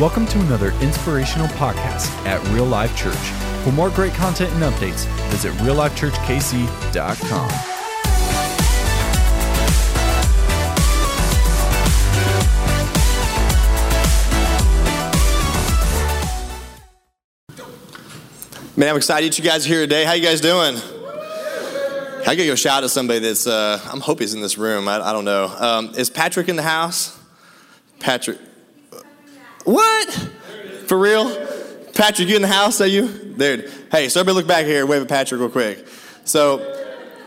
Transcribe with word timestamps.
Welcome 0.00 0.26
to 0.28 0.40
another 0.40 0.70
inspirational 0.80 1.48
podcast 1.48 2.08
at 2.24 2.42
Real 2.48 2.64
Life 2.64 2.96
Church. 2.96 3.14
For 3.62 3.72
more 3.72 3.90
great 3.90 4.14
content 4.14 4.50
and 4.54 4.62
updates, 4.62 5.04
visit 5.28 5.52
reallifechurchkc.com. 5.56 7.50
Man, 18.78 18.88
I'm 18.88 18.96
excited 18.96 19.36
you 19.36 19.44
guys 19.44 19.66
are 19.66 19.68
here 19.68 19.80
today. 19.80 20.04
How 20.04 20.14
you 20.14 20.24
guys 20.24 20.40
doing? 20.40 20.76
I 20.76 22.34
gotta 22.34 22.46
go 22.46 22.54
shout 22.54 22.82
at 22.82 22.88
somebody 22.88 23.18
that's, 23.18 23.46
uh, 23.46 23.78
I'm 23.92 24.00
hoping 24.00 24.22
he's 24.22 24.32
in 24.32 24.40
this 24.40 24.56
room. 24.56 24.88
I, 24.88 25.02
I 25.02 25.12
don't 25.12 25.26
know. 25.26 25.48
Um, 25.48 25.94
is 25.96 26.08
Patrick 26.08 26.48
in 26.48 26.56
the 26.56 26.62
house? 26.62 27.14
Patrick. 28.00 28.38
What? 29.72 30.12
For 30.86 30.98
real? 30.98 31.34
Patrick, 31.94 32.28
you 32.28 32.36
in 32.36 32.42
the 32.42 32.48
house, 32.48 32.82
are 32.82 32.86
you? 32.86 33.08
There. 33.08 33.70
Hey, 33.90 34.10
so 34.10 34.20
everybody 34.20 34.34
look 34.34 34.46
back 34.46 34.66
here, 34.66 34.84
wave 34.84 35.00
at 35.00 35.08
Patrick 35.08 35.40
real 35.40 35.48
quick. 35.48 35.86
So, 36.24 36.58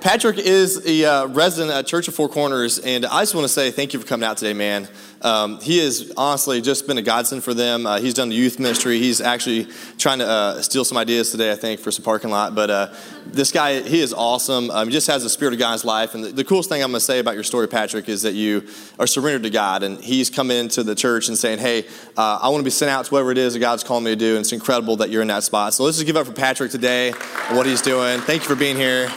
Patrick 0.06 0.38
is 0.38 0.86
a 0.86 1.04
uh, 1.04 1.26
resident 1.30 1.74
at 1.74 1.88
Church 1.88 2.08
of 2.08 2.14
Four 2.14 2.30
Corners, 2.30 2.78
and 2.78 3.08
I 3.08 3.24
just 3.24 3.34
want 3.34 3.46
to 3.46 3.50
say 3.50 3.72
thank 3.72 3.92
you 3.92 4.00
for 4.00 4.06
coming 4.06 4.24
out 4.24 4.38
today, 4.38 4.54
man. 4.54 4.88
Um, 5.24 5.60
he 5.62 5.80
has 5.80 6.14
honestly 6.16 6.62
just 6.62 6.86
been 6.86 7.00
a 7.00 7.02
godsend 7.02 7.44
for 7.44 7.56
them. 7.56 7.88
Uh, 7.88 7.98
he's 7.98 8.14
done 8.14 8.30
the 8.30 8.36
youth 8.36 8.60
ministry. 8.60 9.00
He's 9.00 9.20
actually 9.20 9.68
trying 9.98 10.20
to 10.20 10.28
uh, 10.28 10.62
steal 10.62 10.86
some 10.86 11.00
ideas 11.00 11.32
today, 11.32 11.52
I 11.52 11.56
think, 11.56 11.80
for 11.80 11.90
some 11.90 12.06
parking 12.06 12.30
lot. 12.30 12.54
But 12.54 12.70
uh, 12.70 12.94
this 13.26 13.52
guy, 13.52 13.82
he 13.82 14.00
is 14.00 14.14
awesome. 14.14 14.70
Um, 14.70 14.90
he 14.90 14.94
just 14.94 15.08
has 15.08 15.24
the 15.24 15.30
spirit 15.30 15.56
of 15.56 15.60
God 15.60 15.70
in 15.70 15.74
his 15.74 15.86
life. 15.86 16.14
And 16.14 16.24
the, 16.24 16.32
the 16.32 16.44
coolest 16.44 16.70
thing 16.70 16.84
I'm 16.84 16.92
going 16.92 17.00
to 17.00 17.04
say 17.04 17.18
about 17.18 17.34
your 17.34 17.44
story, 17.44 17.68
Patrick, 17.68 18.08
is 18.08 18.22
that 18.22 18.36
you 18.36 18.68
are 19.00 19.08
surrendered 19.08 19.42
to 19.42 19.50
God. 19.50 19.82
And 19.82 20.00
he's 20.00 20.30
come 20.30 20.52
into 20.52 20.84
the 20.84 20.94
church 20.94 21.30
and 21.30 21.36
saying, 21.36 21.58
hey, 21.58 21.88
uh, 22.16 22.38
I 22.44 22.50
want 22.50 22.60
to 22.60 22.64
be 22.64 22.70
sent 22.70 22.92
out 22.92 23.06
to 23.06 23.12
whatever 23.12 23.32
it 23.32 23.40
is 23.40 23.54
that 23.54 23.60
God's 23.60 23.84
calling 23.84 24.04
me 24.04 24.12
to 24.12 24.16
do. 24.16 24.36
And 24.36 24.42
it's 24.42 24.54
incredible 24.54 24.98
that 24.98 25.10
you're 25.10 25.24
in 25.24 25.30
that 25.30 25.42
spot. 25.42 25.74
So 25.74 25.84
let's 25.84 25.98
just 25.98 26.06
give 26.06 26.16
up 26.16 26.28
for 26.28 26.34
Patrick 26.34 26.70
today 26.70 27.12
and 27.48 27.58
what 27.58 27.66
he's 27.66 27.82
doing. 27.82 28.20
Thank 28.20 28.44
you 28.44 28.48
for 28.48 28.56
being 28.56 28.78
here. 28.78 29.10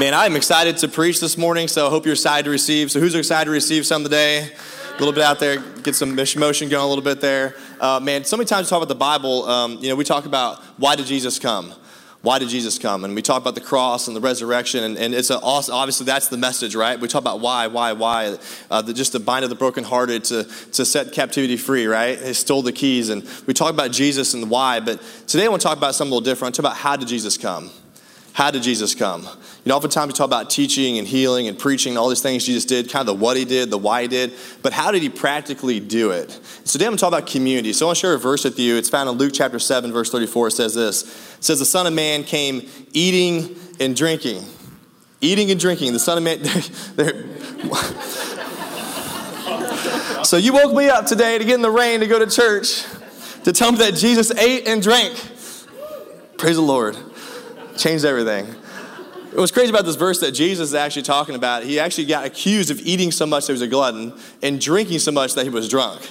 Man, 0.00 0.14
I'm 0.14 0.34
excited 0.34 0.78
to 0.78 0.88
preach 0.88 1.20
this 1.20 1.36
morning, 1.36 1.68
so 1.68 1.86
I 1.86 1.90
hope 1.90 2.06
you're 2.06 2.14
excited 2.14 2.44
to 2.44 2.50
receive. 2.50 2.90
So, 2.90 3.00
who's 3.00 3.14
excited 3.14 3.44
to 3.44 3.50
receive 3.50 3.84
some 3.84 4.02
today? 4.02 4.48
A 4.48 4.98
little 4.98 5.12
bit 5.12 5.22
out 5.22 5.38
there, 5.38 5.58
get 5.82 5.94
some 5.94 6.14
motion 6.14 6.70
going 6.70 6.82
a 6.82 6.86
little 6.86 7.04
bit 7.04 7.20
there. 7.20 7.54
Uh, 7.78 8.00
man, 8.00 8.24
so 8.24 8.38
many 8.38 8.46
times 8.46 8.66
we 8.66 8.70
talk 8.70 8.78
about 8.78 8.88
the 8.88 8.94
Bible, 8.94 9.44
um, 9.44 9.76
you 9.82 9.90
know, 9.90 9.96
we 9.96 10.04
talk 10.04 10.24
about 10.24 10.62
why 10.78 10.96
did 10.96 11.04
Jesus 11.04 11.38
come? 11.38 11.74
Why 12.22 12.38
did 12.38 12.48
Jesus 12.48 12.78
come? 12.78 13.04
And 13.04 13.14
we 13.14 13.20
talk 13.20 13.42
about 13.42 13.54
the 13.54 13.60
cross 13.60 14.08
and 14.08 14.16
the 14.16 14.22
resurrection, 14.22 14.84
and, 14.84 14.96
and 14.96 15.12
it's 15.12 15.30
awesome, 15.30 15.74
obviously 15.74 16.06
that's 16.06 16.28
the 16.28 16.38
message, 16.38 16.74
right? 16.74 16.98
We 16.98 17.06
talk 17.06 17.20
about 17.20 17.40
why, 17.40 17.66
why, 17.66 17.92
why, 17.92 18.38
uh, 18.70 18.80
the, 18.80 18.94
just 18.94 19.12
the 19.12 19.20
bind 19.20 19.44
of 19.44 19.50
the 19.50 19.56
brokenhearted 19.56 20.24
to, 20.24 20.44
to 20.72 20.86
set 20.86 21.12
captivity 21.12 21.58
free, 21.58 21.86
right? 21.86 22.18
He 22.18 22.32
stole 22.32 22.62
the 22.62 22.72
keys, 22.72 23.10
and 23.10 23.28
we 23.46 23.52
talk 23.52 23.74
about 23.74 23.90
Jesus 23.90 24.32
and 24.32 24.48
why, 24.48 24.80
but 24.80 24.98
today 25.26 25.44
I 25.44 25.48
want 25.48 25.60
to 25.60 25.68
talk 25.68 25.76
about 25.76 25.94
something 25.94 26.10
a 26.10 26.14
little 26.14 26.24
different. 26.24 26.40
I 26.40 26.46
want 26.46 26.54
to 26.54 26.62
talk 26.62 26.72
about 26.72 26.78
how 26.78 26.96
did 26.96 27.06
Jesus 27.06 27.36
come? 27.36 27.70
How 28.32 28.50
did 28.50 28.62
Jesus 28.62 28.94
come? 28.94 29.28
You 29.64 29.68
know, 29.68 29.76
oftentimes 29.76 30.08
we 30.08 30.12
talk 30.14 30.24
about 30.26 30.48
teaching 30.48 30.96
and 30.98 31.06
healing 31.06 31.46
and 31.46 31.58
preaching 31.58 31.92
and 31.92 31.98
all 31.98 32.08
these 32.08 32.22
things 32.22 32.46
Jesus 32.46 32.64
did, 32.64 32.88
kind 32.90 33.06
of 33.06 33.18
the 33.18 33.22
what 33.22 33.36
he 33.36 33.44
did, 33.44 33.68
the 33.70 33.76
why 33.76 34.02
he 34.02 34.08
did, 34.08 34.32
but 34.62 34.72
how 34.72 34.90
did 34.90 35.02
he 35.02 35.10
practically 35.10 35.80
do 35.80 36.12
it? 36.12 36.30
So 36.64 36.72
today 36.72 36.86
I'm 36.86 36.92
going 36.92 36.96
to 36.96 37.00
talk 37.02 37.12
about 37.12 37.26
community. 37.26 37.74
So 37.74 37.84
I 37.84 37.88
want 37.88 37.98
to 37.98 38.00
share 38.00 38.14
a 38.14 38.18
verse 38.18 38.44
with 38.44 38.58
you. 38.58 38.76
It's 38.76 38.88
found 38.88 39.10
in 39.10 39.16
Luke 39.16 39.32
chapter 39.34 39.58
7, 39.58 39.92
verse 39.92 40.10
34. 40.10 40.48
It 40.48 40.50
says 40.52 40.74
this. 40.74 41.02
It 41.36 41.44
says, 41.44 41.58
the 41.58 41.66
Son 41.66 41.86
of 41.86 41.92
Man 41.92 42.24
came 42.24 42.66
eating 42.94 43.54
and 43.78 43.94
drinking. 43.94 44.42
Eating 45.20 45.50
and 45.50 45.60
drinking. 45.60 45.92
The 45.92 45.98
Son 45.98 46.16
of 46.16 46.24
Man, 46.24 46.40
they're, 46.96 47.12
they're 47.12 47.26
so 50.24 50.38
you 50.38 50.54
woke 50.54 50.74
me 50.74 50.88
up 50.88 51.04
today 51.04 51.36
to 51.36 51.44
get 51.44 51.54
in 51.56 51.62
the 51.62 51.70
rain 51.70 52.00
to 52.00 52.06
go 52.06 52.18
to 52.18 52.26
church 52.26 52.86
to 53.44 53.52
tell 53.52 53.72
me 53.72 53.78
that 53.78 53.94
Jesus 53.94 54.30
ate 54.30 54.66
and 54.66 54.82
drank. 54.82 55.14
Praise 56.38 56.56
the 56.56 56.62
Lord 56.62 56.96
changed 57.80 58.04
everything. 58.04 58.46
What's 59.32 59.52
crazy 59.52 59.70
about 59.70 59.84
this 59.84 59.94
verse 59.94 60.18
that 60.20 60.32
Jesus 60.32 60.70
is 60.70 60.74
actually 60.74 61.02
talking 61.02 61.36
about, 61.36 61.62
he 61.62 61.78
actually 61.78 62.06
got 62.06 62.24
accused 62.24 62.70
of 62.70 62.80
eating 62.80 63.12
so 63.12 63.26
much 63.26 63.46
that 63.46 63.52
he 63.52 63.54
was 63.54 63.62
a 63.62 63.68
glutton 63.68 64.12
and 64.42 64.60
drinking 64.60 64.98
so 64.98 65.12
much 65.12 65.34
that 65.34 65.44
he 65.44 65.50
was 65.50 65.68
drunk. 65.68 66.02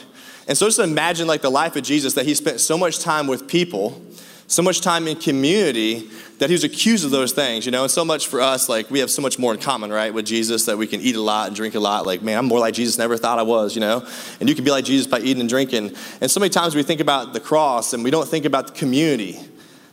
And 0.47 0.57
so 0.57 0.67
just 0.67 0.79
imagine 0.79 1.27
like 1.27 1.41
the 1.41 1.49
life 1.49 1.75
of 1.75 1.83
Jesus 1.83 2.13
that 2.13 2.25
he 2.25 2.33
spent 2.33 2.61
so 2.61 2.77
much 2.77 2.99
time 2.99 3.27
with 3.27 3.45
people, 3.45 4.01
so 4.47 4.63
much 4.63 4.79
time 4.79 5.05
in 5.05 5.17
community 5.17 6.09
that 6.37 6.49
he 6.49 6.53
was 6.53 6.63
accused 6.63 7.03
of 7.03 7.11
those 7.11 7.33
things, 7.33 7.65
you 7.65 7.73
know, 7.73 7.83
and 7.83 7.91
so 7.91 8.05
much 8.05 8.27
for 8.27 8.39
us, 8.39 8.69
like 8.69 8.89
we 8.89 8.99
have 8.99 9.11
so 9.11 9.21
much 9.21 9.37
more 9.37 9.53
in 9.53 9.59
common, 9.59 9.91
right, 9.91 10.13
with 10.13 10.25
Jesus 10.25 10.65
that 10.65 10.77
we 10.77 10.87
can 10.87 11.01
eat 11.01 11.17
a 11.17 11.21
lot 11.21 11.47
and 11.47 11.55
drink 11.55 11.75
a 11.75 11.79
lot. 11.79 12.05
Like, 12.05 12.21
man, 12.21 12.37
I'm 12.37 12.45
more 12.45 12.59
like 12.59 12.73
Jesus 12.73 12.97
never 12.97 13.17
thought 13.17 13.37
I 13.37 13.43
was, 13.43 13.75
you 13.75 13.81
know, 13.81 14.07
and 14.39 14.47
you 14.47 14.55
can 14.55 14.63
be 14.63 14.71
like 14.71 14.85
Jesus 14.85 15.07
by 15.07 15.19
eating 15.19 15.41
and 15.41 15.49
drinking. 15.49 15.93
And 16.21 16.31
so 16.31 16.39
many 16.39 16.51
times 16.51 16.73
we 16.73 16.83
think 16.83 17.01
about 17.01 17.33
the 17.33 17.41
cross 17.41 17.91
and 17.93 18.01
we 18.01 18.11
don't 18.11 18.29
think 18.29 18.45
about 18.45 18.67
the 18.67 18.73
community. 18.73 19.39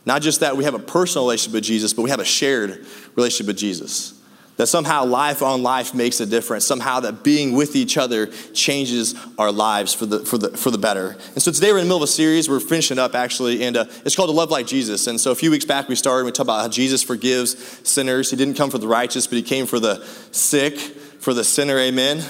Not 0.07 0.21
just 0.21 0.39
that 0.39 0.55
we 0.55 0.63
have 0.63 0.73
a 0.73 0.79
personal 0.79 1.25
relationship 1.25 1.53
with 1.55 1.65
Jesus, 1.65 1.93
but 1.93 2.01
we 2.01 2.11
have 2.11 2.21
a 2.21 2.25
shared 2.25 2.85
relationship 3.17 3.47
with 3.47 3.57
Jesus. 3.57 4.13
That 4.55 4.67
somehow 4.67 5.03
life 5.03 5.43
on 5.43 5.63
life 5.63 5.93
makes 5.93 6.21
a 6.21 6.25
difference. 6.25 6.65
Somehow 6.65 7.01
that 7.01 7.25
being 7.25 7.51
with 7.51 7.75
each 7.75 7.97
other 7.97 8.27
changes 8.53 9.15
our 9.37 9.51
lives 9.51 9.93
for 9.93 10.05
the, 10.05 10.19
for 10.21 10.37
the, 10.37 10.55
for 10.55 10.71
the 10.71 10.77
better. 10.77 11.17
And 11.33 11.43
so 11.43 11.51
today 11.51 11.73
we're 11.73 11.79
in 11.79 11.83
the 11.83 11.89
middle 11.89 11.97
of 11.97 12.03
a 12.03 12.07
series. 12.07 12.49
We're 12.49 12.61
finishing 12.61 12.97
up 12.97 13.15
actually, 13.15 13.65
and 13.65 13.75
uh, 13.75 13.85
it's 14.05 14.15
called 14.15 14.29
To 14.29 14.33
Love 14.33 14.49
Like 14.49 14.65
Jesus. 14.65 15.07
And 15.07 15.19
so 15.19 15.31
a 15.31 15.35
few 15.35 15.51
weeks 15.51 15.65
back 15.65 15.89
we 15.89 15.95
started, 15.95 16.23
we 16.23 16.31
talked 16.31 16.45
about 16.45 16.61
how 16.61 16.69
Jesus 16.69 17.03
forgives 17.03 17.57
sinners. 17.83 18.31
He 18.31 18.37
didn't 18.37 18.55
come 18.55 18.69
for 18.69 18.77
the 18.77 18.87
righteous, 18.87 19.27
but 19.27 19.35
he 19.35 19.43
came 19.43 19.65
for 19.65 19.77
the 19.77 20.05
sick, 20.31 20.77
for 20.77 21.33
the 21.33 21.43
sinner. 21.43 21.77
Amen. 21.79 22.23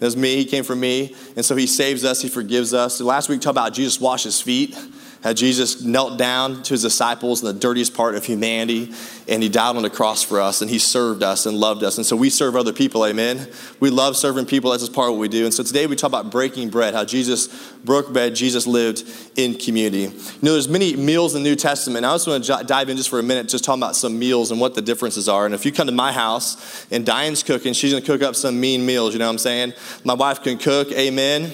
That's 0.00 0.16
me, 0.16 0.34
he 0.34 0.46
came 0.46 0.64
for 0.64 0.74
me. 0.74 1.14
And 1.36 1.44
so 1.44 1.54
he 1.54 1.68
saves 1.68 2.04
us, 2.04 2.20
he 2.20 2.28
forgives 2.28 2.74
us. 2.74 3.00
Last 3.00 3.28
week 3.28 3.38
we 3.38 3.42
talked 3.44 3.52
about 3.56 3.72
Jesus 3.72 4.00
washes 4.00 4.40
feet 4.40 4.76
how 5.22 5.34
Jesus 5.34 5.82
knelt 5.82 6.18
down 6.18 6.62
to 6.62 6.74
his 6.74 6.82
disciples 6.82 7.42
in 7.42 7.46
the 7.46 7.52
dirtiest 7.52 7.92
part 7.92 8.14
of 8.14 8.24
humanity, 8.24 8.92
and 9.28 9.42
he 9.42 9.50
died 9.50 9.76
on 9.76 9.82
the 9.82 9.90
cross 9.90 10.22
for 10.22 10.40
us, 10.40 10.62
and 10.62 10.70
he 10.70 10.78
served 10.78 11.22
us 11.22 11.44
and 11.44 11.58
loved 11.58 11.82
us. 11.84 11.98
And 11.98 12.06
so 12.06 12.16
we 12.16 12.30
serve 12.30 12.56
other 12.56 12.72
people, 12.72 13.04
amen? 13.04 13.48
We 13.80 13.90
love 13.90 14.16
serving 14.16 14.46
people, 14.46 14.70
that's 14.70 14.82
just 14.82 14.94
part 14.94 15.08
of 15.08 15.16
what 15.16 15.20
we 15.20 15.28
do. 15.28 15.44
And 15.44 15.52
so 15.52 15.62
today 15.62 15.86
we 15.86 15.94
talk 15.94 16.08
about 16.08 16.30
breaking 16.30 16.70
bread, 16.70 16.94
how 16.94 17.04
Jesus 17.04 17.48
broke 17.84 18.12
bread, 18.14 18.34
Jesus 18.34 18.66
lived 18.66 19.04
in 19.36 19.54
community. 19.54 20.04
You 20.04 20.38
know, 20.40 20.52
there's 20.52 20.68
many 20.68 20.96
meals 20.96 21.34
in 21.34 21.42
the 21.42 21.50
New 21.50 21.56
Testament. 21.56 22.06
I 22.06 22.14
just 22.14 22.26
want 22.26 22.42
to 22.42 22.64
dive 22.66 22.88
in 22.88 22.96
just 22.96 23.10
for 23.10 23.18
a 23.18 23.22
minute, 23.22 23.48
just 23.48 23.62
talking 23.62 23.82
about 23.82 23.96
some 23.96 24.18
meals 24.18 24.50
and 24.50 24.58
what 24.58 24.74
the 24.74 24.82
differences 24.82 25.28
are. 25.28 25.44
And 25.44 25.54
if 25.54 25.66
you 25.66 25.72
come 25.72 25.86
to 25.86 25.92
my 25.92 26.12
house 26.12 26.86
and 26.90 27.04
Diane's 27.04 27.42
cooking, 27.42 27.74
she's 27.74 27.92
going 27.92 28.02
to 28.02 28.06
cook 28.10 28.22
up 28.22 28.36
some 28.36 28.58
mean 28.58 28.86
meals, 28.86 29.12
you 29.12 29.18
know 29.18 29.26
what 29.26 29.32
I'm 29.32 29.38
saying? 29.38 29.74
My 30.02 30.14
wife 30.14 30.42
can 30.42 30.56
cook, 30.56 30.90
amen? 30.92 31.52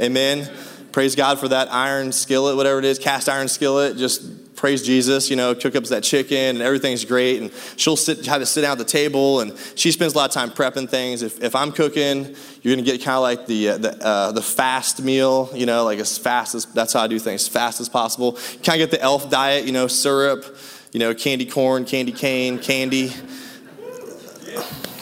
Amen 0.00 0.48
praise 0.92 1.14
God 1.14 1.38
for 1.38 1.48
that 1.48 1.72
iron 1.72 2.12
skillet, 2.12 2.56
whatever 2.56 2.78
it 2.78 2.84
is, 2.84 2.98
cast 2.98 3.28
iron 3.28 3.48
skillet. 3.48 3.96
Just 3.96 4.56
praise 4.58 4.82
Jesus, 4.82 5.30
you 5.30 5.36
know, 5.36 5.54
cook 5.54 5.76
up 5.76 5.84
that 5.84 6.02
chicken 6.02 6.36
and 6.36 6.62
everything's 6.62 7.04
great. 7.04 7.40
And 7.40 7.52
she'll 7.76 7.96
sit, 7.96 8.26
have 8.26 8.40
to 8.40 8.46
sit 8.46 8.62
down 8.62 8.72
at 8.72 8.78
the 8.78 8.84
table 8.84 9.40
and 9.40 9.56
she 9.76 9.92
spends 9.92 10.14
a 10.14 10.16
lot 10.16 10.28
of 10.28 10.34
time 10.34 10.50
prepping 10.50 10.90
things. 10.90 11.22
If, 11.22 11.42
if 11.42 11.54
I'm 11.54 11.70
cooking, 11.70 12.34
you're 12.62 12.74
going 12.74 12.84
to 12.84 12.90
get 12.90 13.02
kind 13.02 13.16
of 13.16 13.22
like 13.22 13.46
the, 13.46 13.70
uh, 13.70 13.78
the, 13.78 14.04
uh, 14.04 14.32
the 14.32 14.42
fast 14.42 15.00
meal, 15.00 15.48
you 15.54 15.64
know, 15.64 15.84
like 15.84 16.00
as 16.00 16.18
fast 16.18 16.54
as, 16.56 16.64
that's 16.66 16.92
how 16.92 17.00
I 17.00 17.06
do 17.06 17.18
things, 17.18 17.42
as 17.42 17.48
fast 17.48 17.80
as 17.80 17.88
possible. 17.88 18.32
Kind 18.64 18.82
of 18.82 18.90
get 18.90 18.90
the 18.90 19.00
elf 19.00 19.30
diet, 19.30 19.64
you 19.64 19.72
know, 19.72 19.86
syrup, 19.86 20.44
you 20.92 20.98
know, 20.98 21.14
candy 21.14 21.46
corn, 21.46 21.84
candy 21.84 22.12
cane, 22.12 22.58
candy. 22.58 23.12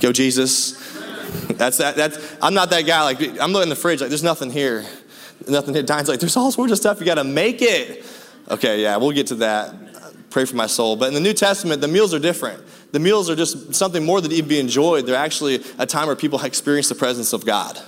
Go 0.00 0.12
Jesus. 0.12 0.82
That's 1.48 1.78
that. 1.78 1.96
That's 1.96 2.36
I'm 2.42 2.52
not 2.52 2.70
that 2.70 2.82
guy. 2.82 3.02
Like 3.02 3.20
I'm 3.40 3.52
looking 3.52 3.64
in 3.64 3.68
the 3.70 3.76
fridge. 3.76 4.00
Like 4.00 4.10
there's 4.10 4.22
nothing 4.22 4.50
here 4.50 4.84
nothing 5.48 5.74
hit. 5.74 5.86
Diane's 5.86 6.08
like, 6.08 6.20
there's 6.20 6.36
all 6.36 6.50
sorts 6.50 6.72
of 6.72 6.78
stuff. 6.78 7.00
You 7.00 7.06
got 7.06 7.16
to 7.16 7.24
make 7.24 7.62
it. 7.62 8.04
Okay, 8.48 8.82
yeah, 8.82 8.96
we'll 8.96 9.12
get 9.12 9.28
to 9.28 9.36
that. 9.36 9.74
Pray 10.30 10.44
for 10.44 10.56
my 10.56 10.66
soul. 10.66 10.96
But 10.96 11.08
in 11.08 11.14
the 11.14 11.20
New 11.20 11.32
Testament, 11.32 11.80
the 11.80 11.88
meals 11.88 12.12
are 12.12 12.18
different. 12.18 12.62
The 12.92 13.00
meals 13.00 13.30
are 13.30 13.36
just 13.36 13.74
something 13.74 14.04
more 14.04 14.20
than 14.20 14.32
even 14.32 14.48
be 14.48 14.60
enjoyed. 14.60 15.06
They're 15.06 15.16
actually 15.16 15.62
a 15.78 15.86
time 15.86 16.06
where 16.06 16.16
people 16.16 16.42
experience 16.42 16.88
the 16.88 16.94
presence 16.94 17.32
of 17.32 17.44
God. 17.44 17.80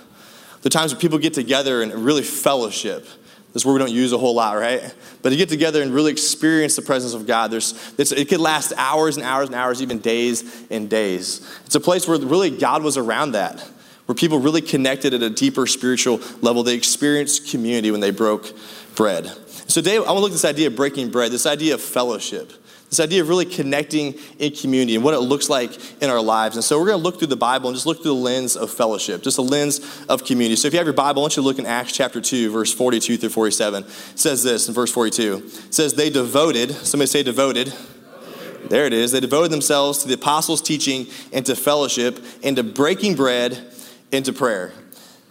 The 0.62 0.70
times 0.70 0.92
where 0.92 1.00
people 1.00 1.18
get 1.18 1.34
together 1.34 1.82
and 1.82 1.92
really 1.94 2.22
fellowship. 2.22 3.04
This 3.52 3.62
is 3.62 3.64
where 3.64 3.72
we 3.72 3.78
don't 3.78 3.92
use 3.92 4.12
a 4.12 4.18
whole 4.18 4.34
lot, 4.34 4.58
right? 4.58 4.94
But 5.22 5.30
to 5.30 5.36
get 5.36 5.48
together 5.48 5.82
and 5.82 5.94
really 5.94 6.12
experience 6.12 6.76
the 6.76 6.82
presence 6.82 7.14
of 7.14 7.26
God, 7.26 7.50
there's, 7.50 7.94
it 7.98 8.28
could 8.28 8.40
last 8.40 8.72
hours 8.76 9.16
and 9.16 9.24
hours 9.24 9.48
and 9.48 9.54
hours, 9.54 9.80
even 9.80 10.00
days 10.00 10.66
and 10.70 10.90
days. 10.90 11.48
It's 11.64 11.74
a 11.74 11.80
place 11.80 12.06
where 12.06 12.18
really 12.18 12.50
God 12.50 12.82
was 12.82 12.96
around 12.96 13.32
that 13.32 13.66
where 14.08 14.16
people 14.16 14.38
really 14.38 14.62
connected 14.62 15.12
at 15.12 15.22
a 15.22 15.28
deeper 15.28 15.66
spiritual 15.66 16.18
level. 16.40 16.62
They 16.62 16.74
experienced 16.74 17.50
community 17.50 17.90
when 17.90 18.00
they 18.00 18.10
broke 18.10 18.56
bread. 18.94 19.26
So 19.26 19.82
today, 19.82 19.96
I 19.96 19.98
want 19.98 20.08
to 20.08 20.20
look 20.20 20.30
at 20.30 20.32
this 20.32 20.46
idea 20.46 20.68
of 20.68 20.76
breaking 20.76 21.10
bread, 21.10 21.30
this 21.30 21.44
idea 21.44 21.74
of 21.74 21.82
fellowship, 21.82 22.50
this 22.88 23.00
idea 23.00 23.20
of 23.20 23.28
really 23.28 23.44
connecting 23.44 24.14
in 24.38 24.52
community 24.52 24.94
and 24.94 25.04
what 25.04 25.12
it 25.12 25.20
looks 25.20 25.50
like 25.50 25.78
in 26.02 26.08
our 26.08 26.22
lives. 26.22 26.56
And 26.56 26.64
so 26.64 26.80
we're 26.80 26.86
going 26.86 26.98
to 26.98 27.04
look 27.04 27.18
through 27.18 27.26
the 27.26 27.36
Bible 27.36 27.68
and 27.68 27.76
just 27.76 27.84
look 27.84 27.98
through 27.98 28.14
the 28.14 28.14
lens 28.14 28.56
of 28.56 28.70
fellowship, 28.70 29.22
just 29.22 29.36
a 29.36 29.42
lens 29.42 30.02
of 30.08 30.24
community. 30.24 30.56
So 30.56 30.68
if 30.68 30.72
you 30.72 30.78
have 30.78 30.86
your 30.86 30.94
Bible, 30.94 31.20
I 31.20 31.24
want 31.24 31.36
you 31.36 31.42
to 31.42 31.46
look 31.46 31.58
in 31.58 31.66
Acts 31.66 31.92
chapter 31.92 32.22
2, 32.22 32.50
verse 32.50 32.72
42 32.72 33.18
through 33.18 33.28
47. 33.28 33.84
It 33.84 33.90
says 33.90 34.42
this 34.42 34.68
in 34.68 34.74
verse 34.74 34.90
42. 34.90 35.42
It 35.44 35.74
says, 35.74 35.92
They 35.92 36.08
devoted, 36.08 36.70
somebody 36.70 37.08
say 37.08 37.22
devoted. 37.22 37.74
There 38.70 38.86
it 38.86 38.94
is. 38.94 39.12
They 39.12 39.20
devoted 39.20 39.50
themselves 39.50 39.98
to 39.98 40.08
the 40.08 40.14
apostles' 40.14 40.62
teaching 40.62 41.08
and 41.30 41.44
to 41.44 41.54
fellowship 41.54 42.24
and 42.42 42.56
to 42.56 42.62
breaking 42.62 43.14
bread 43.14 43.70
into 44.12 44.32
prayer. 44.32 44.72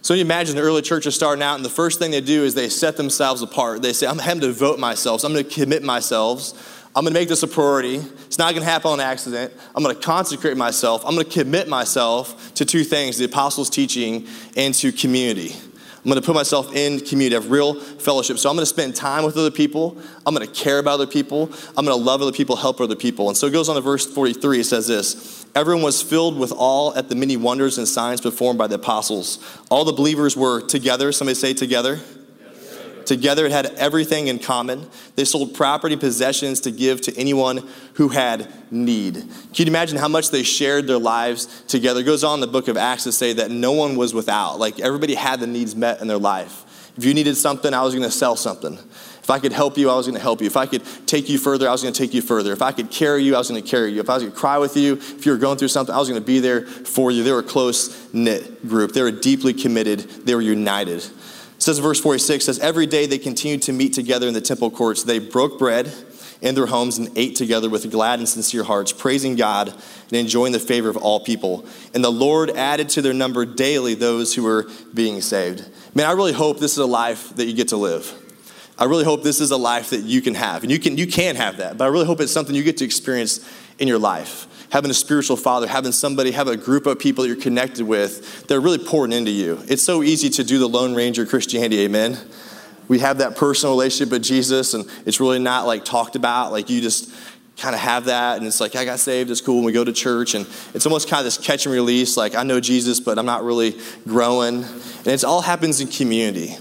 So 0.02 0.14
you 0.14 0.20
imagine 0.20 0.56
the 0.56 0.62
early 0.62 0.82
church 0.82 1.06
is 1.06 1.14
starting 1.14 1.42
out, 1.42 1.56
and 1.56 1.64
the 1.64 1.70
first 1.70 1.98
thing 1.98 2.10
they 2.10 2.20
do 2.20 2.44
is 2.44 2.54
they 2.54 2.68
set 2.68 2.96
themselves 2.96 3.42
apart. 3.42 3.82
They 3.82 3.92
say, 3.92 4.06
I'm 4.06 4.16
going 4.18 4.40
to 4.40 4.46
devote 4.46 4.78
myself, 4.78 5.20
so 5.20 5.28
I'm 5.28 5.34
going 5.34 5.44
to 5.44 5.50
commit 5.50 5.82
myself. 5.82 6.86
I'm 6.94 7.04
going 7.04 7.12
to 7.12 7.20
make 7.20 7.28
this 7.28 7.42
a 7.42 7.48
priority. 7.48 7.96
It's 7.96 8.38
not 8.38 8.54
going 8.54 8.64
to 8.64 8.70
happen 8.70 8.90
on 8.90 9.00
accident. 9.00 9.52
I'm 9.74 9.82
going 9.82 9.94
to 9.94 10.00
consecrate 10.00 10.56
myself. 10.56 11.04
I'm 11.04 11.14
going 11.14 11.26
to 11.26 11.32
commit 11.32 11.68
myself 11.68 12.54
to 12.54 12.64
two 12.64 12.84
things 12.84 13.18
the 13.18 13.26
apostles' 13.26 13.70
teaching 13.70 14.26
and 14.56 14.72
to 14.74 14.92
community. 14.92 15.54
I'm 15.98 16.04
going 16.04 16.20
to 16.20 16.24
put 16.24 16.34
myself 16.34 16.74
in 16.74 17.00
community, 17.00 17.34
have 17.34 17.50
real 17.50 17.74
fellowship. 17.74 18.38
So 18.38 18.48
I'm 18.48 18.54
going 18.54 18.62
to 18.62 18.66
spend 18.66 18.94
time 18.94 19.24
with 19.24 19.36
other 19.36 19.50
people. 19.50 19.98
I'm 20.24 20.34
going 20.34 20.46
to 20.46 20.52
care 20.52 20.78
about 20.78 20.94
other 20.94 21.06
people. 21.08 21.50
I'm 21.76 21.84
going 21.84 21.98
to 21.98 22.04
love 22.04 22.22
other 22.22 22.32
people, 22.32 22.54
help 22.54 22.80
other 22.80 22.94
people. 22.94 23.28
And 23.28 23.36
so 23.36 23.48
it 23.48 23.50
goes 23.50 23.68
on 23.68 23.74
to 23.74 23.80
verse 23.80 24.06
43. 24.06 24.60
It 24.60 24.64
says 24.64 24.86
this 24.86 25.44
Everyone 25.54 25.82
was 25.82 26.00
filled 26.00 26.38
with 26.38 26.52
awe 26.56 26.94
at 26.94 27.08
the 27.08 27.16
many 27.16 27.36
wonders 27.36 27.78
and 27.78 27.88
signs 27.88 28.20
performed 28.20 28.58
by 28.58 28.68
the 28.68 28.76
apostles. 28.76 29.38
All 29.70 29.84
the 29.84 29.92
believers 29.92 30.36
were 30.36 30.60
together. 30.60 31.10
Somebody 31.10 31.34
say 31.34 31.52
together. 31.52 32.00
Together, 33.08 33.46
it 33.46 33.52
had 33.52 33.64
everything 33.76 34.28
in 34.28 34.38
common. 34.38 34.86
They 35.16 35.24
sold 35.24 35.54
property, 35.54 35.96
possessions 35.96 36.60
to 36.60 36.70
give 36.70 37.00
to 37.00 37.16
anyone 37.16 37.66
who 37.94 38.08
had 38.08 38.52
need. 38.70 39.14
Can 39.14 39.64
you 39.64 39.66
imagine 39.66 39.96
how 39.96 40.08
much 40.08 40.28
they 40.28 40.42
shared 40.42 40.86
their 40.86 40.98
lives 40.98 41.62
together? 41.68 42.00
It 42.00 42.04
goes 42.04 42.22
on 42.22 42.34
in 42.34 42.40
the 42.42 42.46
book 42.46 42.68
of 42.68 42.76
Acts 42.76 43.04
to 43.04 43.12
say 43.12 43.32
that 43.32 43.50
no 43.50 43.72
one 43.72 43.96
was 43.96 44.12
without. 44.12 44.58
Like 44.58 44.78
everybody 44.78 45.14
had 45.14 45.40
the 45.40 45.46
needs 45.46 45.74
met 45.74 46.02
in 46.02 46.06
their 46.06 46.18
life. 46.18 46.92
If 46.98 47.04
you 47.06 47.14
needed 47.14 47.38
something, 47.38 47.72
I 47.72 47.82
was 47.82 47.94
going 47.94 48.04
to 48.04 48.10
sell 48.10 48.36
something. 48.36 48.74
If 48.74 49.30
I 49.30 49.38
could 49.38 49.52
help 49.52 49.78
you, 49.78 49.88
I 49.88 49.94
was 49.94 50.06
going 50.06 50.16
to 50.16 50.22
help 50.22 50.42
you. 50.42 50.46
If 50.46 50.58
I 50.58 50.66
could 50.66 50.82
take 51.06 51.30
you 51.30 51.38
further, 51.38 51.66
I 51.66 51.72
was 51.72 51.80
going 51.80 51.94
to 51.94 51.98
take 51.98 52.12
you 52.12 52.20
further. 52.20 52.52
If 52.52 52.60
I 52.60 52.72
could 52.72 52.90
carry 52.90 53.22
you, 53.22 53.36
I 53.36 53.38
was 53.38 53.48
going 53.48 53.62
to 53.62 53.66
carry 53.66 53.92
you. 53.92 54.00
If 54.00 54.10
I 54.10 54.14
was 54.14 54.22
going 54.22 54.32
to 54.34 54.38
cry 54.38 54.58
with 54.58 54.76
you, 54.76 54.94
if 54.94 55.24
you 55.24 55.32
were 55.32 55.38
going 55.38 55.56
through 55.56 55.68
something, 55.68 55.94
I 55.94 55.98
was 55.98 56.10
going 56.10 56.20
to 56.20 56.26
be 56.26 56.40
there 56.40 56.66
for 56.66 57.10
you. 57.10 57.24
They 57.24 57.32
were 57.32 57.38
a 57.38 57.42
close 57.42 58.12
knit 58.12 58.68
group. 58.68 58.92
They 58.92 59.02
were 59.02 59.10
deeply 59.10 59.54
committed. 59.54 60.00
They 60.00 60.34
were 60.34 60.42
united. 60.42 61.06
It 61.58 61.62
says 61.62 61.80
verse 61.80 62.00
46 62.00 62.44
says 62.44 62.60
every 62.60 62.86
day 62.86 63.06
they 63.06 63.18
continued 63.18 63.62
to 63.62 63.72
meet 63.72 63.92
together 63.92 64.28
in 64.28 64.32
the 64.32 64.40
temple 64.40 64.70
courts. 64.70 65.02
They 65.02 65.18
broke 65.18 65.58
bread 65.58 65.92
in 66.40 66.54
their 66.54 66.66
homes 66.66 66.98
and 66.98 67.10
ate 67.18 67.34
together 67.34 67.68
with 67.68 67.90
glad 67.90 68.20
and 68.20 68.28
sincere 68.28 68.62
hearts, 68.62 68.92
praising 68.92 69.34
God 69.34 69.70
and 69.70 70.12
enjoying 70.12 70.52
the 70.52 70.60
favor 70.60 70.88
of 70.88 70.96
all 70.96 71.18
people. 71.18 71.66
And 71.94 72.04
the 72.04 72.12
Lord 72.12 72.50
added 72.50 72.88
to 72.90 73.02
their 73.02 73.12
number 73.12 73.44
daily 73.44 73.94
those 73.94 74.36
who 74.36 74.44
were 74.44 74.68
being 74.94 75.20
saved. 75.20 75.68
Man, 75.96 76.06
I 76.06 76.12
really 76.12 76.32
hope 76.32 76.60
this 76.60 76.74
is 76.74 76.78
a 76.78 76.86
life 76.86 77.34
that 77.34 77.46
you 77.46 77.54
get 77.54 77.68
to 77.68 77.76
live. 77.76 78.14
I 78.78 78.84
really 78.84 79.02
hope 79.02 79.24
this 79.24 79.40
is 79.40 79.50
a 79.50 79.56
life 79.56 79.90
that 79.90 80.02
you 80.02 80.22
can 80.22 80.36
have. 80.36 80.62
And 80.62 80.70
you 80.70 80.78
can 80.78 80.96
you 80.96 81.08
can 81.08 81.34
have 81.34 81.56
that, 81.56 81.76
but 81.76 81.86
I 81.86 81.88
really 81.88 82.06
hope 82.06 82.20
it's 82.20 82.30
something 82.30 82.54
you 82.54 82.62
get 82.62 82.76
to 82.76 82.84
experience 82.84 83.44
in 83.80 83.88
your 83.88 83.98
life 83.98 84.46
having 84.70 84.90
a 84.90 84.94
spiritual 84.94 85.36
father, 85.36 85.66
having 85.66 85.92
somebody, 85.92 86.30
have 86.32 86.48
a 86.48 86.56
group 86.56 86.86
of 86.86 86.98
people 86.98 87.22
that 87.22 87.28
you're 87.28 87.40
connected 87.40 87.86
with 87.86 88.46
that 88.46 88.54
are 88.56 88.60
really 88.60 88.78
pouring 88.78 89.12
into 89.12 89.30
you. 89.30 89.62
It's 89.68 89.82
so 89.82 90.02
easy 90.02 90.28
to 90.30 90.44
do 90.44 90.58
the 90.58 90.68
Lone 90.68 90.94
Ranger 90.94 91.24
Christianity, 91.24 91.80
amen? 91.80 92.18
We 92.88 92.98
have 93.00 93.18
that 93.18 93.36
personal 93.36 93.74
relationship 93.74 94.12
with 94.12 94.22
Jesus, 94.22 94.74
and 94.74 94.88
it's 95.06 95.20
really 95.20 95.38
not 95.38 95.66
like 95.66 95.84
talked 95.84 96.16
about. 96.16 96.52
Like 96.52 96.70
you 96.70 96.80
just 96.80 97.12
kind 97.58 97.74
of 97.74 97.80
have 97.80 98.06
that, 98.06 98.38
and 98.38 98.46
it's 98.46 98.60
like, 98.60 98.76
I 98.76 98.84
got 98.84 98.98
saved, 98.98 99.30
it's 99.30 99.40
cool, 99.40 99.56
and 99.56 99.66
we 99.66 99.72
go 99.72 99.84
to 99.84 99.92
church, 99.92 100.34
and 100.34 100.46
it's 100.74 100.86
almost 100.86 101.08
kind 101.08 101.20
of 101.20 101.24
this 101.24 101.38
catch 101.38 101.66
and 101.66 101.74
release 101.74 102.16
like, 102.16 102.34
I 102.34 102.44
know 102.44 102.60
Jesus, 102.60 103.00
but 103.00 103.18
I'm 103.18 103.26
not 103.26 103.44
really 103.44 103.76
growing. 104.06 104.64
And 104.64 105.06
it 105.06 105.24
all 105.24 105.42
happens 105.42 105.80
in 105.80 105.88
community. 105.88 106.56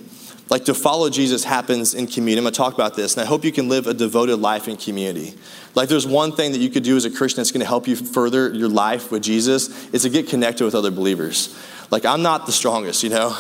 Like 0.49 0.65
to 0.65 0.73
follow 0.73 1.09
Jesus 1.09 1.44
happens 1.44 1.94
in 1.94 2.07
community. 2.07 2.38
I'm 2.38 2.44
going 2.44 2.53
to 2.53 2.57
talk 2.57 2.73
about 2.73 2.95
this, 2.95 3.15
and 3.15 3.23
I 3.23 3.25
hope 3.25 3.44
you 3.44 3.51
can 3.51 3.67
live 3.67 3.85
a 3.85 3.94
devoted 3.94 4.38
life 4.38 4.67
in 4.67 4.77
community. 4.77 5.33
Like 5.75 5.89
there's 5.89 6.07
one 6.07 6.31
thing 6.31 6.53
that 6.53 6.59
you 6.59 6.69
could 6.69 6.83
do 6.83 6.95
as 6.95 7.05
a 7.05 7.11
Christian 7.11 7.38
that's 7.38 7.51
going 7.51 7.61
to 7.61 7.67
help 7.67 7.88
you 7.88 7.95
further 7.95 8.53
your 8.53 8.69
life 8.69 9.11
with 9.11 9.23
Jesus 9.23 9.91
is 9.94 10.03
to 10.03 10.09
get 10.09 10.29
connected 10.29 10.63
with 10.63 10.73
other 10.73 10.91
believers. 10.91 11.57
Like 11.91 12.05
I'm 12.05 12.21
not 12.21 12.45
the 12.45 12.51
strongest, 12.51 13.03
you 13.03 13.09
know. 13.09 13.38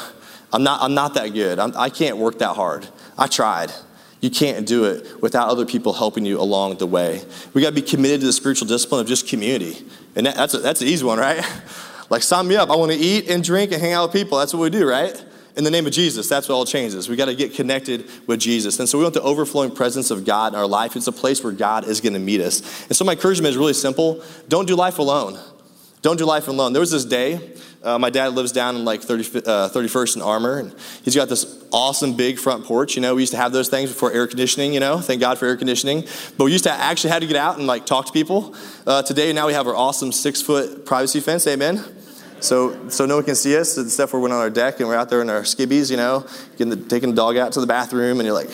I'm 0.51 0.63
not. 0.63 0.81
I'm 0.81 0.93
not 0.93 1.13
that 1.15 1.33
good. 1.33 1.59
I'm, 1.59 1.73
I 1.75 1.89
can 1.89 2.11
not 2.11 2.17
work 2.19 2.39
that 2.39 2.55
hard. 2.55 2.87
I 3.17 3.27
tried. 3.27 3.71
You 4.21 4.29
can't 4.29 4.65
do 4.65 4.85
it 4.85 5.21
without 5.21 5.49
other 5.49 5.65
people 5.65 5.93
helping 5.93 6.25
you 6.25 6.39
along 6.39 6.77
the 6.77 6.87
way. 6.87 7.21
We 7.53 7.61
got 7.61 7.69
to 7.69 7.75
be 7.75 7.81
committed 7.81 8.21
to 8.21 8.25
the 8.25 8.33
spiritual 8.33 8.67
discipline 8.67 9.01
of 9.01 9.07
just 9.07 9.27
community, 9.27 9.85
and 10.15 10.25
that, 10.25 10.35
that's 10.35 10.53
a, 10.53 10.57
that's 10.59 10.81
an 10.81 10.87
easy 10.87 11.05
one, 11.05 11.19
right? 11.19 11.45
Like 12.09 12.21
sign 12.21 12.47
me 12.47 12.55
up. 12.55 12.69
I 12.69 12.75
want 12.77 12.93
to 12.93 12.97
eat 12.97 13.29
and 13.29 13.43
drink 13.43 13.73
and 13.73 13.81
hang 13.81 13.91
out 13.91 14.07
with 14.07 14.13
people. 14.13 14.37
That's 14.37 14.53
what 14.53 14.61
we 14.61 14.69
do, 14.69 14.87
right? 14.87 15.13
In 15.57 15.63
the 15.63 15.71
name 15.71 15.87
of 15.87 15.91
Jesus. 15.91 16.29
That's 16.29 16.47
what 16.47 16.55
all 16.55 16.65
changes. 16.65 17.09
We 17.09 17.15
got 17.15 17.25
to 17.25 17.35
get 17.35 17.55
connected 17.55 18.07
with 18.27 18.39
Jesus. 18.39 18.79
And 18.79 18.87
so 18.87 18.97
we 18.97 19.03
want 19.03 19.15
the 19.15 19.23
overflowing 19.23 19.71
presence 19.71 20.11
of 20.11 20.23
God 20.23 20.53
in 20.53 20.59
our 20.59 20.67
life. 20.67 20.95
It's 20.95 21.07
a 21.07 21.11
place 21.11 21.43
where 21.43 21.51
God 21.51 21.87
is 21.87 21.99
going 21.99 22.13
to 22.13 22.19
meet 22.19 22.41
us. 22.41 22.61
And 22.87 22.95
so 22.95 23.03
my 23.03 23.13
encouragement 23.13 23.49
is 23.51 23.57
really 23.57 23.73
simple 23.73 24.23
don't 24.47 24.67
do 24.67 24.75
life 24.75 24.99
alone. 24.99 25.39
Don't 26.03 26.17
do 26.17 26.25
life 26.25 26.47
alone. 26.47 26.73
There 26.73 26.79
was 26.79 26.91
this 26.91 27.05
day, 27.05 27.53
uh, 27.83 27.97
my 27.97 28.11
dad 28.11 28.33
lives 28.33 28.51
down 28.51 28.75
in 28.75 28.85
like 28.85 29.01
30, 29.01 29.39
uh, 29.39 29.69
31st 29.69 30.15
and 30.15 30.23
Armour, 30.23 30.59
and 30.59 30.75
he's 31.03 31.15
got 31.15 31.27
this 31.27 31.65
awesome 31.71 32.15
big 32.15 32.37
front 32.37 32.65
porch. 32.65 32.95
You 32.95 33.01
know, 33.01 33.15
we 33.15 33.23
used 33.23 33.33
to 33.33 33.37
have 33.37 33.51
those 33.51 33.67
things 33.67 33.89
before 33.89 34.11
air 34.11 34.27
conditioning, 34.27 34.73
you 34.73 34.79
know, 34.79 34.99
thank 34.99 35.21
God 35.21 35.39
for 35.39 35.47
air 35.47 35.57
conditioning. 35.57 36.05
But 36.37 36.45
we 36.45 36.51
used 36.51 36.65
to 36.65 36.71
actually 36.71 37.09
had 37.09 37.23
to 37.23 37.27
get 37.27 37.35
out 37.35 37.57
and 37.57 37.65
like 37.65 37.87
talk 37.87 38.05
to 38.05 38.11
people. 38.11 38.55
Uh, 38.85 39.01
today, 39.01 39.33
now 39.33 39.47
we 39.47 39.53
have 39.53 39.67
our 39.67 39.75
awesome 39.75 40.11
six 40.11 40.41
foot 40.41 40.85
privacy 40.85 41.19
fence, 41.19 41.47
amen. 41.47 41.83
So, 42.39 42.89
so 42.89 43.05
no 43.05 43.15
one 43.15 43.23
can 43.23 43.35
see 43.35 43.57
us, 43.57 43.75
The 43.75 43.89
for 44.09 44.19
when 44.19 44.31
on 44.31 44.39
our 44.39 44.49
deck 44.49 44.79
and 44.79 44.87
we're 44.87 44.95
out 44.95 45.09
there 45.09 45.21
in 45.21 45.29
our 45.29 45.41
skibbies, 45.41 45.89
you 45.89 45.97
know, 45.97 46.25
the, 46.69 46.75
taking 46.75 47.09
the 47.09 47.15
dog 47.15 47.37
out 47.37 47.51
to 47.53 47.61
the 47.61 47.67
bathroom, 47.67 48.19
and 48.19 48.25
you're 48.25 48.35
like, 48.35 48.49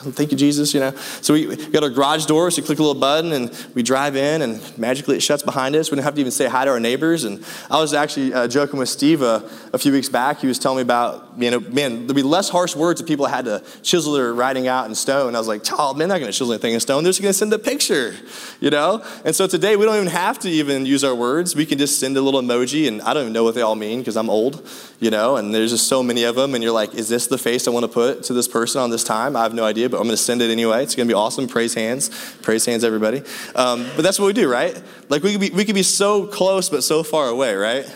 Thank 0.00 0.30
you, 0.30 0.38
Jesus, 0.38 0.74
you 0.74 0.80
know. 0.80 0.92
So 1.22 1.34
we, 1.34 1.56
got 1.56 1.82
our 1.82 1.90
garage 1.90 2.26
door, 2.26 2.50
so 2.52 2.60
you 2.60 2.66
click 2.66 2.78
a 2.78 2.82
little 2.82 3.00
button 3.00 3.32
and 3.32 3.66
we 3.74 3.82
drive 3.82 4.14
in 4.14 4.42
and 4.42 4.78
magically 4.78 5.16
it 5.16 5.22
shuts 5.22 5.42
behind 5.42 5.74
us. 5.74 5.90
We 5.90 5.96
don't 5.96 6.04
have 6.04 6.14
to 6.14 6.20
even 6.20 6.30
say 6.30 6.46
hi 6.46 6.64
to 6.64 6.70
our 6.70 6.78
neighbors. 6.78 7.24
And 7.24 7.44
I 7.68 7.80
was 7.80 7.94
actually 7.94 8.32
uh, 8.32 8.46
joking 8.46 8.78
with 8.78 8.88
Steve 8.88 9.22
uh, 9.22 9.40
a 9.72 9.78
few 9.78 9.90
weeks 9.90 10.08
back. 10.08 10.38
He 10.38 10.46
was 10.46 10.60
telling 10.60 10.76
me 10.76 10.82
about, 10.82 11.32
you 11.36 11.50
know, 11.50 11.58
man, 11.58 12.06
there'd 12.06 12.14
be 12.14 12.22
less 12.22 12.48
harsh 12.48 12.76
words 12.76 13.00
if 13.00 13.08
people 13.08 13.26
had 13.26 13.46
to 13.46 13.64
chisel 13.82 14.12
their 14.12 14.32
writing 14.32 14.68
out 14.68 14.86
in 14.86 14.94
stone. 14.94 15.34
I 15.34 15.38
was 15.38 15.48
like, 15.48 15.64
child, 15.64 15.98
man, 15.98 16.08
they're 16.08 16.18
not 16.18 16.20
going 16.20 16.32
to 16.32 16.38
chisel 16.38 16.52
anything 16.52 16.74
in 16.74 16.80
stone. 16.80 17.02
They're 17.02 17.10
just 17.10 17.20
going 17.20 17.32
to 17.32 17.38
send 17.38 17.52
a 17.52 17.58
picture, 17.58 18.14
you 18.60 18.70
know. 18.70 19.04
And 19.24 19.34
so 19.34 19.48
today 19.48 19.74
we 19.74 19.84
don't 19.84 19.96
even 19.96 20.08
have 20.08 20.38
to 20.40 20.48
even 20.48 20.86
use 20.86 21.02
our 21.02 21.14
words. 21.14 21.56
We 21.56 21.66
can 21.66 21.78
just 21.78 21.98
send 21.98 22.16
a 22.16 22.20
little 22.20 22.40
emoji, 22.40 22.86
and 22.86 23.02
I 23.02 23.14
don't 23.14 23.22
even 23.22 23.32
know 23.32 23.42
what 23.42 23.56
they 23.56 23.62
all 23.62 23.74
mean 23.74 23.98
because 23.98 24.16
I'm 24.16 24.30
old, 24.30 24.64
you 25.00 25.10
know, 25.10 25.36
and 25.36 25.52
there's 25.52 25.72
just 25.72 25.88
so 25.88 26.04
many 26.04 26.22
of 26.22 26.36
them. 26.36 26.54
And 26.54 26.62
you're 26.62 26.72
like, 26.72 26.94
is 26.94 27.08
this 27.08 27.26
the 27.26 27.38
face 27.38 27.66
I 27.66 27.72
want 27.72 27.82
to 27.82 27.88
put 27.88 28.22
to 28.24 28.32
this 28.32 28.46
person 28.46 28.80
on 28.80 28.90
this 28.90 29.02
time? 29.02 29.34
I 29.34 29.42
have 29.42 29.54
no 29.54 29.64
idea, 29.64 29.87
but 29.88 29.96
I'm 29.96 30.04
going 30.04 30.16
to 30.16 30.22
send 30.22 30.42
it 30.42 30.50
anyway. 30.50 30.82
It's 30.82 30.94
going 30.94 31.08
to 31.08 31.12
be 31.12 31.16
awesome. 31.16 31.48
Praise 31.48 31.74
hands. 31.74 32.10
Praise 32.42 32.64
hands, 32.64 32.84
everybody. 32.84 33.22
Um, 33.54 33.86
but 33.96 34.02
that's 34.02 34.18
what 34.18 34.26
we 34.26 34.32
do, 34.32 34.50
right? 34.50 34.80
Like 35.08 35.22
we 35.22 35.32
could, 35.32 35.40
be, 35.40 35.50
we 35.50 35.64
could 35.64 35.74
be 35.74 35.82
so 35.82 36.26
close, 36.26 36.68
but 36.68 36.84
so 36.84 37.02
far 37.02 37.28
away, 37.28 37.54
right? 37.54 37.86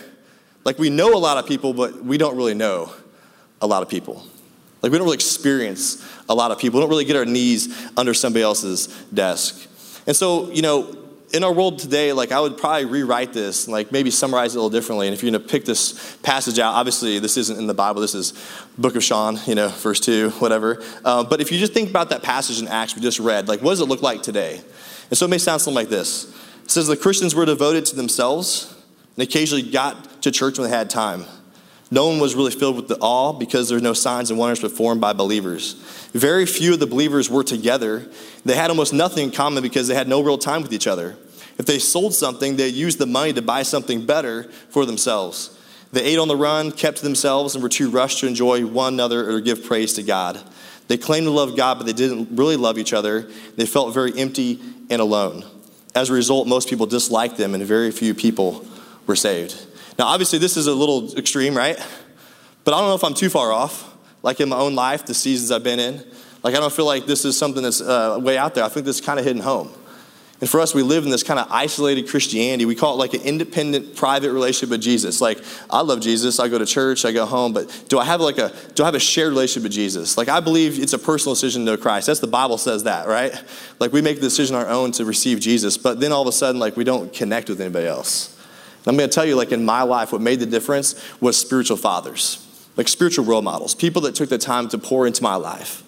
Like 0.65 0.79
we 0.79 0.89
know 0.89 1.13
a 1.13 1.19
lot 1.19 1.37
of 1.37 1.47
people, 1.47 1.73
but 1.73 2.03
we 2.03 2.17
don't 2.17 2.35
really 2.35 2.53
know 2.53 2.91
a 3.61 3.67
lot 3.67 3.83
of 3.83 3.89
people. 3.89 4.25
Like 4.81 4.91
we 4.91 4.97
don't 4.97 5.05
really 5.05 5.15
experience 5.15 6.05
a 6.27 6.35
lot 6.35 6.51
of 6.51 6.59
people. 6.59 6.79
We 6.79 6.83
don't 6.83 6.89
really 6.89 7.05
get 7.05 7.15
our 7.15 7.25
knees 7.25 7.89
under 7.95 8.13
somebody 8.13 8.43
else's 8.43 8.87
desk. 9.13 9.67
And 10.05 10.15
so, 10.15 10.51
you 10.51 10.61
know, 10.61 11.02
in 11.33 11.43
our 11.43 11.51
world 11.51 11.79
today, 11.79 12.13
like 12.13 12.31
I 12.31 12.39
would 12.39 12.57
probably 12.57 12.85
rewrite 12.85 13.33
this, 13.33 13.67
like 13.67 13.91
maybe 13.91 14.11
summarize 14.11 14.53
it 14.53 14.59
a 14.59 14.61
little 14.61 14.69
differently. 14.69 15.07
And 15.07 15.15
if 15.15 15.23
you're 15.23 15.31
going 15.31 15.41
to 15.41 15.49
pick 15.49 15.65
this 15.65 16.15
passage 16.17 16.59
out, 16.59 16.75
obviously 16.75 17.17
this 17.17 17.37
isn't 17.37 17.57
in 17.57 17.65
the 17.65 17.73
Bible. 17.73 18.01
This 18.01 18.13
is 18.13 18.33
Book 18.77 18.95
of 18.95 19.03
Sean, 19.03 19.39
you 19.47 19.55
know, 19.55 19.69
verse 19.69 19.99
two, 19.99 20.29
whatever. 20.31 20.81
Uh, 21.03 21.23
but 21.23 21.41
if 21.41 21.51
you 21.51 21.57
just 21.57 21.73
think 21.73 21.89
about 21.89 22.09
that 22.09 22.21
passage 22.21 22.61
in 22.61 22.67
Acts 22.67 22.95
we 22.95 23.01
just 23.01 23.19
read, 23.19 23.47
like 23.47 23.61
what 23.61 23.71
does 23.71 23.81
it 23.81 23.85
look 23.85 24.03
like 24.03 24.21
today? 24.21 24.61
And 25.09 25.17
so 25.17 25.25
it 25.25 25.29
may 25.29 25.39
sound 25.39 25.61
something 25.61 25.75
like 25.75 25.89
this. 25.89 26.25
It 26.63 26.71
says 26.71 26.85
the 26.85 26.95
Christians 26.95 27.33
were 27.33 27.45
devoted 27.45 27.85
to 27.87 27.95
themselves 27.95 28.73
and 29.15 29.23
occasionally 29.23 29.63
got 29.63 30.21
to 30.21 30.31
church 30.31 30.59
when 30.59 30.69
they 30.69 30.75
had 30.75 30.89
time. 30.89 31.25
No 31.93 32.07
one 32.07 32.19
was 32.19 32.33
really 32.33 32.49
filled 32.49 32.75
with 32.75 32.87
the 32.87 32.97
awe 33.01 33.33
because 33.33 33.69
there 33.69 33.77
were 33.77 33.83
no 33.83 33.93
signs 33.93 34.31
and 34.31 34.39
wonders 34.39 34.59
performed 34.59 34.99
by 34.99 35.13
believers. 35.13 35.73
Very 36.11 36.47
few 36.47 36.73
of 36.73 36.79
the 36.79 36.87
believers 36.87 37.29
were 37.29 37.43
together. 37.43 38.07
They 38.43 38.55
had 38.55 38.71
almost 38.71 38.93
nothing 38.93 39.25
in 39.25 39.31
common 39.31 39.61
because 39.61 39.87
they 39.87 39.93
had 39.93 40.07
no 40.07 40.19
real 40.23 40.39
time 40.39 40.63
with 40.63 40.73
each 40.73 40.87
other. 40.87 41.15
If 41.59 41.67
they 41.67 41.77
sold 41.77 42.15
something, 42.15 42.55
they 42.55 42.67
used 42.67 42.97
the 42.97 43.05
money 43.05 43.31
to 43.33 43.43
buy 43.43 43.61
something 43.61 44.07
better 44.07 44.45
for 44.71 44.87
themselves. 44.87 45.55
They 45.91 46.03
ate 46.03 46.17
on 46.17 46.27
the 46.27 46.35
run, 46.35 46.71
kept 46.71 46.97
to 46.97 47.03
themselves, 47.03 47.53
and 47.53 47.61
were 47.61 47.69
too 47.69 47.91
rushed 47.91 48.21
to 48.21 48.27
enjoy 48.27 48.65
one 48.65 48.95
another 48.95 49.29
or 49.29 49.39
give 49.39 49.63
praise 49.63 49.93
to 49.93 50.01
God. 50.01 50.41
They 50.87 50.97
claimed 50.97 51.27
to 51.27 51.31
love 51.31 51.55
God, 51.55 51.77
but 51.77 51.85
they 51.85 51.93
didn't 51.93 52.35
really 52.35 52.57
love 52.57 52.79
each 52.79 52.93
other. 52.93 53.29
They 53.55 53.67
felt 53.67 53.93
very 53.93 54.17
empty 54.17 54.59
and 54.89 54.99
alone. 54.99 55.45
As 55.93 56.09
a 56.09 56.13
result, 56.13 56.47
most 56.47 56.69
people 56.69 56.87
disliked 56.87 57.37
them, 57.37 57.53
and 57.53 57.63
very 57.63 57.91
few 57.91 58.15
people 58.15 58.65
were 59.05 59.15
saved. 59.15 59.67
Now, 59.97 60.07
obviously, 60.07 60.39
this 60.39 60.57
is 60.57 60.67
a 60.67 60.73
little 60.73 61.15
extreme, 61.17 61.55
right? 61.55 61.77
But 62.63 62.73
I 62.73 62.79
don't 62.79 62.89
know 62.89 62.95
if 62.95 63.03
I'm 63.03 63.13
too 63.13 63.29
far 63.29 63.51
off, 63.51 63.95
like 64.21 64.39
in 64.39 64.49
my 64.49 64.57
own 64.57 64.75
life, 64.75 65.05
the 65.05 65.13
seasons 65.13 65.51
I've 65.51 65.63
been 65.63 65.79
in. 65.79 66.03
Like, 66.43 66.55
I 66.55 66.59
don't 66.59 66.73
feel 66.73 66.85
like 66.85 67.05
this 67.05 67.25
is 67.25 67.37
something 67.37 67.63
that's 67.63 67.81
uh, 67.81 68.19
way 68.21 68.37
out 68.37 68.55
there. 68.55 68.63
I 68.63 68.69
think 68.69 68.85
this 68.85 68.99
is 68.99 69.05
kind 69.05 69.19
of 69.19 69.25
hitting 69.25 69.41
home. 69.41 69.71
And 70.41 70.49
for 70.49 70.59
us, 70.59 70.73
we 70.73 70.83
live 70.83 71.05
in 71.05 71.09
this 71.09 71.23
kind 71.23 71.39
of 71.39 71.47
isolated 71.49 72.09
Christianity. 72.09 72.65
We 72.65 72.75
call 72.75 72.95
it 72.95 72.97
like 72.97 73.13
an 73.13 73.21
independent, 73.21 73.95
private 73.95 74.33
relationship 74.33 74.71
with 74.71 74.81
Jesus. 74.81 75.21
Like, 75.21 75.39
I 75.69 75.79
love 75.79 76.01
Jesus. 76.01 76.37
I 76.37 76.49
go 76.49 76.57
to 76.57 76.65
church. 76.65 77.05
I 77.05 77.13
go 77.13 77.25
home. 77.25 77.53
But 77.53 77.85
do 77.87 77.97
I 77.97 78.03
have 78.03 78.19
like 78.19 78.37
a 78.39 78.51
do 78.75 78.83
I 78.83 78.87
have 78.87 78.95
a 78.95 78.99
shared 78.99 79.29
relationship 79.29 79.63
with 79.63 79.71
Jesus? 79.71 80.17
Like, 80.17 80.27
I 80.27 80.41
believe 80.41 80.81
it's 80.83 80.91
a 80.91 80.99
personal 80.99 81.33
decision 81.33 81.65
to 81.67 81.77
Christ. 81.77 82.07
That's 82.07 82.19
the 82.19 82.27
Bible 82.27 82.57
says 82.57 82.83
that, 82.83 83.07
right? 83.07 83.33
Like, 83.79 83.93
we 83.93 84.01
make 84.01 84.17
the 84.17 84.23
decision 84.23 84.57
our 84.57 84.67
own 84.67 84.91
to 84.93 85.05
receive 85.05 85.39
Jesus. 85.39 85.77
But 85.77 86.01
then 86.01 86.11
all 86.11 86.23
of 86.23 86.27
a 86.27 86.33
sudden, 86.33 86.59
like, 86.59 86.75
we 86.75 86.83
don't 86.83 87.13
connect 87.13 87.47
with 87.47 87.61
anybody 87.61 87.87
else. 87.87 88.32
I'm 88.85 88.97
going 88.97 89.09
to 89.09 89.13
tell 89.13 89.25
you, 89.25 89.35
like 89.35 89.51
in 89.51 89.63
my 89.63 89.83
life, 89.83 90.11
what 90.11 90.21
made 90.21 90.39
the 90.39 90.45
difference 90.45 90.95
was 91.21 91.37
spiritual 91.37 91.77
fathers. 91.77 92.45
like 92.75 92.87
spiritual 92.87 93.25
role 93.25 93.41
models, 93.41 93.75
people 93.75 94.01
that 94.03 94.15
took 94.15 94.29
the 94.29 94.37
time 94.37 94.67
to 94.69 94.77
pour 94.77 95.05
into 95.05 95.21
my 95.21 95.35
life. 95.35 95.83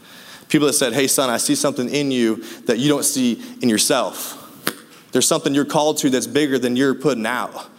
People 0.49 0.67
that 0.67 0.73
said, 0.73 0.93
hey, 0.93 1.07
son, 1.07 1.29
I 1.29 1.37
see 1.37 1.55
something 1.55 1.89
in 1.89 2.11
you 2.11 2.43
that 2.65 2.77
you 2.77 2.87
don't 2.87 3.03
see 3.03 3.41
in 3.61 3.69
yourself. 3.69 4.41
There's 5.11 5.27
something 5.27 5.55
you're 5.55 5.65
called 5.65 5.97
to 5.99 6.09
that's 6.09 6.27
bigger 6.27 6.59
than 6.59 6.75
you're 6.75 6.93
putting 6.93 7.25
out. 7.25 7.69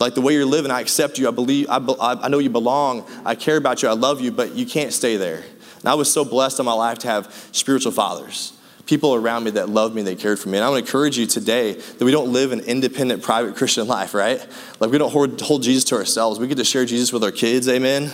Like 0.00 0.14
the 0.14 0.20
way 0.20 0.34
you're 0.34 0.44
living, 0.44 0.70
I 0.70 0.80
accept 0.80 1.18
you. 1.18 1.28
I 1.28 1.30
believe, 1.30 1.68
I, 1.70 1.78
I 2.00 2.28
know 2.28 2.38
you 2.38 2.50
belong. 2.50 3.08
I 3.24 3.34
care 3.34 3.56
about 3.56 3.82
you. 3.82 3.88
I 3.88 3.92
love 3.92 4.20
you, 4.20 4.32
but 4.32 4.54
you 4.54 4.66
can't 4.66 4.92
stay 4.92 5.16
there. 5.16 5.44
And 5.80 5.88
I 5.88 5.94
was 5.94 6.12
so 6.12 6.24
blessed 6.24 6.58
in 6.58 6.66
my 6.66 6.72
life 6.72 6.98
to 7.00 7.06
have 7.08 7.32
spiritual 7.52 7.92
fathers, 7.92 8.52
people 8.86 9.14
around 9.14 9.44
me 9.44 9.50
that 9.52 9.68
loved 9.68 9.94
me, 9.94 10.02
that 10.02 10.18
cared 10.18 10.38
for 10.38 10.48
me. 10.48 10.58
And 10.58 10.64
I 10.64 10.70
want 10.70 10.84
to 10.84 10.86
encourage 10.88 11.18
you 11.18 11.26
today 11.26 11.74
that 11.74 12.04
we 12.04 12.12
don't 12.12 12.32
live 12.32 12.52
an 12.52 12.60
independent, 12.60 13.22
private 13.22 13.56
Christian 13.56 13.86
life, 13.88 14.14
right? 14.14 14.44
Like 14.80 14.90
we 14.90 14.98
don't 14.98 15.10
hold, 15.10 15.40
hold 15.40 15.62
Jesus 15.62 15.84
to 15.84 15.96
ourselves. 15.96 16.38
We 16.38 16.46
get 16.46 16.56
to 16.58 16.64
share 16.64 16.84
Jesus 16.84 17.12
with 17.12 17.24
our 17.24 17.32
kids, 17.32 17.68
amen? 17.68 18.12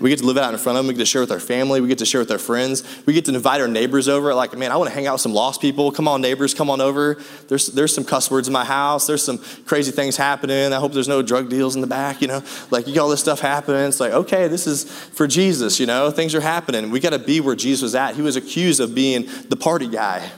We 0.00 0.10
get 0.10 0.18
to 0.18 0.24
live 0.26 0.36
out 0.36 0.52
in 0.52 0.58
front 0.58 0.78
of 0.78 0.84
them. 0.84 0.88
We 0.88 0.94
get 0.94 1.00
to 1.00 1.06
share 1.06 1.20
with 1.20 1.30
our 1.30 1.40
family. 1.40 1.80
We 1.80 1.88
get 1.88 1.98
to 1.98 2.06
share 2.06 2.20
with 2.20 2.30
our 2.30 2.38
friends. 2.38 2.82
We 3.06 3.12
get 3.12 3.24
to 3.26 3.34
invite 3.34 3.60
our 3.60 3.68
neighbors 3.68 4.08
over. 4.08 4.34
Like, 4.34 4.56
man, 4.56 4.72
I 4.72 4.76
want 4.76 4.90
to 4.90 4.94
hang 4.94 5.06
out 5.06 5.14
with 5.14 5.20
some 5.20 5.32
lost 5.32 5.60
people. 5.60 5.90
Come 5.92 6.08
on, 6.08 6.20
neighbors, 6.20 6.54
come 6.54 6.70
on 6.70 6.80
over. 6.80 7.16
There's, 7.48 7.68
there's 7.68 7.94
some 7.94 8.04
cuss 8.04 8.30
words 8.30 8.48
in 8.48 8.52
my 8.52 8.64
house. 8.64 9.06
There's 9.06 9.22
some 9.22 9.38
crazy 9.66 9.92
things 9.92 10.16
happening. 10.16 10.72
I 10.72 10.76
hope 10.76 10.92
there's 10.92 11.08
no 11.08 11.22
drug 11.22 11.48
deals 11.48 11.74
in 11.74 11.80
the 11.80 11.86
back, 11.86 12.20
you 12.20 12.28
know? 12.28 12.42
Like, 12.70 12.86
you 12.86 12.94
got 12.94 13.02
all 13.02 13.10
this 13.10 13.20
stuff 13.20 13.40
happening. 13.40 13.82
It's 13.86 14.00
like, 14.00 14.12
okay, 14.12 14.48
this 14.48 14.66
is 14.66 14.84
for 14.84 15.26
Jesus, 15.26 15.78
you 15.78 15.86
know? 15.86 16.10
Things 16.10 16.34
are 16.34 16.40
happening. 16.40 16.90
We 16.90 17.00
got 17.00 17.10
to 17.10 17.18
be 17.18 17.40
where 17.40 17.56
Jesus 17.56 17.82
was 17.82 17.94
at. 17.94 18.14
He 18.14 18.22
was 18.22 18.36
accused 18.36 18.80
of 18.80 18.94
being 18.94 19.28
the 19.48 19.56
party 19.56 19.88
guy. 19.88 20.30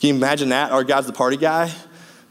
Can 0.00 0.10
you 0.10 0.14
imagine 0.14 0.50
that? 0.50 0.70
Our 0.70 0.84
God's 0.84 1.08
the 1.08 1.12
party 1.12 1.36
guy? 1.36 1.74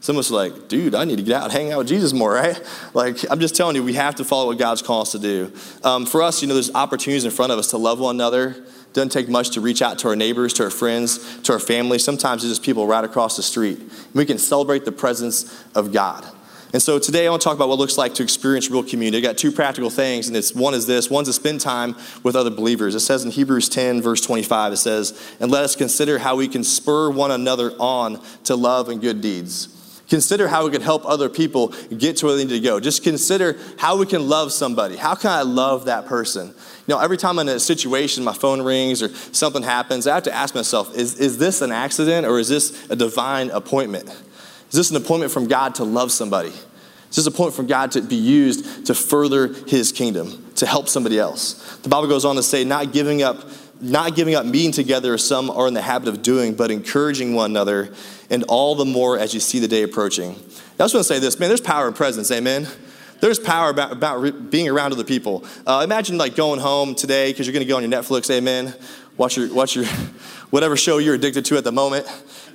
Someone's 0.00 0.30
like, 0.30 0.68
dude, 0.68 0.94
I 0.94 1.04
need 1.04 1.16
to 1.16 1.24
get 1.24 1.34
out 1.34 1.44
and 1.44 1.52
hang 1.52 1.72
out 1.72 1.78
with 1.78 1.88
Jesus 1.88 2.12
more, 2.12 2.32
right? 2.34 2.60
Like, 2.94 3.18
I'm 3.30 3.40
just 3.40 3.56
telling 3.56 3.76
you, 3.76 3.82
we 3.82 3.94
have 3.94 4.14
to 4.16 4.24
follow 4.24 4.46
what 4.46 4.58
God's 4.58 4.82
called 4.82 5.02
us 5.02 5.12
to 5.12 5.18
do. 5.18 5.52
Um, 5.82 6.06
for 6.06 6.22
us, 6.22 6.40
you 6.40 6.48
know, 6.48 6.54
there's 6.54 6.74
opportunities 6.74 7.24
in 7.24 7.30
front 7.30 7.52
of 7.52 7.58
us 7.58 7.70
to 7.70 7.78
love 7.78 7.98
one 7.98 8.16
another. 8.16 8.50
It 8.50 8.94
doesn't 8.94 9.10
take 9.10 9.28
much 9.28 9.50
to 9.50 9.60
reach 9.60 9.82
out 9.82 9.98
to 10.00 10.08
our 10.08 10.16
neighbors, 10.16 10.52
to 10.54 10.64
our 10.64 10.70
friends, 10.70 11.40
to 11.42 11.52
our 11.52 11.58
family. 11.58 11.98
Sometimes 11.98 12.44
it's 12.44 12.52
just 12.52 12.62
people 12.62 12.86
right 12.86 13.04
across 13.04 13.36
the 13.36 13.42
street. 13.42 13.80
We 14.14 14.24
can 14.24 14.38
celebrate 14.38 14.84
the 14.84 14.92
presence 14.92 15.64
of 15.74 15.92
God. 15.92 16.24
And 16.72 16.82
so 16.82 16.98
today 16.98 17.26
I 17.26 17.30
want 17.30 17.40
to 17.40 17.44
talk 17.44 17.56
about 17.56 17.68
what 17.68 17.76
it 17.76 17.78
looks 17.78 17.96
like 17.96 18.14
to 18.14 18.22
experience 18.22 18.70
real 18.70 18.82
community. 18.82 19.26
I 19.26 19.30
got 19.30 19.38
two 19.38 19.50
practical 19.50 19.88
things, 19.88 20.28
and 20.28 20.36
it's 20.36 20.54
one 20.54 20.74
is 20.74 20.86
this: 20.86 21.08
one's 21.08 21.28
to 21.28 21.32
spend 21.32 21.62
time 21.62 21.96
with 22.22 22.36
other 22.36 22.50
believers. 22.50 22.94
It 22.94 23.00
says 23.00 23.24
in 23.24 23.30
Hebrews 23.30 23.70
10, 23.70 24.02
verse 24.02 24.20
25, 24.20 24.74
it 24.74 24.76
says, 24.76 25.18
"And 25.40 25.50
let 25.50 25.64
us 25.64 25.74
consider 25.74 26.18
how 26.18 26.36
we 26.36 26.46
can 26.46 26.62
spur 26.62 27.08
one 27.08 27.30
another 27.30 27.72
on 27.78 28.20
to 28.44 28.54
love 28.54 28.90
and 28.90 29.00
good 29.00 29.22
deeds." 29.22 29.77
Consider 30.08 30.48
how 30.48 30.64
we 30.64 30.70
can 30.70 30.80
help 30.80 31.04
other 31.04 31.28
people 31.28 31.74
get 31.96 32.16
to 32.18 32.26
where 32.26 32.36
they 32.36 32.44
need 32.44 32.54
to 32.54 32.60
go. 32.60 32.80
Just 32.80 33.02
consider 33.02 33.58
how 33.76 33.98
we 33.98 34.06
can 34.06 34.26
love 34.26 34.52
somebody. 34.52 34.96
How 34.96 35.14
can 35.14 35.30
I 35.30 35.42
love 35.42 35.84
that 35.84 36.06
person? 36.06 36.46
You 36.46 36.94
know, 36.94 36.98
every 36.98 37.18
time 37.18 37.38
I'm 37.38 37.48
in 37.48 37.56
a 37.56 37.60
situation, 37.60 38.24
my 38.24 38.32
phone 38.32 38.62
rings 38.62 39.02
or 39.02 39.10
something 39.32 39.62
happens, 39.62 40.06
I 40.06 40.14
have 40.14 40.22
to 40.22 40.34
ask 40.34 40.54
myself, 40.54 40.96
is, 40.96 41.20
is 41.20 41.36
this 41.36 41.60
an 41.60 41.72
accident 41.72 42.26
or 42.26 42.38
is 42.38 42.48
this 42.48 42.88
a 42.88 42.96
divine 42.96 43.50
appointment? 43.50 44.08
Is 44.08 44.74
this 44.74 44.90
an 44.90 44.96
appointment 44.96 45.30
from 45.30 45.46
God 45.46 45.74
to 45.74 45.84
love 45.84 46.10
somebody? 46.10 46.52
Is 47.10 47.16
this 47.16 47.26
a 47.26 47.30
point 47.30 47.52
from 47.52 47.66
God 47.66 47.92
to 47.92 48.00
be 48.00 48.16
used 48.16 48.86
to 48.86 48.94
further 48.94 49.48
his 49.66 49.92
kingdom, 49.92 50.44
to 50.56 50.66
help 50.66 50.88
somebody 50.88 51.18
else? 51.18 51.76
The 51.82 51.88
Bible 51.90 52.08
goes 52.08 52.24
on 52.24 52.36
to 52.36 52.42
say, 52.42 52.64
not 52.64 52.92
giving 52.92 53.22
up 53.22 53.44
not 53.80 54.16
giving 54.16 54.34
up 54.34 54.44
meeting 54.44 54.72
together 54.72 55.14
as 55.14 55.24
some 55.24 55.50
are 55.50 55.68
in 55.68 55.74
the 55.74 55.82
habit 55.82 56.08
of 56.08 56.20
doing, 56.20 56.54
but 56.54 56.70
encouraging 56.70 57.34
one 57.34 57.52
another, 57.52 57.94
and 58.30 58.44
all 58.44 58.74
the 58.74 58.84
more 58.84 59.18
as 59.18 59.34
you 59.34 59.40
see 59.40 59.58
the 59.58 59.68
day 59.68 59.82
approaching. 59.82 60.30
I 60.30 60.84
just 60.84 60.94
want 60.94 61.04
to 61.06 61.14
say 61.14 61.18
this, 61.18 61.38
man, 61.38 61.48
there's 61.48 61.60
power 61.60 61.88
in 61.88 61.94
presence, 61.94 62.30
amen? 62.30 62.68
There's 63.20 63.38
power 63.38 63.70
about, 63.70 63.92
about 63.92 64.20
re- 64.20 64.30
being 64.30 64.68
around 64.68 64.92
other 64.92 65.04
people. 65.04 65.44
Uh, 65.66 65.82
imagine 65.84 66.18
like 66.18 66.36
going 66.36 66.60
home 66.60 66.94
today 66.94 67.32
because 67.32 67.46
you're 67.46 67.52
going 67.52 67.66
to 67.66 67.68
go 67.68 67.76
on 67.76 67.82
your 67.82 67.90
Netflix, 67.90 68.30
amen? 68.30 68.74
Watch 69.16 69.36
your, 69.36 69.52
watch 69.52 69.74
your, 69.74 69.86
whatever 70.50 70.76
show 70.76 70.98
you're 70.98 71.16
addicted 71.16 71.44
to 71.46 71.56
at 71.56 71.64
the 71.64 71.72
moment. 71.72 72.06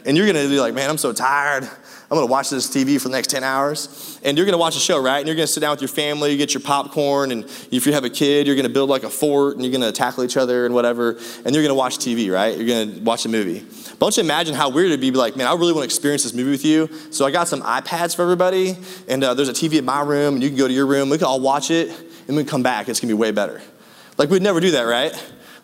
And 0.06 0.16
you're 0.16 0.26
going 0.26 0.42
to 0.42 0.50
be 0.50 0.60
like, 0.60 0.74
man, 0.74 0.90
I'm 0.90 0.98
so 0.98 1.12
tired. 1.12 1.70
I'm 2.14 2.18
going 2.18 2.28
to 2.28 2.32
watch 2.32 2.52
this 2.52 2.70
TV 2.70 3.02
for 3.02 3.10
the 3.10 3.16
next 3.16 3.32
10 3.32 3.44
hours. 3.44 4.20
And 4.22 4.38
you're 4.38 4.46
going 4.46 4.54
to 4.54 4.60
watch 4.60 4.76
a 4.76 4.80
show, 4.80 5.02
right? 5.02 5.18
And 5.18 5.26
you're 5.26 5.36
going 5.36 5.48
to 5.48 5.52
sit 5.52 5.62
down 5.62 5.72
with 5.72 5.82
your 5.82 5.88
family, 5.88 6.30
you 6.30 6.38
get 6.38 6.54
your 6.54 6.62
popcorn, 6.62 7.32
and 7.32 7.44
if 7.72 7.88
you 7.88 7.94
have 7.94 8.04
a 8.04 8.10
kid, 8.12 8.46
you're 8.46 8.56
going 8.56 8.68
to 8.68 8.72
build 8.72 8.88
like 8.88 9.02
a 9.02 9.10
fort 9.10 9.56
and 9.56 9.66
you're 9.66 9.72
going 9.72 9.82
to 9.82 9.92
tackle 9.92 10.24
each 10.24 10.38
other 10.38 10.68
and 10.68 10.76
whatever. 10.76 11.18
And 11.44 11.56
you're 11.56 11.64
going 11.64 11.70
to 11.70 11.74
watch 11.74 11.98
TV, 11.98 12.32
right? 12.32 12.56
You're 12.56 12.68
going 12.68 12.94
to 12.98 13.02
watch 13.02 13.26
a 13.26 13.30
movie. 13.30 13.62
But 13.62 14.00
don't 14.00 14.18
you 14.18 14.22
imagine 14.22 14.54
how 14.54 14.70
weird 14.70 14.90
it'd 14.90 15.02
be, 15.02 15.10
like, 15.10 15.36
man, 15.36 15.48
I 15.48 15.54
really 15.56 15.74
want 15.74 15.82
to 15.82 15.86
experience 15.86 16.22
this 16.22 16.36
movie 16.36 16.52
with 16.52 16.64
you. 16.64 16.88
So 17.10 17.26
I 17.26 17.32
got 17.32 17.48
some 17.48 17.64
iPads 17.64 18.16
for 18.16 18.22
everybody, 18.22 18.78
and 19.08 19.24
uh, 19.24 19.34
there's 19.34 19.50
a 19.50 19.54
TV 19.54 19.80
in 19.80 19.86
my 19.86 20.02
room, 20.02 20.36
and 20.36 20.44
you 20.44 20.50
can 20.50 20.58
go 20.60 20.68
to 20.68 20.74
your 20.74 20.86
room. 20.86 21.10
We 21.10 21.18
can 21.18 21.26
all 21.26 21.40
watch 21.40 21.72
it, 21.72 21.90
and 22.28 22.38
we 22.38 22.44
come 22.44 22.62
back. 22.62 22.90
It's 22.90 23.00
going 23.00 23.10
to 23.10 23.16
be 23.16 23.20
way 23.20 23.32
better. 23.32 23.60
Like, 24.20 24.30
we'd 24.30 24.44
never 24.44 24.60
do 24.60 24.70
that, 24.70 24.84
right? 24.84 25.12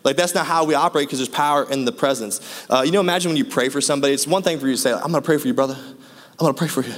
Like, 0.02 0.16
that's 0.16 0.34
not 0.34 0.46
how 0.46 0.64
we 0.64 0.74
operate 0.74 1.06
because 1.06 1.20
there's 1.20 1.28
power 1.28 1.70
in 1.70 1.84
the 1.84 1.92
presence. 1.92 2.66
Uh, 2.68 2.82
you 2.84 2.90
know, 2.90 2.98
imagine 2.98 3.28
when 3.28 3.36
you 3.36 3.44
pray 3.44 3.68
for 3.68 3.80
somebody, 3.80 4.14
it's 4.14 4.26
one 4.26 4.42
thing 4.42 4.58
for 4.58 4.66
you 4.66 4.72
to 4.72 4.78
say, 4.78 4.92
I'm 4.92 5.12
going 5.12 5.14
to 5.14 5.22
pray 5.22 5.38
for 5.38 5.46
you, 5.46 5.54
brother. 5.54 5.78
I'm 6.40 6.46
going 6.46 6.54
to 6.54 6.58
pray 6.58 6.68
for 6.68 6.82
you. 6.82 6.94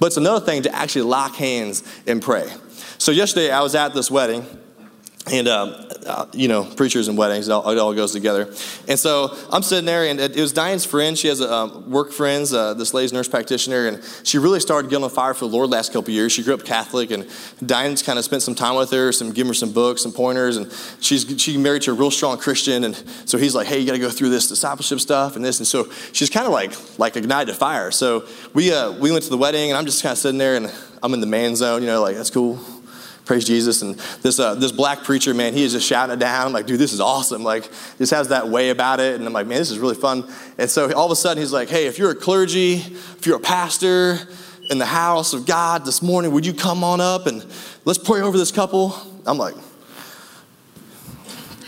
But 0.00 0.06
it's 0.06 0.16
another 0.16 0.44
thing 0.44 0.62
to 0.62 0.74
actually 0.74 1.02
lock 1.02 1.34
hands 1.34 1.82
and 2.06 2.22
pray. 2.22 2.50
So 2.96 3.12
yesterday 3.12 3.50
I 3.50 3.60
was 3.60 3.74
at 3.74 3.92
this 3.92 4.10
wedding 4.10 4.46
and 5.30 5.48
uh, 5.48 5.84
uh, 6.06 6.26
you 6.32 6.46
know 6.46 6.64
preachers 6.64 7.08
and 7.08 7.18
weddings 7.18 7.48
it 7.48 7.52
all, 7.52 7.68
it 7.68 7.78
all, 7.78 7.92
goes 7.94 8.12
together. 8.12 8.52
And 8.86 8.98
so 8.98 9.36
i'm 9.50 9.62
sitting 9.62 9.84
there 9.84 10.04
and 10.04 10.20
it 10.20 10.36
was 10.36 10.52
diane's 10.52 10.84
friend. 10.84 11.18
She 11.18 11.28
has 11.28 11.40
a 11.40 11.52
um, 11.52 11.90
work 11.90 12.12
friends 12.12 12.52
uh, 12.52 12.74
this 12.74 12.94
lady's 12.94 13.12
nurse 13.12 13.28
practitioner 13.28 13.88
and 13.88 14.02
she 14.22 14.38
really 14.38 14.60
started 14.60 14.88
getting 14.88 15.04
on 15.04 15.10
fire 15.10 15.34
for 15.34 15.46
the 15.46 15.56
lord 15.56 15.70
last 15.70 15.92
couple 15.92 16.10
years. 16.10 16.32
She 16.32 16.42
grew 16.42 16.54
up 16.54 16.64
catholic 16.64 17.10
and 17.10 17.28
diane's 17.64 18.02
kind 18.02 18.18
of 18.18 18.24
spent 18.24 18.42
some 18.42 18.54
time 18.54 18.76
with 18.76 18.90
her 18.90 19.10
some 19.12 19.32
giving 19.32 19.48
her 19.48 19.54
some 19.54 19.72
books 19.72 20.02
some 20.02 20.12
pointers 20.12 20.56
and 20.56 20.72
she's 21.00 21.40
she 21.40 21.56
married 21.56 21.82
to 21.82 21.90
a 21.90 21.94
real 21.94 22.10
strong 22.10 22.38
christian 22.38 22.84
and 22.84 22.96
so 23.24 23.38
he's 23.38 23.54
like 23.54 23.66
hey 23.66 23.78
you 23.78 23.86
got 23.86 23.94
to 23.94 23.98
go 23.98 24.10
through 24.10 24.28
this 24.28 24.46
discipleship 24.48 25.00
stuff 25.00 25.36
and 25.36 25.44
this 25.44 25.58
and 25.58 25.66
so 25.66 25.90
she's 26.12 26.30
kind 26.30 26.46
of 26.46 26.52
like 26.52 26.72
like 26.98 27.16
ignited 27.16 27.54
a 27.54 27.56
fire. 27.56 27.90
So 27.90 28.26
we 28.54 28.72
uh, 28.72 28.92
we 28.92 29.10
went 29.10 29.24
to 29.24 29.30
the 29.30 29.38
wedding 29.38 29.70
and 29.70 29.78
i'm 29.78 29.86
just 29.86 30.02
kind 30.02 30.12
of 30.12 30.18
sitting 30.18 30.38
there 30.38 30.56
and 30.56 30.72
i'm 31.02 31.12
in 31.14 31.20
the 31.20 31.26
man 31.26 31.56
zone 31.56 31.82
you 31.82 31.88
know 31.88 32.00
like 32.00 32.16
that's 32.16 32.30
cool 32.30 32.58
praise 33.26 33.44
Jesus. 33.44 33.82
And 33.82 33.96
this, 34.22 34.38
uh, 34.38 34.54
this 34.54 34.72
black 34.72 35.02
preacher, 35.02 35.34
man, 35.34 35.52
he 35.52 35.64
is 35.64 35.72
just 35.72 35.86
shouting 35.86 36.14
it 36.14 36.18
down. 36.18 36.46
I'm 36.46 36.52
like, 36.52 36.66
dude, 36.66 36.78
this 36.78 36.92
is 36.92 37.00
awesome. 37.00 37.42
Like, 37.42 37.68
just 37.98 38.12
has 38.12 38.28
that 38.28 38.48
way 38.48 38.70
about 38.70 39.00
it. 39.00 39.16
And 39.16 39.26
I'm 39.26 39.32
like, 39.32 39.46
man, 39.46 39.58
this 39.58 39.70
is 39.70 39.78
really 39.78 39.96
fun. 39.96 40.32
And 40.56 40.70
so 40.70 40.90
all 40.94 41.04
of 41.04 41.12
a 41.12 41.16
sudden, 41.16 41.42
he's 41.42 41.52
like, 41.52 41.68
hey, 41.68 41.86
if 41.86 41.98
you're 41.98 42.12
a 42.12 42.14
clergy, 42.14 42.74
if 42.74 43.26
you're 43.26 43.36
a 43.36 43.40
pastor 43.40 44.18
in 44.70 44.78
the 44.78 44.86
house 44.86 45.34
of 45.34 45.44
God 45.44 45.84
this 45.84 46.02
morning, 46.02 46.30
would 46.32 46.46
you 46.46 46.54
come 46.54 46.82
on 46.82 47.00
up 47.00 47.26
and 47.26 47.44
let's 47.84 47.98
pray 47.98 48.20
over 48.20 48.38
this 48.38 48.52
couple? 48.52 48.96
I'm 49.26 49.38
like, 49.38 49.56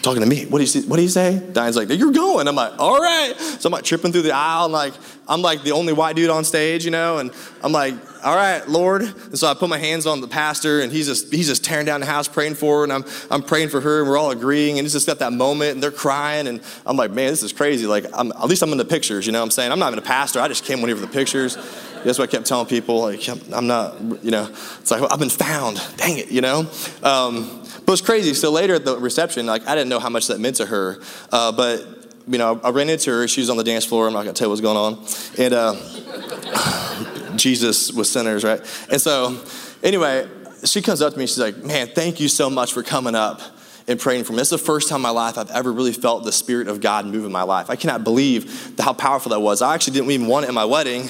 talking 0.03 0.23
to 0.23 0.29
me. 0.29 0.47
What 0.47 0.59
do 0.59 0.63
you 0.63 0.69
see? 0.69 0.83
What 0.83 0.97
do 0.97 1.03
you 1.03 1.09
say? 1.09 1.43
Diane's 1.53 1.77
like, 1.77 1.89
you're 1.91 2.13
going. 2.13 2.47
I'm 2.49 2.55
like, 2.55 2.79
all 2.79 2.99
right. 2.99 3.35
So 3.37 3.67
I'm 3.67 3.73
like 3.73 3.85
tripping 3.85 4.13
through 4.13 4.23
the 4.23 4.33
aisle. 4.33 4.65
And 4.65 4.73
like, 4.73 4.95
I'm 5.29 5.43
like 5.43 5.63
the 5.63 5.73
only 5.73 5.93
white 5.93 6.17
dude 6.17 6.31
on 6.31 6.45
stage, 6.45 6.85
you 6.85 6.91
know, 6.91 7.19
and 7.19 7.31
I'm 7.63 7.73
like, 7.73 7.95
all 8.25 8.35
right, 8.35 8.67
Lord. 8.69 9.03
And 9.03 9.39
so 9.39 9.47
I 9.47 9.55
put 9.55 9.69
my 9.69 9.79
hands 9.79 10.07
on 10.07 10.21
the 10.21 10.29
pastor, 10.29 10.81
and 10.81 10.91
he's 10.91 11.07
just 11.07 11.33
he's 11.33 11.47
just 11.47 11.65
tearing 11.65 11.87
down 11.87 12.01
the 12.01 12.07
house, 12.07 12.27
praying 12.27 12.55
for 12.55 12.79
her, 12.79 12.85
and 12.85 12.93
I'm 12.93 13.05
I'm 13.31 13.43
praying 13.43 13.69
for 13.69 13.81
her, 13.81 14.01
and 14.01 14.09
we're 14.09 14.17
all 14.17 14.31
agreeing, 14.31 14.79
and 14.79 14.87
it's 14.87 14.95
just 14.95 15.07
got 15.07 15.19
that 15.19 15.33
moment, 15.33 15.73
and 15.73 15.83
they're 15.83 15.91
crying, 15.91 16.47
and 16.47 16.61
I'm 16.87 16.97
like, 16.97 17.11
man, 17.11 17.31
this 17.31 17.43
is 17.43 17.53
crazy. 17.53 17.87
Like, 17.87 18.07
I'm, 18.15 18.33
at 18.33 18.47
least 18.47 18.63
I'm 18.63 18.73
in 18.73 18.79
the 18.79 18.85
pictures, 18.85 19.27
you 19.27 19.33
know. 19.33 19.41
what 19.41 19.45
I'm 19.45 19.51
saying 19.51 19.71
I'm 19.71 19.79
not 19.79 19.89
even 19.93 19.99
a 19.99 20.07
pastor. 20.07 20.41
I 20.41 20.49
just 20.49 20.65
came 20.65 20.81
one 20.81 20.89
here 20.89 20.97
for 20.97 21.07
the 21.07 21.13
pictures. 21.13 21.57
That's 22.05 22.19
what 22.19 22.29
I 22.29 22.33
kept 22.33 22.47
telling 22.47 22.67
people. 22.67 23.01
Like, 23.01 23.29
I'm 23.29 23.67
not, 23.67 24.01
you 24.25 24.31
know. 24.31 24.49
It's 24.49 24.91
like 24.91 25.03
I've 25.13 25.19
been 25.19 25.31
found. 25.31 25.81
Dang 25.97 26.19
it, 26.19 26.31
you 26.31 26.41
know. 26.41 26.61
Um, 27.03 27.63
but 27.85 27.93
it's 27.93 28.03
crazy. 28.03 28.35
So 28.35 28.51
later 28.51 28.75
at 28.75 28.85
the 28.85 28.99
reception, 28.99 29.47
like 29.47 29.67
I 29.67 29.75
didn't 29.75 29.89
know 29.89 29.99
how 29.99 30.11
much 30.11 30.27
that 30.27 30.41
meant 30.41 30.57
to 30.57 30.67
her, 30.67 31.01
uh, 31.33 31.53
but 31.53 31.98
you 32.29 32.39
know, 32.39 32.61
I 32.63 32.71
ran 32.71 32.89
into 32.89 33.11
her. 33.11 33.27
She 33.27 33.41
was 33.41 33.51
on 33.51 33.57
the 33.57 33.65
dance 33.65 33.85
floor. 33.85 34.07
I'm 34.07 34.13
not 34.13 34.21
gonna 34.21 34.35
tell 34.35 34.47
you 34.47 34.51
what's 34.51 34.61
going 34.61 34.77
on, 34.77 35.05
and. 35.39 35.55
Uh, 35.55 37.15
Jesus 37.39 37.93
was 37.93 38.11
sinners, 38.11 38.45
right? 38.45 38.61
And 38.91 39.01
so, 39.01 39.43
anyway, 39.83 40.29
she 40.65 40.83
comes 40.83 41.01
up 41.01 41.15
to 41.15 41.19
me. 41.19 41.27
She's 41.27 41.39
like, 41.39 41.57
Man, 41.57 41.89
thank 41.89 42.21
you 42.21 42.29
so 42.29 42.51
much 42.51 42.73
for 42.73 42.83
coming 42.83 43.15
up 43.15 43.41
and 43.87 43.99
praying 43.99 44.25
for 44.25 44.35
me. 44.35 44.41
It's 44.41 44.51
the 44.51 44.59
first 44.59 44.89
time 44.89 44.97
in 44.97 45.03
my 45.03 45.11
life 45.11 45.39
I've 45.39 45.51
ever 45.51 45.73
really 45.73 45.93
felt 45.93 46.25
the 46.25 46.33
Spirit 46.33 46.69
of 46.69 46.81
God 46.81 47.07
move 47.07 47.25
in 47.25 47.33
my 47.33 47.45
life. 47.45 47.71
I 47.71 47.77
cannot 47.77 48.05
believe 48.05 48.75
how 48.79 48.93
powerful 48.93 49.31
that 49.31 49.41
was. 49.41 49.63
I 49.63 49.75
actually 49.75 49.95
didn't 49.95 50.11
even 50.11 50.27
want 50.27 50.45
it 50.45 50.49
in 50.51 50.55
my 50.55 50.67
wedding, 50.67 51.09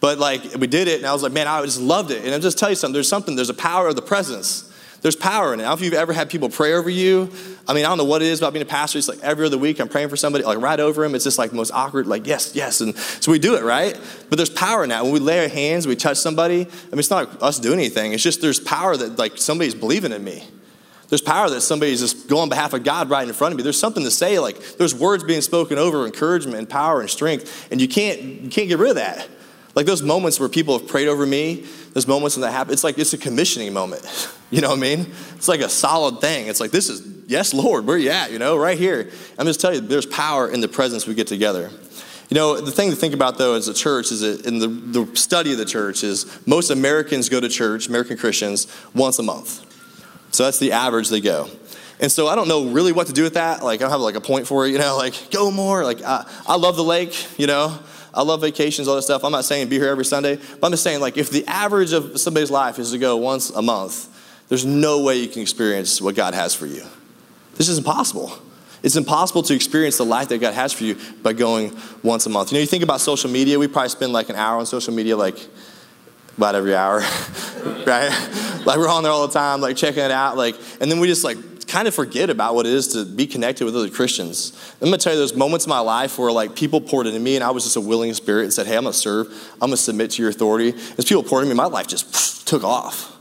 but 0.00 0.18
like 0.18 0.42
we 0.54 0.66
did 0.66 0.88
it, 0.88 0.98
and 0.98 1.06
I 1.06 1.12
was 1.12 1.22
like, 1.22 1.32
Man, 1.32 1.46
I 1.46 1.62
just 1.62 1.80
loved 1.80 2.10
it. 2.10 2.24
And 2.24 2.32
I'll 2.32 2.40
just 2.40 2.58
tell 2.58 2.70
you 2.70 2.76
something 2.76 2.94
there's 2.94 3.08
something, 3.08 3.36
there's 3.36 3.50
a 3.50 3.54
power 3.54 3.88
of 3.88 3.96
the 3.96 4.02
presence. 4.02 4.72
There's 5.02 5.16
power 5.16 5.54
in 5.54 5.60
it. 5.60 5.62
I 5.62 5.66
don't 5.66 5.78
know 5.80 5.84
if 5.84 5.92
you've 5.92 5.94
ever 5.94 6.12
had 6.12 6.30
people 6.30 6.48
pray 6.48 6.72
over 6.72 6.90
you. 6.90 7.30
I 7.68 7.74
mean, 7.74 7.84
I 7.84 7.88
don't 7.88 7.98
know 7.98 8.04
what 8.04 8.22
it 8.22 8.28
is 8.28 8.38
about 8.38 8.52
being 8.52 8.62
a 8.62 8.68
pastor. 8.68 8.98
It's 8.98 9.08
like 9.08 9.20
every 9.22 9.46
other 9.46 9.58
week 9.58 9.78
I'm 9.78 9.88
praying 9.88 10.08
for 10.08 10.16
somebody, 10.16 10.44
like 10.44 10.58
right 10.58 10.80
over 10.80 11.04
him. 11.04 11.14
It's 11.14 11.24
just 11.24 11.38
like 11.38 11.52
most 11.52 11.70
awkward, 11.72 12.06
like, 12.06 12.26
yes, 12.26 12.54
yes. 12.54 12.80
And 12.80 12.96
so 12.96 13.30
we 13.30 13.38
do 13.38 13.56
it, 13.56 13.62
right? 13.62 13.98
But 14.28 14.36
there's 14.36 14.50
power 14.50 14.82
in 14.82 14.90
that. 14.90 15.04
When 15.04 15.12
we 15.12 15.20
lay 15.20 15.40
our 15.42 15.48
hands, 15.48 15.86
we 15.86 15.96
touch 15.96 16.16
somebody. 16.16 16.62
I 16.62 16.90
mean, 16.90 16.98
it's 16.98 17.10
not 17.10 17.42
us 17.42 17.58
doing 17.58 17.78
anything. 17.78 18.12
It's 18.12 18.22
just 18.22 18.40
there's 18.40 18.60
power 18.60 18.96
that 18.96 19.18
like 19.18 19.38
somebody's 19.38 19.74
believing 19.74 20.12
in 20.12 20.24
me. 20.24 20.44
There's 21.08 21.22
power 21.22 21.48
that 21.50 21.60
somebody's 21.60 22.00
just 22.00 22.28
going 22.28 22.42
on 22.42 22.48
behalf 22.48 22.72
of 22.72 22.82
God 22.82 23.10
right 23.10 23.26
in 23.26 23.32
front 23.32 23.52
of 23.52 23.56
me. 23.56 23.62
There's 23.62 23.78
something 23.78 24.02
to 24.02 24.10
say, 24.10 24.38
like 24.38 24.60
there's 24.76 24.94
words 24.94 25.22
being 25.22 25.40
spoken 25.40 25.78
over 25.78 26.04
encouragement 26.04 26.58
and 26.58 26.68
power 26.68 27.00
and 27.00 27.08
strength, 27.08 27.68
and 27.70 27.80
you 27.80 27.86
can't 27.86 28.20
you 28.20 28.50
can't 28.50 28.68
get 28.68 28.78
rid 28.78 28.90
of 28.90 28.96
that. 28.96 29.28
Like 29.76 29.84
those 29.84 30.02
moments 30.02 30.40
where 30.40 30.48
people 30.48 30.78
have 30.78 30.88
prayed 30.88 31.06
over 31.06 31.26
me, 31.26 31.66
those 31.92 32.08
moments 32.08 32.34
when 32.34 32.40
that 32.40 32.52
happens, 32.52 32.72
it's 32.72 32.84
like 32.84 32.98
it's 32.98 33.12
a 33.12 33.18
commissioning 33.18 33.72
moment. 33.72 34.04
You 34.48 34.60
know 34.60 34.68
what 34.68 34.78
I 34.78 34.80
mean? 34.80 35.12
It's 35.34 35.48
like 35.48 35.58
a 35.58 35.68
solid 35.68 36.20
thing. 36.20 36.46
It's 36.46 36.60
like 36.60 36.70
this 36.70 36.88
is 36.88 37.04
yes, 37.26 37.52
Lord, 37.52 37.84
where 37.84 37.98
you 37.98 38.10
at? 38.10 38.30
You 38.30 38.38
know, 38.38 38.56
right 38.56 38.78
here. 38.78 39.10
I'm 39.36 39.44
just 39.44 39.60
telling 39.60 39.82
you, 39.82 39.88
there's 39.88 40.06
power 40.06 40.48
in 40.48 40.60
the 40.60 40.68
presence 40.68 41.04
we 41.04 41.14
get 41.14 41.26
together. 41.26 41.68
You 42.30 42.36
know, 42.36 42.60
the 42.60 42.70
thing 42.70 42.90
to 42.90 42.96
think 42.96 43.12
about 43.12 43.38
though 43.38 43.54
as 43.54 43.66
a 43.66 43.74
church 43.74 44.12
is 44.12 44.20
that 44.20 44.46
in 44.46 44.60
the, 44.60 44.68
the 44.68 45.16
study 45.16 45.50
of 45.50 45.58
the 45.58 45.64
church 45.64 46.04
is 46.04 46.46
most 46.46 46.70
Americans 46.70 47.28
go 47.28 47.40
to 47.40 47.48
church, 47.48 47.88
American 47.88 48.16
Christians, 48.16 48.68
once 48.94 49.18
a 49.18 49.24
month. 49.24 49.64
So 50.30 50.44
that's 50.44 50.60
the 50.60 50.70
average 50.70 51.08
they 51.08 51.20
go. 51.20 51.50
And 51.98 52.12
so 52.12 52.28
I 52.28 52.36
don't 52.36 52.46
know 52.46 52.66
really 52.66 52.92
what 52.92 53.08
to 53.08 53.12
do 53.12 53.24
with 53.24 53.34
that. 53.34 53.64
Like 53.64 53.80
I 53.80 53.82
don't 53.82 53.90
have 53.90 54.00
like 54.00 54.14
a 54.14 54.20
point 54.20 54.46
for 54.46 54.64
it, 54.64 54.70
you 54.70 54.78
know, 54.78 54.96
like 54.96 55.32
go 55.32 55.50
more. 55.50 55.82
Like 55.82 56.02
I, 56.04 56.24
I 56.46 56.54
love 56.54 56.76
the 56.76 56.84
lake, 56.84 57.26
you 57.36 57.48
know. 57.48 57.80
I 58.16 58.22
love 58.22 58.40
vacations, 58.40 58.88
all 58.88 58.96
that 58.96 59.02
stuff. 59.02 59.22
I'm 59.24 59.32
not 59.32 59.44
saying 59.44 59.68
be 59.68 59.78
here 59.78 59.88
every 59.88 60.04
Sunday, 60.04 60.36
but 60.36 60.66
I'm 60.66 60.72
just 60.72 60.82
saying 60.82 61.00
like 61.00 61.16
if 61.16 61.30
the 61.30 61.46
average 61.46 61.92
of 61.92 62.18
somebody's 62.18 62.50
life 62.50 62.78
is 62.78 62.90
to 62.92 62.98
go 62.98 63.16
once 63.16 63.50
a 63.50 63.62
month, 63.62 64.08
there's 64.48 64.64
no 64.64 65.02
way 65.02 65.16
you 65.18 65.28
can 65.28 65.42
experience 65.42 66.00
what 66.00 66.14
God 66.14 66.34
has 66.34 66.54
for 66.54 66.66
you. 66.66 66.82
This 67.56 67.68
is 67.68 67.78
impossible. 67.78 68.32
It's 68.82 68.96
impossible 68.96 69.42
to 69.44 69.54
experience 69.54 69.98
the 69.98 70.04
life 70.04 70.28
that 70.28 70.38
God 70.38 70.54
has 70.54 70.72
for 70.72 70.84
you 70.84 70.96
by 71.22 71.32
going 71.32 71.76
once 72.02 72.26
a 72.26 72.30
month. 72.30 72.52
You 72.52 72.56
know, 72.56 72.60
you 72.60 72.66
think 72.66 72.84
about 72.84 73.00
social 73.00 73.30
media, 73.30 73.58
we 73.58 73.66
probably 73.66 73.88
spend 73.88 74.12
like 74.12 74.28
an 74.28 74.36
hour 74.36 74.58
on 74.58 74.66
social 74.66 74.94
media, 74.94 75.16
like 75.16 75.38
about 76.36 76.54
every 76.54 76.74
hour, 76.74 77.00
right? 77.86 78.62
Like 78.64 78.78
we're 78.78 78.88
on 78.88 79.02
there 79.02 79.12
all 79.12 79.26
the 79.26 79.32
time, 79.32 79.60
like 79.60 79.76
checking 79.76 80.02
it 80.02 80.10
out, 80.10 80.36
like, 80.36 80.56
and 80.80 80.90
then 80.90 81.00
we 81.00 81.06
just 81.06 81.24
like 81.24 81.38
kind 81.66 81.88
of 81.88 81.94
forget 81.94 82.30
about 82.30 82.54
what 82.54 82.66
it 82.66 82.72
is 82.72 82.88
to 82.88 83.04
be 83.04 83.26
connected 83.26 83.64
with 83.64 83.76
other 83.76 83.90
Christians. 83.90 84.52
I'm 84.80 84.86
gonna 84.86 84.98
tell 84.98 85.12
you, 85.12 85.18
there's 85.18 85.34
moments 85.34 85.66
in 85.66 85.70
my 85.70 85.80
life 85.80 86.18
where 86.18 86.30
like 86.30 86.54
people 86.54 86.80
poured 86.80 87.06
into 87.06 87.20
me, 87.20 87.36
and 87.36 87.44
I 87.44 87.50
was 87.50 87.64
just 87.64 87.76
a 87.76 87.80
willing 87.80 88.12
spirit 88.14 88.44
and 88.44 88.52
said, 88.52 88.66
"Hey, 88.66 88.76
I'm 88.76 88.84
gonna 88.84 88.92
serve. 88.92 89.28
I'm 89.54 89.68
gonna 89.68 89.76
submit 89.76 90.12
to 90.12 90.22
your 90.22 90.30
authority." 90.30 90.74
As 90.98 91.04
people 91.04 91.22
poured 91.22 91.44
into 91.44 91.54
me, 91.54 91.56
my 91.56 91.66
life 91.66 91.86
just 91.86 92.46
took 92.46 92.64
off. 92.64 93.16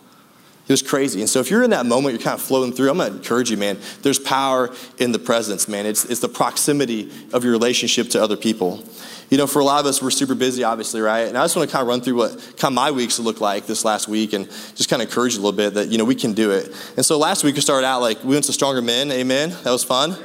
It 0.67 0.73
was 0.73 0.81
crazy. 0.81 1.19
And 1.19 1.29
so 1.29 1.39
if 1.39 1.51
you're 1.51 1.61
in 1.61 1.69
that 1.71 1.85
moment, 1.85 2.15
you're 2.15 2.23
kind 2.23 2.33
of 2.33 2.41
floating 2.41 2.73
through, 2.73 2.89
I'm 2.89 2.97
going 2.97 3.11
to 3.11 3.17
encourage 3.17 3.51
you, 3.51 3.57
man. 3.57 3.77
There's 4.01 4.17
power 4.17 4.73
in 4.97 5.11
the 5.11 5.19
presence, 5.19 5.67
man. 5.67 5.85
It's, 5.85 6.05
it's 6.05 6.21
the 6.21 6.29
proximity 6.29 7.11
of 7.33 7.43
your 7.43 7.53
relationship 7.53 8.09
to 8.09 8.23
other 8.23 8.35
people. 8.35 8.83
You 9.29 9.37
know, 9.37 9.47
for 9.47 9.59
a 9.59 9.63
lot 9.63 9.79
of 9.79 9.85
us, 9.87 10.01
we're 10.01 10.11
super 10.11 10.35
busy, 10.35 10.63
obviously, 10.63 11.01
right? 11.01 11.27
And 11.27 11.37
I 11.37 11.43
just 11.43 11.55
want 11.55 11.69
to 11.69 11.73
kind 11.73 11.81
of 11.81 11.87
run 11.87 12.01
through 12.01 12.15
what 12.15 12.31
kind 12.57 12.65
of 12.65 12.73
my 12.73 12.91
weeks 12.91 13.17
look 13.17 13.41
like 13.41 13.65
this 13.65 13.83
last 13.83 14.07
week 14.07 14.33
and 14.33 14.47
just 14.75 14.89
kind 14.89 15.01
of 15.01 15.07
encourage 15.07 15.33
you 15.33 15.39
a 15.39 15.43
little 15.43 15.57
bit 15.57 15.73
that, 15.73 15.87
you 15.87 15.97
know, 15.97 16.05
we 16.05 16.15
can 16.15 16.33
do 16.33 16.51
it. 16.51 16.71
And 16.95 17.05
so 17.05 17.17
last 17.17 17.43
week 17.43 17.55
we 17.55 17.61
started 17.61 17.87
out 17.87 18.01
like, 18.01 18.23
we 18.23 18.31
went 18.31 18.45
to 18.45 18.53
Stronger 18.53 18.81
Men, 18.81 19.11
amen? 19.11 19.49
That 19.63 19.71
was 19.71 19.83
fun. 19.83 20.15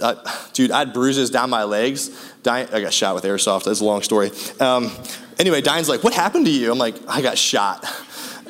Uh, 0.00 0.14
dude, 0.52 0.70
I 0.70 0.80
had 0.80 0.92
bruises 0.92 1.30
down 1.30 1.50
my 1.50 1.64
legs. 1.64 2.10
I 2.46 2.64
got 2.64 2.92
shot 2.92 3.16
with 3.16 3.24
airsoft. 3.24 3.64
That's 3.64 3.80
a 3.80 3.84
long 3.84 4.02
story. 4.02 4.30
Um, 4.60 4.92
anyway, 5.38 5.60
Diane's 5.60 5.88
like, 5.88 6.04
what 6.04 6.14
happened 6.14 6.46
to 6.46 6.52
you? 6.52 6.70
I'm 6.70 6.78
like, 6.78 6.94
I 7.08 7.22
got 7.22 7.36
shot 7.36 7.84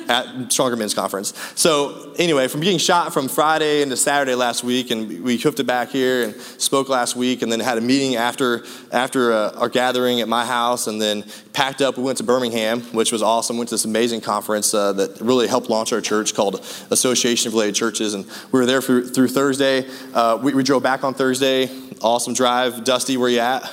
at 0.09 0.51
Stronger 0.51 0.75
Men's 0.75 0.93
Conference. 0.93 1.33
So 1.55 2.13
anyway, 2.17 2.47
from 2.47 2.61
getting 2.61 2.79
shot 2.79 3.13
from 3.13 3.27
Friday 3.27 3.81
into 3.81 3.97
Saturday 3.97 4.35
last 4.35 4.63
week, 4.63 4.91
and 4.91 5.23
we 5.23 5.37
hoofed 5.37 5.59
it 5.59 5.65
back 5.65 5.89
here 5.89 6.23
and 6.23 6.35
spoke 6.35 6.89
last 6.89 7.15
week, 7.15 7.41
and 7.41 7.51
then 7.51 7.59
had 7.59 7.77
a 7.77 7.81
meeting 7.81 8.15
after 8.15 8.63
after 8.91 9.33
uh, 9.33 9.51
our 9.57 9.69
gathering 9.69 10.21
at 10.21 10.27
my 10.27 10.45
house, 10.45 10.87
and 10.87 11.01
then 11.01 11.23
packed 11.53 11.81
up. 11.81 11.97
We 11.97 12.03
went 12.03 12.17
to 12.19 12.23
Birmingham, 12.23 12.81
which 12.93 13.11
was 13.11 13.21
awesome. 13.21 13.57
Went 13.57 13.69
to 13.69 13.75
this 13.75 13.85
amazing 13.85 14.21
conference 14.21 14.73
uh, 14.73 14.93
that 14.93 15.21
really 15.21 15.47
helped 15.47 15.69
launch 15.69 15.93
our 15.93 16.01
church 16.01 16.33
called 16.33 16.55
Association 16.89 17.47
of 17.47 17.53
Related 17.53 17.75
Churches, 17.75 18.13
and 18.13 18.25
we 18.51 18.59
were 18.59 18.65
there 18.65 18.81
for, 18.81 19.01
through 19.01 19.27
Thursday. 19.27 19.87
Uh, 20.13 20.39
we, 20.41 20.53
we, 20.53 20.63
drove 20.63 20.83
back 20.83 21.03
on 21.03 21.13
Thursday. 21.13 21.69
Awesome 22.01 22.33
drive. 22.33 22.83
Dusty, 22.83 23.17
where 23.17 23.29
you 23.29 23.39
at? 23.39 23.71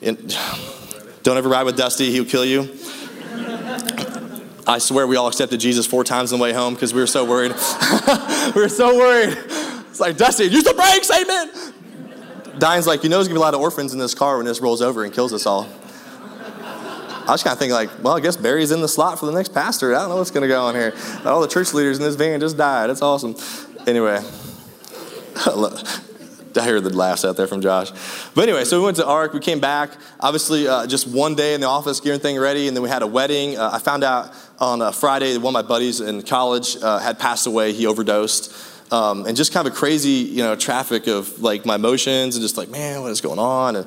Don't 1.22 1.38
ever 1.38 1.48
ride 1.48 1.64
with 1.64 1.76
Dusty; 1.76 2.10
he'll 2.10 2.24
kill 2.24 2.44
you. 2.44 2.76
I 4.66 4.78
swear 4.78 5.06
we 5.06 5.16
all 5.16 5.28
accepted 5.28 5.60
Jesus 5.60 5.86
four 5.86 6.04
times 6.04 6.32
on 6.32 6.38
the 6.38 6.42
way 6.42 6.52
home 6.52 6.74
because 6.74 6.94
we 6.94 7.00
were 7.00 7.06
so 7.06 7.24
worried. 7.24 7.52
we 8.54 8.62
were 8.62 8.68
so 8.68 8.96
worried. 8.96 9.36
It's 9.90 10.00
like, 10.00 10.16
Dusty, 10.16 10.44
use 10.44 10.64
the 10.64 10.74
brakes, 10.74 11.10
amen. 11.10 11.74
Diane's 12.58 12.86
like, 12.86 13.02
you 13.02 13.10
know 13.10 13.16
there's 13.16 13.28
gonna 13.28 13.38
be 13.38 13.42
a 13.42 13.44
lot 13.44 13.54
of 13.54 13.60
orphans 13.60 13.92
in 13.92 13.98
this 13.98 14.14
car 14.14 14.36
when 14.38 14.46
this 14.46 14.60
rolls 14.60 14.80
over 14.80 15.04
and 15.04 15.12
kills 15.12 15.32
us 15.32 15.44
all. 15.46 15.68
I 17.26 17.30
was 17.30 17.42
kind 17.42 17.52
of 17.52 17.58
thinking 17.58 17.74
like, 17.74 17.90
well, 18.02 18.14
I 18.14 18.20
guess 18.20 18.36
Barry's 18.36 18.70
in 18.70 18.80
the 18.80 18.88
slot 18.88 19.18
for 19.18 19.26
the 19.26 19.32
next 19.32 19.54
pastor. 19.54 19.94
I 19.94 20.00
don't 20.00 20.10
know 20.10 20.16
what's 20.16 20.30
gonna 20.30 20.48
go 20.48 20.62
on 20.62 20.74
here. 20.74 20.94
All 21.24 21.40
the 21.40 21.48
church 21.48 21.72
leaders 21.74 21.98
in 21.98 22.04
this 22.04 22.16
van 22.16 22.40
just 22.40 22.56
died. 22.56 22.90
It's 22.90 23.02
awesome. 23.02 23.34
Anyway, 23.86 24.20
I 26.56 26.64
hear 26.64 26.80
the 26.80 26.90
laughs 26.94 27.24
out 27.24 27.36
there 27.36 27.46
from 27.46 27.60
Josh. 27.60 27.90
But 28.34 28.42
anyway, 28.42 28.64
so 28.64 28.78
we 28.78 28.84
went 28.84 28.96
to 28.98 29.06
ARC. 29.06 29.32
We 29.32 29.40
came 29.40 29.58
back. 29.58 29.90
Obviously, 30.20 30.68
uh, 30.68 30.86
just 30.86 31.06
one 31.06 31.34
day 31.34 31.54
in 31.54 31.60
the 31.60 31.66
office, 31.66 32.00
getting 32.00 32.20
thing 32.20 32.38
ready, 32.38 32.68
and 32.68 32.76
then 32.76 32.82
we 32.82 32.88
had 32.88 33.02
a 33.02 33.06
wedding. 33.06 33.58
Uh, 33.58 33.70
I 33.72 33.78
found 33.78 34.04
out 34.04 34.32
on 34.58 34.82
a 34.82 34.92
Friday 34.92 35.36
one 35.36 35.54
of 35.54 35.64
my 35.64 35.66
buddies 35.66 36.00
in 36.00 36.22
college 36.22 36.76
uh, 36.82 36.98
had 36.98 37.18
passed 37.18 37.46
away. 37.46 37.72
He 37.72 37.86
overdosed. 37.86 38.54
Um, 38.92 39.26
and 39.26 39.36
just 39.36 39.52
kind 39.52 39.66
of 39.66 39.72
a 39.72 39.76
crazy, 39.76 40.10
you 40.10 40.42
know, 40.42 40.54
traffic 40.56 41.06
of 41.06 41.40
like 41.40 41.66
my 41.66 41.76
emotions 41.76 42.36
and 42.36 42.42
just 42.42 42.56
like, 42.56 42.68
man, 42.68 43.00
what 43.00 43.10
is 43.10 43.20
going 43.20 43.38
on? 43.38 43.76
And 43.76 43.86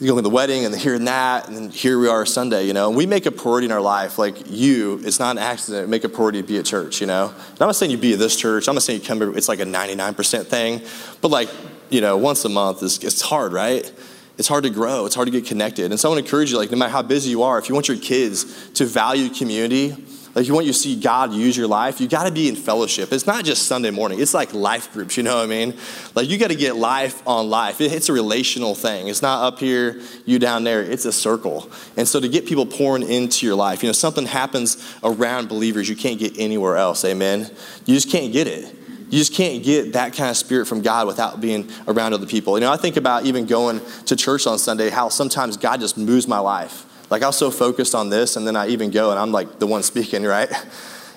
going 0.00 0.16
to 0.16 0.22
the 0.22 0.30
wedding 0.30 0.64
and 0.64 0.74
hearing 0.74 1.04
that, 1.04 1.46
and 1.46 1.56
then 1.56 1.70
here 1.70 1.98
we 1.98 2.08
are 2.08 2.24
Sunday, 2.24 2.66
you 2.66 2.72
know. 2.72 2.88
And 2.88 2.96
we 2.96 3.04
make 3.04 3.26
a 3.26 3.30
priority 3.30 3.66
in 3.66 3.72
our 3.72 3.82
life, 3.82 4.18
like 4.18 4.50
you, 4.50 4.98
it's 5.04 5.18
not 5.18 5.32
an 5.32 5.42
accident, 5.42 5.90
make 5.90 6.04
a 6.04 6.08
priority 6.08 6.40
to 6.40 6.48
be 6.48 6.56
at 6.58 6.64
church, 6.64 7.02
you 7.02 7.06
know. 7.06 7.28
And 7.28 7.60
I'm 7.60 7.68
not 7.68 7.76
saying 7.76 7.90
you 7.90 7.98
be 7.98 8.14
at 8.14 8.18
this 8.18 8.34
church, 8.34 8.66
I'm 8.66 8.74
not 8.74 8.82
saying 8.82 9.02
you 9.02 9.06
come, 9.06 9.36
it's 9.36 9.48
like 9.48 9.60
a 9.60 9.64
99% 9.64 10.46
thing, 10.46 10.80
but 11.20 11.30
like 11.30 11.50
you 11.90 12.00
know, 12.00 12.16
once 12.16 12.44
a 12.44 12.48
month 12.48 12.82
is 12.82 13.02
it's 13.04 13.20
hard, 13.20 13.52
right? 13.52 13.92
It's 14.40 14.48
hard 14.48 14.64
to 14.64 14.70
grow. 14.70 15.04
It's 15.04 15.14
hard 15.14 15.26
to 15.26 15.32
get 15.32 15.44
connected. 15.44 15.90
And 15.90 16.00
so 16.00 16.08
I 16.08 16.14
want 16.14 16.24
to 16.24 16.24
encourage 16.24 16.50
you, 16.50 16.56
like, 16.56 16.70
no 16.70 16.78
matter 16.78 16.90
how 16.90 17.02
busy 17.02 17.28
you 17.28 17.42
are, 17.42 17.58
if 17.58 17.68
you 17.68 17.74
want 17.74 17.88
your 17.88 17.98
kids 17.98 18.70
to 18.70 18.86
value 18.86 19.28
community, 19.28 19.94
like 20.34 20.46
you 20.46 20.54
want 20.54 20.64
you 20.64 20.72
to 20.72 20.78
see 20.78 20.98
God 20.98 21.34
use 21.34 21.58
your 21.58 21.66
life, 21.66 22.00
you 22.00 22.08
got 22.08 22.24
to 22.24 22.32
be 22.32 22.48
in 22.48 22.56
fellowship. 22.56 23.12
It's 23.12 23.26
not 23.26 23.44
just 23.44 23.64
Sunday 23.64 23.90
morning. 23.90 24.18
It's 24.18 24.32
like 24.32 24.54
life 24.54 24.94
groups, 24.94 25.18
you 25.18 25.24
know 25.24 25.36
what 25.36 25.42
I 25.42 25.46
mean? 25.46 25.76
Like 26.14 26.30
you 26.30 26.38
got 26.38 26.48
to 26.48 26.54
get 26.54 26.76
life 26.76 27.22
on 27.28 27.50
life. 27.50 27.82
It's 27.82 28.08
a 28.08 28.14
relational 28.14 28.74
thing. 28.74 29.08
It's 29.08 29.20
not 29.20 29.44
up 29.44 29.58
here, 29.58 30.00
you 30.24 30.38
down 30.38 30.64
there. 30.64 30.80
It's 30.80 31.04
a 31.04 31.12
circle. 31.12 31.70
And 31.98 32.08
so 32.08 32.18
to 32.18 32.26
get 32.26 32.46
people 32.46 32.64
pouring 32.64 33.02
into 33.02 33.44
your 33.44 33.56
life, 33.56 33.82
you 33.82 33.90
know, 33.90 33.92
something 33.92 34.24
happens 34.24 34.82
around 35.04 35.50
believers 35.50 35.86
you 35.86 35.96
can't 35.96 36.18
get 36.18 36.38
anywhere 36.38 36.78
else. 36.78 37.04
Amen. 37.04 37.50
You 37.84 37.94
just 37.94 38.10
can't 38.10 38.32
get 38.32 38.46
it. 38.46 38.74
You 39.10 39.18
just 39.18 39.34
can't 39.34 39.62
get 39.64 39.94
that 39.94 40.14
kind 40.14 40.30
of 40.30 40.36
spirit 40.36 40.66
from 40.66 40.82
God 40.82 41.08
without 41.08 41.40
being 41.40 41.68
around 41.88 42.14
other 42.14 42.26
people. 42.26 42.56
You 42.56 42.60
know, 42.60 42.72
I 42.72 42.76
think 42.76 42.96
about 42.96 43.26
even 43.26 43.44
going 43.44 43.80
to 44.06 44.14
church 44.14 44.46
on 44.46 44.56
Sunday, 44.56 44.88
how 44.88 45.08
sometimes 45.08 45.56
God 45.56 45.80
just 45.80 45.98
moves 45.98 46.28
my 46.28 46.38
life. 46.38 46.86
Like 47.10 47.24
I 47.24 47.26
was 47.26 47.36
so 47.36 47.50
focused 47.50 47.96
on 47.96 48.08
this, 48.08 48.36
and 48.36 48.46
then 48.46 48.54
I 48.54 48.68
even 48.68 48.90
go 48.90 49.10
and 49.10 49.18
I'm 49.18 49.32
like 49.32 49.58
the 49.58 49.66
one 49.66 49.82
speaking, 49.92 50.22
right? 50.22 50.48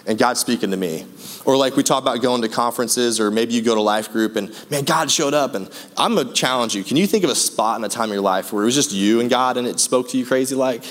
And 0.08 0.18
God's 0.18 0.40
speaking 0.40 0.72
to 0.72 0.78
me. 0.78 1.06
Or 1.46 1.56
like 1.56 1.76
we 1.76 1.84
talk 1.84 2.02
about 2.02 2.20
going 2.22 2.42
to 2.42 2.50
conferences, 2.50 3.20
or 3.20 3.30
maybe 3.30 3.54
you 3.54 3.62
go 3.62 3.76
to 3.76 3.82
life 3.82 4.12
group 4.12 4.36
and 4.38 4.50
man, 4.72 4.86
God 4.86 5.12
showed 5.12 5.36
up. 5.36 5.54
And 5.54 5.70
I'm 5.96 6.16
gonna 6.16 6.34
challenge 6.34 6.74
you. 6.74 6.84
Can 6.84 6.98
you 6.98 7.06
think 7.06 7.24
of 7.24 7.30
a 7.30 7.36
spot 7.36 7.78
in 7.78 7.86
a 7.86 7.90
time 7.90 8.10
of 8.10 8.14
your 8.14 8.22
life 8.22 8.52
where 8.52 8.64
it 8.64 8.66
was 8.66 8.76
just 8.76 8.92
you 8.92 9.20
and 9.20 9.30
God 9.30 9.56
and 9.56 9.68
it 9.68 9.80
spoke 9.80 10.10
to 10.10 10.18
you 10.18 10.26
crazy 10.26 10.56
like? 10.56 10.84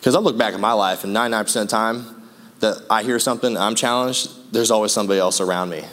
Because 0.00 0.14
I 0.14 0.18
look 0.18 0.36
back 0.36 0.54
at 0.54 0.60
my 0.60 0.72
life, 0.72 1.04
and 1.04 1.14
99% 1.14 1.40
of 1.40 1.52
the 1.52 1.66
time, 1.66 2.22
that 2.60 2.84
I 2.90 3.02
hear 3.02 3.18
something, 3.18 3.56
I'm 3.56 3.74
challenged, 3.74 4.30
there's 4.54 4.70
always 4.70 4.92
somebody 4.92 5.20
else 5.20 5.40
around 5.40 5.70
me. 5.70 5.84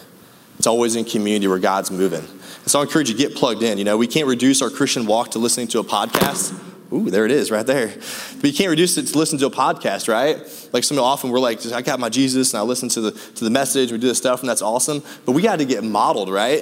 It's 0.57 0.67
always 0.67 0.95
in 0.95 1.05
community 1.05 1.47
where 1.47 1.59
God's 1.59 1.91
moving. 1.91 2.19
And 2.19 2.67
so 2.67 2.79
I 2.79 2.83
encourage 2.83 3.09
you, 3.09 3.17
to 3.17 3.21
get 3.21 3.35
plugged 3.35 3.63
in. 3.63 3.77
You 3.77 3.83
know, 3.83 3.97
we 3.97 4.07
can't 4.07 4.27
reduce 4.27 4.61
our 4.61 4.69
Christian 4.69 5.05
walk 5.05 5.31
to 5.31 5.39
listening 5.39 5.67
to 5.69 5.79
a 5.79 5.83
podcast. 5.83 6.57
Ooh, 6.93 7.09
there 7.09 7.25
it 7.25 7.31
is 7.31 7.51
right 7.51 7.65
there. 7.65 7.87
But 7.87 8.43
you 8.43 8.53
can't 8.53 8.69
reduce 8.69 8.97
it 8.97 9.07
to 9.07 9.17
listen 9.17 9.39
to 9.39 9.47
a 9.47 9.51
podcast, 9.51 10.07
right? 10.07 10.37
Like 10.73 10.83
so 10.83 11.01
often 11.03 11.31
we're 11.31 11.39
like, 11.39 11.65
I 11.71 11.81
got 11.81 11.99
my 11.99 12.09
Jesus 12.09 12.53
and 12.53 12.59
I 12.59 12.63
listen 12.63 12.89
to 12.89 13.01
the 13.01 13.11
to 13.11 13.43
the 13.43 13.49
message, 13.49 13.91
we 13.91 13.97
do 13.97 14.07
this 14.07 14.17
stuff, 14.17 14.41
and 14.41 14.49
that's 14.49 14.61
awesome. 14.61 15.01
But 15.25 15.31
we 15.31 15.41
got 15.41 15.59
to 15.59 15.65
get 15.65 15.83
modeled, 15.83 16.29
right? 16.29 16.61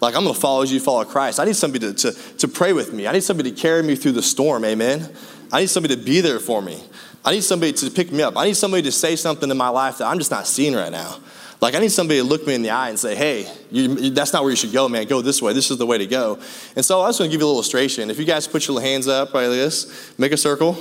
Like 0.00 0.14
I'm 0.14 0.24
gonna 0.24 0.34
follow 0.34 0.62
you, 0.62 0.80
follow 0.80 1.04
Christ. 1.04 1.40
I 1.40 1.44
need 1.44 1.56
somebody 1.56 1.92
to, 1.92 2.12
to, 2.12 2.36
to 2.38 2.48
pray 2.48 2.72
with 2.72 2.92
me. 2.92 3.06
I 3.06 3.12
need 3.12 3.22
somebody 3.22 3.52
to 3.52 3.56
carry 3.56 3.82
me 3.82 3.94
through 3.94 4.12
the 4.12 4.22
storm, 4.22 4.64
amen. 4.64 5.08
I 5.52 5.60
need 5.60 5.70
somebody 5.70 5.96
to 5.96 6.02
be 6.02 6.20
there 6.20 6.40
for 6.40 6.60
me. 6.60 6.82
I 7.24 7.32
need 7.32 7.44
somebody 7.44 7.72
to 7.72 7.90
pick 7.90 8.12
me 8.12 8.22
up. 8.22 8.36
I 8.36 8.46
need 8.46 8.56
somebody 8.56 8.82
to 8.84 8.92
say 8.92 9.16
something 9.16 9.50
in 9.50 9.56
my 9.56 9.68
life 9.68 9.98
that 9.98 10.06
I'm 10.06 10.18
just 10.18 10.30
not 10.30 10.46
seeing 10.46 10.74
right 10.74 10.92
now. 10.92 11.18
Like, 11.60 11.74
I 11.74 11.80
need 11.80 11.90
somebody 11.90 12.20
to 12.20 12.24
look 12.24 12.46
me 12.46 12.54
in 12.54 12.62
the 12.62 12.70
eye 12.70 12.88
and 12.88 12.98
say, 12.98 13.16
hey, 13.16 13.52
you, 13.70 14.10
that's 14.10 14.32
not 14.32 14.42
where 14.42 14.50
you 14.50 14.56
should 14.56 14.72
go, 14.72 14.88
man. 14.88 15.06
Go 15.06 15.20
this 15.20 15.42
way. 15.42 15.52
This 15.52 15.72
is 15.72 15.78
the 15.78 15.86
way 15.86 15.98
to 15.98 16.06
go. 16.06 16.38
And 16.76 16.84
so 16.84 17.00
I 17.00 17.08
was 17.08 17.18
going 17.18 17.30
to 17.30 17.34
give 17.34 17.40
you 17.40 17.46
a 17.46 17.48
little 17.48 17.56
illustration. 17.56 18.10
If 18.10 18.18
you 18.18 18.24
guys 18.24 18.46
put 18.46 18.68
your 18.68 18.80
hands 18.80 19.08
up 19.08 19.34
like 19.34 19.48
this, 19.48 20.16
make 20.18 20.30
a 20.30 20.36
circle. 20.36 20.76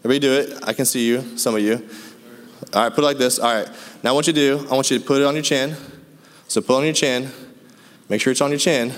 Everybody 0.00 0.18
do 0.18 0.32
it. 0.32 0.58
I 0.66 0.72
can 0.72 0.86
see 0.86 1.06
you, 1.06 1.38
some 1.38 1.54
of 1.54 1.60
you. 1.60 1.88
All 2.74 2.82
right, 2.82 2.92
put 2.92 3.02
it 3.02 3.06
like 3.06 3.18
this. 3.18 3.38
All 3.38 3.54
right. 3.54 3.68
Now, 4.02 4.14
what 4.14 4.26
you 4.26 4.32
do, 4.32 4.66
I 4.68 4.74
want 4.74 4.90
you 4.90 4.98
to 4.98 5.04
put 5.04 5.20
it 5.20 5.24
on 5.24 5.34
your 5.34 5.42
chin. 5.42 5.76
So 6.48 6.60
put 6.60 6.74
it 6.74 6.78
on 6.78 6.84
your 6.84 6.94
chin. 6.94 7.30
Make 8.08 8.20
sure 8.20 8.32
it's 8.32 8.40
on 8.40 8.50
your 8.50 8.58
chin. 8.58 8.92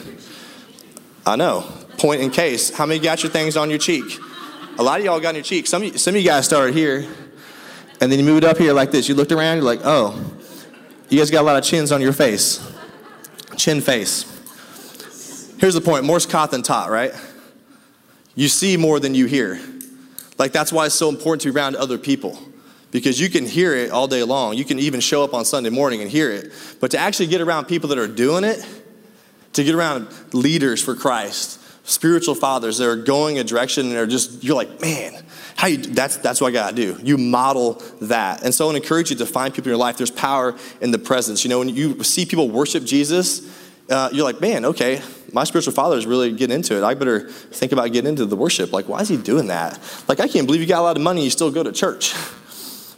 I 1.27 1.37
know. 1.37 1.71
Point 1.99 2.23
in 2.23 2.31
case. 2.31 2.71
How 2.75 2.87
many 2.87 2.99
got 2.99 3.23
your 3.23 3.31
things 3.31 3.57
on 3.57 3.69
your 3.69 3.79
cheek? 3.79 4.19
A 4.79 4.83
lot 4.83 5.01
of 5.01 5.05
y'all 5.05 5.21
got 5.21 5.31
on 5.31 5.35
your 5.35 5.45
cheek. 5.45 5.67
Some 5.67 5.99
some 5.99 6.15
of 6.15 6.21
you 6.21 6.27
guys 6.27 6.47
started 6.47 6.75
here, 6.75 7.07
and 8.01 8.11
then 8.11 8.19
you 8.19 8.25
moved 8.25 8.45
up 8.45 8.57
here 8.57 8.73
like 8.73 8.91
this. 8.91 9.09
You 9.09 9.15
looked 9.15 9.33
around, 9.33 9.59
you're 9.59 9.67
like, 9.67 9.81
oh, 9.85 10.19
you 11.11 11.19
guys 11.19 11.31
got 11.31 11.43
a 11.43 11.43
lot 11.43 11.57
of 11.57 11.65
chins 11.65 11.93
on 11.93 12.01
your 12.01 12.13
face. 12.13 12.67
Chin 13.57 13.81
face. 13.81 14.27
Here's 15.59 15.75
the 15.75 15.81
point 15.81 16.05
more's 16.05 16.25
caught 16.25 16.51
than 16.51 16.63
taught, 16.63 16.91
right? 16.91 17.13
You 18.35 18.49
see 18.49 18.77
more 18.77 19.01
than 19.01 19.15
you 19.15 19.27
hear. 19.27 19.61
Like, 20.39 20.53
that's 20.53 20.73
why 20.73 20.87
it's 20.87 20.95
so 20.95 21.09
important 21.11 21.43
to 21.43 21.53
be 21.53 21.59
around 21.59 21.77
other 21.77 21.99
people. 21.99 22.39
because 22.91 23.21
you 23.21 23.29
can 23.31 23.47
hear 23.47 23.75
it 23.75 23.91
all 23.91 24.07
day 24.09 24.23
long. 24.23 24.57
You 24.57 24.65
can 24.65 24.79
even 24.79 25.01
show 25.01 25.23
up 25.23 25.35
on 25.35 25.45
Sunday 25.45 25.71
morning 25.71 26.03
and 26.03 26.11
hear 26.11 26.31
it. 26.31 26.53
But 26.81 26.91
to 26.93 26.99
actually 26.99 27.29
get 27.29 27.41
around 27.41 27.67
people 27.67 27.89
that 27.91 27.99
are 27.99 28.09
doing 28.09 28.45
it, 28.45 28.67
to 29.53 29.65
get 29.65 29.75
around 29.75 30.09
leaders 30.33 30.83
for 30.83 30.95
Christ, 30.95 31.60
spiritual 31.85 32.35
fathers 32.35 32.79
that 32.79 32.89
are 32.89 32.97
going 32.97 33.39
a 33.39 33.45
direction 33.45 33.87
and 33.87 33.97
are 33.97 34.07
just, 34.07 34.45
you're 34.45 34.57
like, 34.57 34.81
man, 34.81 35.15
how 35.57 35.67
you, 35.67 35.79
that's, 35.79 36.17
that's 36.19 36.41
what 36.41 36.49
I 36.49 36.51
gotta 36.53 36.77
do. 36.77 36.99
You 37.03 37.19
model 37.19 37.83
that. 38.03 38.43
And 38.43 38.55
so 38.55 38.71
I 38.71 38.77
encourage 38.77 39.11
you 39.11 39.17
to 39.17 39.27
find 39.27 39.53
people 39.53 39.69
in 39.69 39.73
your 39.73 39.79
life. 39.79 39.97
There's 39.97 40.11
power 40.11 40.57
in 40.81 40.91
the 40.91 40.99
presence. 40.99 41.45
You 41.45 41.51
know, 41.51 41.59
when 41.59 41.69
you 41.69 42.03
see 42.05 42.25
people 42.27 42.49
worship 42.49 42.85
Jesus, 42.85 43.49
uh, 43.91 44.09
you're 44.13 44.25
like, 44.25 44.41
man, 44.41 44.65
okay, 44.65 45.03
my 45.33 45.45
spiritual 45.45 45.73
father 45.73 45.97
is 45.97 46.07
really 46.07 46.33
getting 46.33 46.55
into 46.55 46.77
it. 46.77 46.85
I 46.85 46.95
better 46.95 47.29
think 47.29 47.73
about 47.73 47.93
getting 47.93 48.09
into 48.09 48.25
the 48.25 48.37
worship. 48.37 48.73
Like, 48.73 48.89
why 48.89 49.01
is 49.01 49.09
he 49.09 49.17
doing 49.17 49.49
that? 49.49 49.79
Like, 50.09 50.21
I 50.21 50.29
can't 50.29 50.47
believe 50.47 50.61
you 50.61 50.67
got 50.67 50.81
a 50.81 50.83
lot 50.83 50.97
of 50.97 51.03
money 51.03 51.21
and 51.21 51.25
you 51.25 51.31
still 51.31 51.51
go 51.51 51.63
to 51.63 51.73
church. 51.73 52.15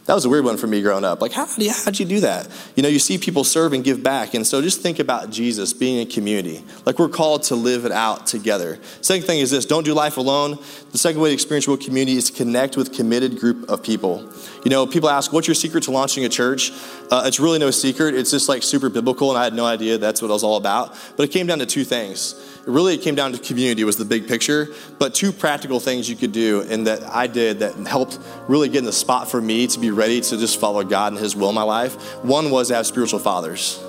That 0.05 0.15
was 0.15 0.25
a 0.25 0.29
weird 0.29 0.43
one 0.43 0.57
for 0.57 0.67
me 0.67 0.81
growing 0.81 1.05
up. 1.05 1.21
Like, 1.21 1.31
how, 1.31 1.45
how'd 1.45 1.97
you 1.97 2.05
do 2.05 2.19
that? 2.19 2.49
You 2.75 2.83
know, 2.83 2.89
you 2.89 2.99
see 2.99 3.17
people 3.17 3.45
serve 3.45 3.71
and 3.71 3.85
give 3.85 4.03
back. 4.03 4.33
And 4.33 4.45
so 4.45 4.61
just 4.61 4.81
think 4.81 4.99
about 4.99 5.29
Jesus 5.29 5.71
being 5.71 6.01
a 6.01 6.05
community. 6.05 6.61
Like, 6.85 6.99
we're 6.99 7.07
called 7.07 7.43
to 7.43 7.55
live 7.55 7.85
it 7.85 7.93
out 7.93 8.27
together. 8.27 8.79
Second 8.99 9.25
thing 9.25 9.39
is 9.39 9.49
this 9.49 9.65
don't 9.65 9.85
do 9.85 9.93
life 9.93 10.17
alone. 10.17 10.59
The 10.91 10.97
second 10.97 11.21
way 11.21 11.29
to 11.29 11.33
experience 11.33 11.69
real 11.69 11.77
community 11.77 12.17
is 12.17 12.29
to 12.31 12.33
connect 12.33 12.75
with 12.75 12.91
committed 12.91 13.39
group 13.39 13.69
of 13.69 13.81
people. 13.81 14.29
You 14.65 14.71
know, 14.71 14.85
people 14.85 15.09
ask, 15.09 15.31
what's 15.31 15.47
your 15.47 15.55
secret 15.55 15.83
to 15.85 15.91
launching 15.91 16.25
a 16.25 16.29
church? 16.29 16.71
Uh, 17.09 17.23
it's 17.25 17.39
really 17.39 17.59
no 17.59 17.71
secret. 17.71 18.13
It's 18.13 18.31
just 18.31 18.49
like 18.49 18.61
super 18.61 18.89
biblical, 18.89 19.29
and 19.29 19.39
I 19.39 19.45
had 19.45 19.53
no 19.53 19.65
idea 19.65 19.97
that's 19.97 20.21
what 20.21 20.27
it 20.27 20.33
was 20.33 20.43
all 20.43 20.57
about. 20.57 20.97
But 21.15 21.23
it 21.23 21.31
came 21.31 21.47
down 21.47 21.59
to 21.59 21.65
two 21.65 21.85
things 21.85 22.52
really 22.65 22.95
it 22.95 23.01
came 23.01 23.15
down 23.15 23.33
to 23.33 23.37
community 23.37 23.83
was 23.83 23.97
the 23.97 24.05
big 24.05 24.27
picture 24.27 24.67
but 24.97 25.13
two 25.13 25.31
practical 25.33 25.79
things 25.79 26.09
you 26.09 26.15
could 26.15 26.31
do 26.31 26.61
and 26.69 26.87
that 26.87 27.03
i 27.03 27.27
did 27.27 27.59
that 27.59 27.75
helped 27.87 28.19
really 28.47 28.69
get 28.69 28.79
in 28.79 28.85
the 28.85 28.91
spot 28.91 29.29
for 29.29 29.41
me 29.41 29.67
to 29.67 29.79
be 29.79 29.91
ready 29.91 30.21
to 30.21 30.37
just 30.37 30.59
follow 30.59 30.83
god 30.83 31.11
and 31.11 31.21
his 31.21 31.35
will 31.35 31.49
in 31.49 31.55
my 31.55 31.63
life. 31.63 31.95
One 32.23 32.51
was 32.51 32.69
to 32.69 32.75
have 32.75 32.87
spiritual 32.87 33.19
fathers 33.19 33.79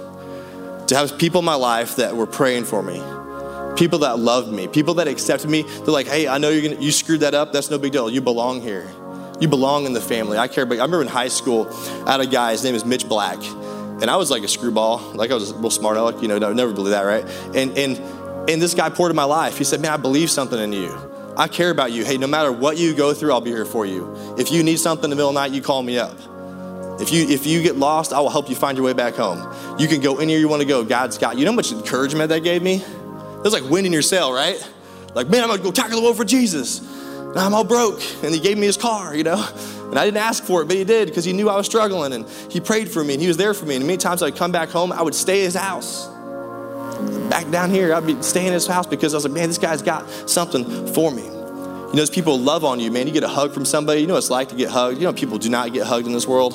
to 0.89 0.97
have 0.97 1.17
people 1.19 1.39
in 1.39 1.45
my 1.45 1.55
life 1.55 1.97
that 1.97 2.17
were 2.17 2.27
praying 2.27 2.65
for 2.65 2.83
me 2.83 3.01
people 3.77 4.01
that 4.01 4.19
loved 4.19 4.53
me 4.53 4.67
people 4.67 4.95
that 4.95 5.09
accepted 5.09 5.49
me. 5.49 5.63
They're 5.63 5.87
like 5.87 6.09
hey 6.09 6.27
i 6.27 6.39
know 6.39 6.51
you're 6.51 6.69
gonna 6.69 6.83
you 6.83 6.91
screwed 6.91 7.21
that 7.21 7.35
up. 7.35 7.53
That's 7.53 7.71
no 7.71 7.79
big 7.79 7.93
deal. 7.93 8.11
You 8.11 8.21
belong 8.21 8.61
here. 8.61 8.91
You 9.41 9.49
belong 9.49 9.85
in 9.85 9.93
the 9.93 10.01
family. 10.01 10.37
I 10.37 10.49
care 10.49 10.67
but 10.67 10.79
i 10.79 10.83
remember 10.83 11.03
in 11.03 11.09
high 11.09 11.29
school 11.29 11.69
i 12.07 12.13
had 12.13 12.21
a 12.21 12.27
guy 12.27 12.53
his 12.53 12.65
name 12.65 12.75
is 12.75 12.85
mitch 12.85 13.09
black 13.09 13.39
and 14.03 14.11
I 14.11 14.17
was 14.17 14.29
like 14.29 14.43
a 14.43 14.49
screwball, 14.49 14.99
like 15.15 15.31
I 15.31 15.35
was 15.35 15.53
a 15.53 15.55
real 15.55 15.71
smart 15.71 15.97
aleck, 15.97 16.21
you 16.21 16.27
know, 16.27 16.37
I 16.37 16.53
never 16.53 16.73
believe 16.73 16.91
that, 16.91 17.03
right? 17.03 17.25
And 17.55 17.79
and 17.79 17.97
and 18.49 18.61
this 18.61 18.75
guy 18.75 18.89
poured 18.91 19.11
in 19.11 19.17
my 19.17 19.25
life. 19.25 19.59
He 19.59 19.65
said, 19.65 19.81
Man, 19.81 19.93
I 19.93 19.97
believe 19.97 20.31
something 20.31 20.59
in 20.59 20.73
you. 20.73 20.93
I 21.37 21.49
care 21.49 21.71
about 21.71 21.93
you. 21.93 22.05
Hey, 22.05 22.17
no 22.17 22.27
matter 22.27 22.53
what 22.53 22.77
you 22.77 22.95
go 22.95 23.13
through, 23.13 23.33
I'll 23.33 23.41
be 23.41 23.51
here 23.51 23.65
for 23.65 23.87
you. 23.87 24.15
If 24.39 24.53
you 24.53 24.63
need 24.63 24.79
something 24.79 25.05
in 25.05 25.11
the 25.11 25.17
middle 25.17 25.31
of 25.31 25.35
the 25.35 25.41
night, 25.41 25.53
you 25.53 25.63
call 25.63 25.83
me 25.83 25.99
up. 25.99 26.17
If 27.01 27.13
you 27.13 27.27
if 27.29 27.45
you 27.47 27.63
get 27.63 27.77
lost, 27.77 28.13
I 28.13 28.21
will 28.21 28.31
help 28.31 28.49
you 28.49 28.55
find 28.55 28.77
your 28.79 28.87
way 28.87 28.93
back 28.93 29.15
home. 29.15 29.41
You 29.81 29.89
can 29.89 30.01
go 30.01 30.19
anywhere 30.19 30.41
you 30.41 30.49
want 30.49 30.63
to 30.63 30.69
go. 30.69 30.85
God's 30.85 31.19
got 31.19 31.37
you. 31.37 31.45
Know 31.45 31.51
how 31.51 31.57
much 31.57 31.73
encouragement 31.73 32.29
that 32.29 32.45
gave 32.45 32.63
me? 32.63 32.77
It 32.77 33.43
was 33.43 33.53
like 33.53 33.69
wind 33.69 33.87
in 33.87 33.93
your 33.93 34.03
sail, 34.03 34.33
right? 34.33 34.57
Like, 35.15 35.29
man, 35.29 35.43
I'm 35.43 35.49
gonna 35.49 35.63
go 35.63 35.73
tackle 35.73 35.97
the 35.97 36.03
world 36.03 36.17
for 36.17 36.25
Jesus. 36.25 36.81
Now 37.35 37.47
I'm 37.47 37.55
all 37.55 37.65
broke. 37.65 38.01
And 38.23 38.33
he 38.33 38.39
gave 38.39 38.57
me 38.57 38.67
his 38.67 38.77
car, 38.77 39.15
you 39.15 39.25
know? 39.25 39.45
And 39.91 39.99
I 39.99 40.05
didn't 40.05 40.19
ask 40.19 40.45
for 40.45 40.63
it, 40.63 40.67
but 40.67 40.77
he 40.77 40.85
did 40.85 41.09
because 41.09 41.25
he 41.25 41.33
knew 41.33 41.49
I 41.49 41.57
was 41.57 41.67
struggling 41.67 42.13
and 42.13 42.29
he 42.51 42.61
prayed 42.61 42.91
for 42.91 43.03
me 43.03 43.15
and 43.15 43.21
he 43.21 43.29
was 43.29 43.37
there 43.37 43.55
for 43.55 43.67
me. 43.67 43.77
And 43.77 43.87
many 43.87 43.97
times 43.97 44.23
I'd 44.23 44.37
come 44.37 44.53
back 44.53 44.69
home, 44.69 44.93
I 44.93 45.03
would 45.03 45.15
stay 45.15 45.43
at 45.43 45.45
his 45.47 45.55
house 45.55 46.09
back 47.29 47.51
down 47.51 47.71
here, 47.71 47.95
I'd 47.95 48.07
be 48.07 48.21
staying 48.23 48.49
in 48.49 48.53
his 48.53 48.67
house 48.67 48.87
because 48.87 49.14
I 49.14 49.17
was 49.17 49.25
like, 49.25 49.35
man, 49.35 49.49
this 49.49 49.59
guy's 49.59 49.83
got 49.83 50.09
something 50.29 50.93
for 50.95 51.11
me. 51.11 51.25
You 51.25 51.99
know, 51.99 52.03
as 52.03 52.11
people 52.11 52.38
love 52.38 52.64
on 52.64 52.81
you, 52.81 52.90
man, 52.90 53.07
you 53.07 53.12
get 53.12 53.23
a 53.23 53.29
hug 53.29 53.53
from 53.55 53.64
somebody. 53.64 54.01
You 54.01 54.07
know 54.07 54.14
what 54.14 54.19
it's 54.19 54.31
like 54.31 54.49
to 54.49 54.57
get 54.57 54.71
hugged. 54.71 54.99
You 54.99 55.05
know, 55.05 55.12
people 55.12 55.38
do 55.38 55.49
not 55.49 55.73
get 55.73 55.87
hugged 55.87 56.07
in 56.07 56.12
this 56.12 56.27
world. 56.27 56.53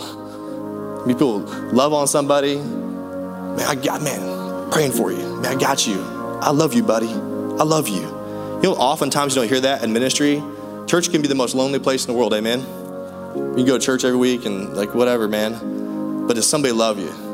People 1.07 1.39
love 1.71 1.93
on 1.93 2.07
somebody. 2.07 2.57
Man, 2.57 3.59
I 3.61 3.75
got, 3.75 4.01
man, 4.01 4.71
praying 4.71 4.91
for 4.91 5.11
you. 5.11 5.39
Man, 5.41 5.45
I 5.45 5.55
got 5.55 5.87
you. 5.87 5.99
I 6.41 6.51
love 6.51 6.73
you, 6.73 6.83
buddy. 6.83 7.07
I 7.07 7.63
love 7.63 7.87
you. 7.87 8.01
You 8.01 8.63
know, 8.63 8.73
oftentimes 8.73 9.35
you 9.35 9.41
don't 9.41 9.49
hear 9.49 9.61
that 9.61 9.83
in 9.83 9.93
ministry. 9.93 10.43
Church 10.87 11.09
can 11.09 11.21
be 11.21 11.27
the 11.27 11.35
most 11.35 11.55
lonely 11.55 11.79
place 11.79 12.05
in 12.05 12.11
the 12.11 12.17
world, 12.17 12.33
amen? 12.33 12.59
You 13.57 13.65
go 13.65 13.77
to 13.77 13.85
church 13.85 14.03
every 14.03 14.17
week 14.17 14.45
and 14.45 14.75
like 14.75 14.93
whatever, 14.93 15.27
man. 15.27 16.27
But 16.27 16.35
does 16.35 16.49
somebody 16.49 16.73
love 16.73 16.99
you? 16.99 17.28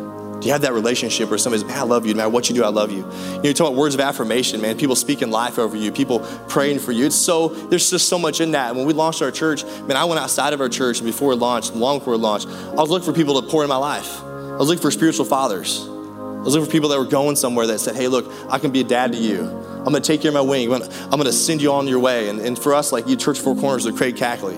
You 0.46 0.52
have 0.52 0.62
that 0.62 0.74
relationship 0.74 1.30
where 1.30 1.40
somebody's, 1.40 1.66
man, 1.66 1.80
I 1.80 1.82
love 1.82 2.06
you, 2.06 2.14
no 2.14 2.18
matter 2.20 2.30
what 2.30 2.50
you 2.50 2.56
do, 2.56 2.64
I 2.64 2.68
love 2.68 2.92
you. 2.92 3.00
You 3.00 3.04
know, 3.04 3.42
you're 3.46 3.54
talking 3.54 3.74
about 3.74 3.80
words 3.80 3.96
of 3.96 4.02
affirmation, 4.02 4.62
man. 4.62 4.78
People 4.78 4.96
speaking 4.96 5.32
life 5.32 5.58
over 5.58 5.76
you, 5.76 5.92
people 5.92 6.20
praying 6.48 6.78
for 6.78 6.92
you. 6.92 7.08
It's 7.08 7.16
so, 7.16 7.48
there's 7.48 7.90
just 7.90 8.08
so 8.08 8.20
much 8.20 8.42
in 8.42 8.52
that. 8.52 8.70
And 8.70 8.78
when 8.78 8.86
we 8.86 8.94
launched 8.94 9.24
our 9.24 9.32
church, 9.32 9.64
man, 9.64 9.98
I 9.98 10.06
went 10.06 10.20
outside 10.20 10.54
of 10.54 10.62
our 10.62 10.70
church 10.70 11.00
and 11.00 11.08
before 11.08 11.34
it 11.34 11.38
launched, 11.38 11.74
long 11.74 11.98
before 11.98 12.14
it 12.14 12.20
launched, 12.20 12.48
I 12.48 12.76
was 12.76 12.92
looking 12.92 13.12
for 13.12 13.14
people 13.14 13.42
to 13.42 13.48
pour 13.48 13.64
in 13.64 13.70
my 13.70 13.76
life. 13.76 14.22
I 14.24 14.58
was 14.58 14.68
looking 14.68 14.84
for 14.84 14.92
spiritual 14.92 15.26
fathers. 15.26 15.82
I 15.88 16.42
was 16.44 16.54
looking 16.54 16.68
for 16.68 16.72
people 16.72 16.90
that 16.90 17.00
were 17.00 17.06
going 17.06 17.36
somewhere 17.36 17.66
that 17.66 17.80
said, 17.80 17.96
hey, 17.96 18.08
look, 18.08 18.32
I 18.48 18.60
can 18.60 18.70
be 18.70 18.82
a 18.82 18.84
dad 18.84 19.14
to 19.14 19.18
you. 19.18 19.42
I'm 19.42 19.92
going 19.92 19.96
to 19.96 20.02
take 20.02 20.22
care 20.22 20.30
of 20.30 20.36
my 20.36 20.42
wing. 20.42 20.72
I'm 20.72 20.80
going 21.10 21.24
to 21.24 21.34
send 21.34 21.60
you 21.60 21.72
on 21.72 21.88
your 21.88 22.00
way. 22.00 22.30
And, 22.30 22.40
and 22.40 22.58
for 22.58 22.76
us, 22.76 22.92
like 22.92 23.08
you, 23.08 23.16
Church 23.16 23.40
Four 23.40 23.56
Corners, 23.56 23.84
with 23.84 23.98
Craig 23.98 24.16
Cackley, 24.16 24.58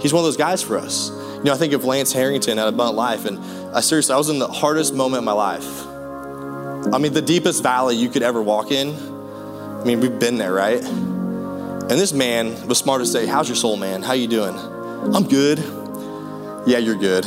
he's 0.00 0.14
one 0.14 0.20
of 0.20 0.24
those 0.24 0.38
guys 0.38 0.62
for 0.62 0.78
us. 0.78 1.10
You 1.10 1.44
know, 1.44 1.52
I 1.52 1.58
think 1.58 1.74
of 1.74 1.84
Lance 1.84 2.12
Harrington 2.12 2.58
at 2.58 2.66
Abundant 2.66 2.96
Life, 2.96 3.26
and 3.26 3.38
I 3.76 3.80
seriously, 3.80 4.14
I 4.14 4.16
was 4.16 4.30
in 4.30 4.38
the 4.38 4.48
hardest 4.48 4.94
moment 4.94 5.18
of 5.18 5.24
my 5.24 5.32
life. 5.32 5.86
I 6.94 6.98
mean, 6.98 7.12
the 7.12 7.20
deepest 7.20 7.62
valley 7.62 7.94
you 7.94 8.08
could 8.08 8.22
ever 8.22 8.42
walk 8.42 8.70
in. 8.70 8.88
I 8.88 9.84
mean, 9.84 10.00
we've 10.00 10.18
been 10.18 10.38
there, 10.38 10.54
right? 10.54 10.82
And 10.82 11.90
this 11.90 12.14
man 12.14 12.68
was 12.68 12.78
smart 12.78 13.02
to 13.02 13.06
say, 13.06 13.26
"How's 13.26 13.50
your 13.50 13.56
soul, 13.56 13.76
man? 13.76 14.02
How 14.02 14.14
you 14.14 14.28
doing?" 14.28 14.56
"I'm 15.14 15.24
good." 15.24 15.58
"Yeah, 16.66 16.78
you're 16.78 16.94
good." 16.94 17.24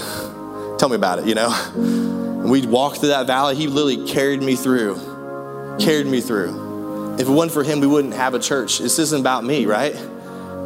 Tell 0.79 0.89
me 0.89 0.95
about 0.95 1.19
it, 1.19 1.27
you 1.27 1.35
know? 1.35 1.53
And 1.75 2.49
we 2.49 2.65
walked 2.65 2.97
through 2.97 3.09
that 3.09 3.27
valley. 3.27 3.55
He 3.55 3.67
literally 3.67 4.07
carried 4.07 4.41
me 4.41 4.55
through. 4.55 4.97
Carried 5.77 6.07
me 6.07 6.19
through. 6.19 7.15
If 7.19 7.27
it 7.27 7.31
wasn't 7.31 7.51
for 7.51 7.63
him, 7.63 7.79
we 7.79 7.85
wouldn't 7.85 8.15
have 8.15 8.33
a 8.33 8.39
church. 8.39 8.79
This 8.79 8.97
isn't 8.97 9.19
about 9.19 9.43
me, 9.43 9.67
right? 9.67 9.93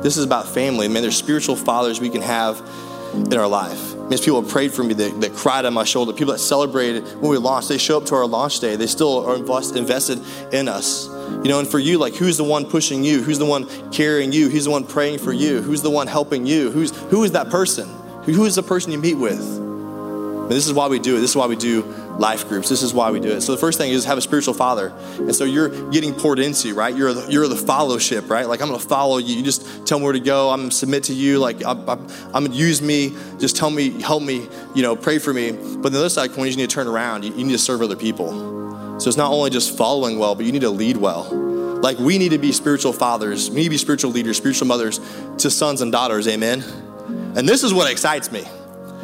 This 0.02 0.16
is 0.16 0.24
about 0.24 0.48
family. 0.48 0.88
Man, 0.88 1.02
there's 1.02 1.18
spiritual 1.18 1.58
fathers 1.58 2.00
we 2.00 2.10
can 2.10 2.22
have 2.22 2.62
in 3.14 3.34
our 3.34 3.48
life. 3.48 3.94
There's 4.10 4.22
people 4.22 4.44
prayed 4.44 4.74
for 4.74 4.84
me 4.84 4.94
that, 4.96 5.22
that 5.22 5.34
cried 5.34 5.66
on 5.66 5.74
my 5.74 5.84
shoulder, 5.84 6.14
people 6.14 6.34
that 6.34 6.40
celebrated 6.40 7.04
when 7.22 7.32
we 7.32 7.38
launched. 7.38 7.70
They 7.70 7.78
show 7.78 7.98
up 7.98 8.06
to 8.06 8.16
our 8.16 8.26
launch 8.26 8.60
day. 8.60 8.76
They 8.76 8.88
still 8.88 9.26
are 9.26 9.36
invest, 9.36 9.76
invested 9.76 10.20
in 10.52 10.68
us. 10.68 11.08
You 11.08 11.50
know, 11.50 11.60
and 11.60 11.68
for 11.68 11.80
you, 11.80 11.98
like 11.98 12.16
who's 12.16 12.38
the 12.38 12.44
one 12.44 12.66
pushing 12.66 13.04
you? 13.04 13.22
Who's 13.22 13.40
the 13.40 13.46
one 13.46 13.68
carrying 13.92 14.32
you? 14.32 14.50
Who's 14.50 14.66
the 14.66 14.72
one 14.72 14.86
praying 14.86 15.20
for 15.20 15.34
you? 15.34 15.62
Who's 15.62 15.82
the 15.82 15.90
one 15.90 16.08
helping 16.08 16.46
you? 16.46 16.72
Who's 16.72 16.96
who 17.10 17.24
is 17.24 17.32
that 17.32 17.50
person? 17.50 17.88
Who, 18.24 18.34
Who 18.34 18.46
is 18.46 18.56
the 18.56 18.64
person 18.64 18.92
you 18.92 18.98
meet 18.98 19.16
with? 19.16 19.40
And 19.40 20.52
this 20.52 20.68
is 20.68 20.74
why 20.74 20.88
we 20.88 21.00
do 21.00 21.18
it. 21.18 21.22
This 21.22 21.32
is 21.32 21.36
why 21.36 21.48
we 21.48 21.56
do 21.56 21.84
life 22.20 22.48
groups. 22.48 22.70
This 22.70 22.84
is 22.84 22.94
why 22.94 23.12
we 23.12 23.20
do 23.20 23.30
it. 23.30 23.42
So 23.42 23.52
the 23.52 23.58
first 23.58 23.78
thing 23.78 23.92
is 23.92 24.06
have 24.06 24.18
a 24.18 24.22
spiritual 24.22 24.54
father. 24.54 24.94
And 25.18 25.36
so 25.36 25.46
you're 25.46 25.70
getting 25.90 26.14
poured 26.14 26.40
into, 26.40 26.74
right? 26.74 26.96
You're 26.96 27.14
the, 27.14 27.32
you're 27.32 27.48
the 27.48 27.56
fellowship, 27.56 28.30
right? 28.30 28.48
Like 28.48 28.62
I'm 28.62 28.68
going 28.68 28.80
to 28.80 28.88
follow 28.88 29.18
you. 29.18 29.36
You 29.36 29.44
just 29.44 29.88
tell 29.88 30.00
me 30.00 30.04
where 30.04 30.14
to 30.14 30.20
go. 30.20 30.50
I'm 30.50 30.60
going 30.60 30.70
to 30.70 30.76
submit 30.76 31.04
to 31.06 31.14
you. 31.14 31.40
Like 31.40 31.64
I'm, 31.66 31.86
going 31.86 32.46
to 32.46 32.52
use 32.52 32.82
me. 32.82 33.16
Just 33.40 33.56
tell 33.56 33.70
me, 33.70 34.02
help 34.02 34.24
me, 34.24 34.48
you 34.76 34.84
know, 34.84 34.96
pray 34.96 35.18
for 35.18 35.34
me. 35.34 35.52
But 35.52 35.92
the 35.92 36.00
other 36.00 36.10
side 36.10 36.32
is 36.32 36.38
you 36.38 36.46
need 36.58 36.70
to 36.70 36.76
turn 36.76 36.88
around. 36.88 37.24
You, 37.24 37.34
you 37.34 37.46
need 37.46 37.54
to 37.54 37.58
serve 37.58 37.82
other 37.82 37.96
people. 37.96 39.00
So 39.00 39.08
it's 39.08 39.18
not 39.18 39.32
only 39.32 39.50
just 39.50 39.78
following 39.78 40.20
well, 40.20 40.36
but 40.36 40.46
you 40.46 40.52
need 40.52 40.62
to 40.62 40.70
lead 40.70 40.98
well. 40.98 41.24
Like 41.34 41.98
we 41.98 42.18
need 42.18 42.30
to 42.30 42.38
be 42.38 42.52
spiritual 42.52 42.94
fathers. 42.94 43.50
We 43.50 43.58
need 43.58 43.64
to 43.66 43.70
be 43.72 43.78
spiritual 43.78 44.12
leaders, 44.12 44.38
spiritual 44.38 44.68
mothers 44.68 45.00
to 45.40 45.50
sons 45.50 45.82
and 45.82 45.92
daughters. 45.92 46.28
Amen. 46.28 46.64
And 47.36 47.50
this 47.50 47.64
is 47.64 47.74
what 47.74 47.92
excites 47.92 48.32
me. 48.32 48.46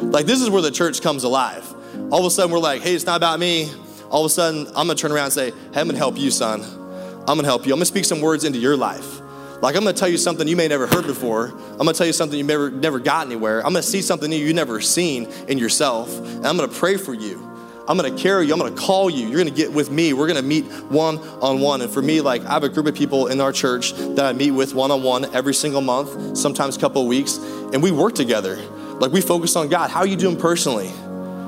Like 0.00 0.24
this 0.24 0.40
is 0.40 0.48
where 0.48 0.62
the 0.62 0.70
church 0.70 1.02
comes 1.02 1.24
alive 1.24 1.74
all 2.10 2.20
of 2.20 2.24
a 2.24 2.30
sudden 2.30 2.50
we're 2.50 2.58
like, 2.58 2.82
hey, 2.82 2.94
it's 2.94 3.06
not 3.06 3.16
about 3.16 3.38
me. 3.38 3.70
All 4.10 4.24
of 4.24 4.26
a 4.26 4.34
sudden, 4.34 4.66
I'm 4.68 4.86
gonna 4.86 4.96
turn 4.96 5.12
around 5.12 5.26
and 5.26 5.32
say, 5.32 5.50
hey, 5.50 5.80
I'm 5.80 5.86
gonna 5.86 5.98
help 5.98 6.18
you, 6.18 6.30
son. 6.30 6.62
I'm 6.62 7.36
gonna 7.36 7.44
help 7.44 7.66
you. 7.66 7.72
I'm 7.72 7.78
gonna 7.78 7.84
speak 7.84 8.04
some 8.04 8.20
words 8.20 8.44
into 8.44 8.58
your 8.58 8.76
life. 8.76 9.20
Like 9.62 9.76
I'm 9.76 9.84
gonna 9.84 9.96
tell 9.96 10.08
you 10.08 10.16
something 10.16 10.48
you 10.48 10.56
may 10.56 10.68
never 10.68 10.86
heard 10.86 11.06
before. 11.06 11.48
I'm 11.48 11.78
gonna 11.78 11.92
tell 11.92 12.06
you 12.06 12.12
something 12.12 12.38
you 12.38 12.44
never 12.44 12.70
never 12.70 12.98
got 12.98 13.26
anywhere. 13.26 13.58
I'm 13.58 13.72
gonna 13.72 13.82
see 13.82 14.02
something 14.02 14.32
you 14.32 14.54
never 14.54 14.80
seen 14.80 15.26
in 15.48 15.58
yourself, 15.58 16.18
and 16.18 16.46
I'm 16.46 16.56
gonna 16.56 16.68
pray 16.68 16.96
for 16.96 17.14
you. 17.14 17.46
I'm 17.86 17.96
gonna 17.96 18.16
carry 18.16 18.46
you. 18.46 18.52
I'm 18.52 18.58
gonna 18.58 18.74
call 18.74 19.10
you. 19.10 19.28
You're 19.28 19.38
gonna 19.38 19.50
get 19.50 19.72
with 19.72 19.90
me. 19.90 20.12
We're 20.12 20.28
gonna 20.28 20.42
meet 20.42 20.64
one 20.90 21.18
on 21.40 21.60
one. 21.60 21.82
And 21.82 21.90
for 21.90 22.00
me, 22.00 22.20
like 22.20 22.44
I 22.46 22.52
have 22.52 22.64
a 22.64 22.68
group 22.68 22.86
of 22.86 22.94
people 22.94 23.26
in 23.26 23.40
our 23.40 23.52
church 23.52 23.92
that 23.92 24.24
I 24.24 24.32
meet 24.32 24.52
with 24.52 24.74
one 24.74 24.90
on 24.90 25.02
one 25.02 25.26
every 25.34 25.54
single 25.54 25.82
month, 25.82 26.38
sometimes 26.38 26.76
a 26.76 26.80
couple 26.80 27.02
of 27.02 27.08
weeks, 27.08 27.36
and 27.36 27.82
we 27.82 27.90
work 27.90 28.14
together. 28.14 28.56
Like 29.00 29.12
we 29.12 29.20
focus 29.20 29.56
on 29.56 29.68
God. 29.68 29.90
How 29.90 30.00
are 30.00 30.06
you 30.06 30.16
doing 30.16 30.36
personally? 30.36 30.90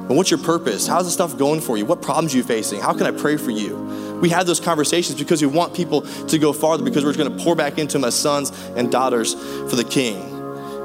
And 0.09 0.17
what's 0.17 0.31
your 0.31 0.41
purpose? 0.41 0.87
How's 0.87 1.05
the 1.05 1.11
stuff 1.11 1.38
going 1.38 1.61
for 1.61 1.79
you? 1.79 1.85
What 1.85 2.03
problems 2.03 2.35
are 2.35 2.37
you 2.37 2.43
facing? 2.43 2.81
How 2.81 2.93
can 2.93 3.07
I 3.07 3.12
pray 3.12 3.37
for 3.37 3.51
you? 3.51 3.77
We 4.21 4.29
have 4.31 4.47
those 4.47 4.61
conversations 4.61 5.19
because 5.19 5.41
we 5.41 5.49
want 5.49 5.75
people 5.75 6.03
to 6.03 6.38
go 6.38 6.53
farther 6.53 6.85
because 6.85 7.05
we're 7.05 7.15
going 7.15 7.37
to 7.37 7.45
pour 7.45 7.57
back 7.57 7.79
into 7.79 7.99
as 8.05 8.15
sons 8.15 8.51
and 8.77 8.91
daughters 8.91 9.35
for 9.35 9.77
the 9.77 9.85
King. 9.85 10.21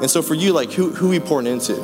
And 0.02 0.10
so 0.10 0.22
for 0.22 0.36
you, 0.36 0.54
like 0.54 0.72
who 0.72 0.92
who 0.92 1.10
we 1.10 1.20
pouring 1.20 1.48
into? 1.48 1.76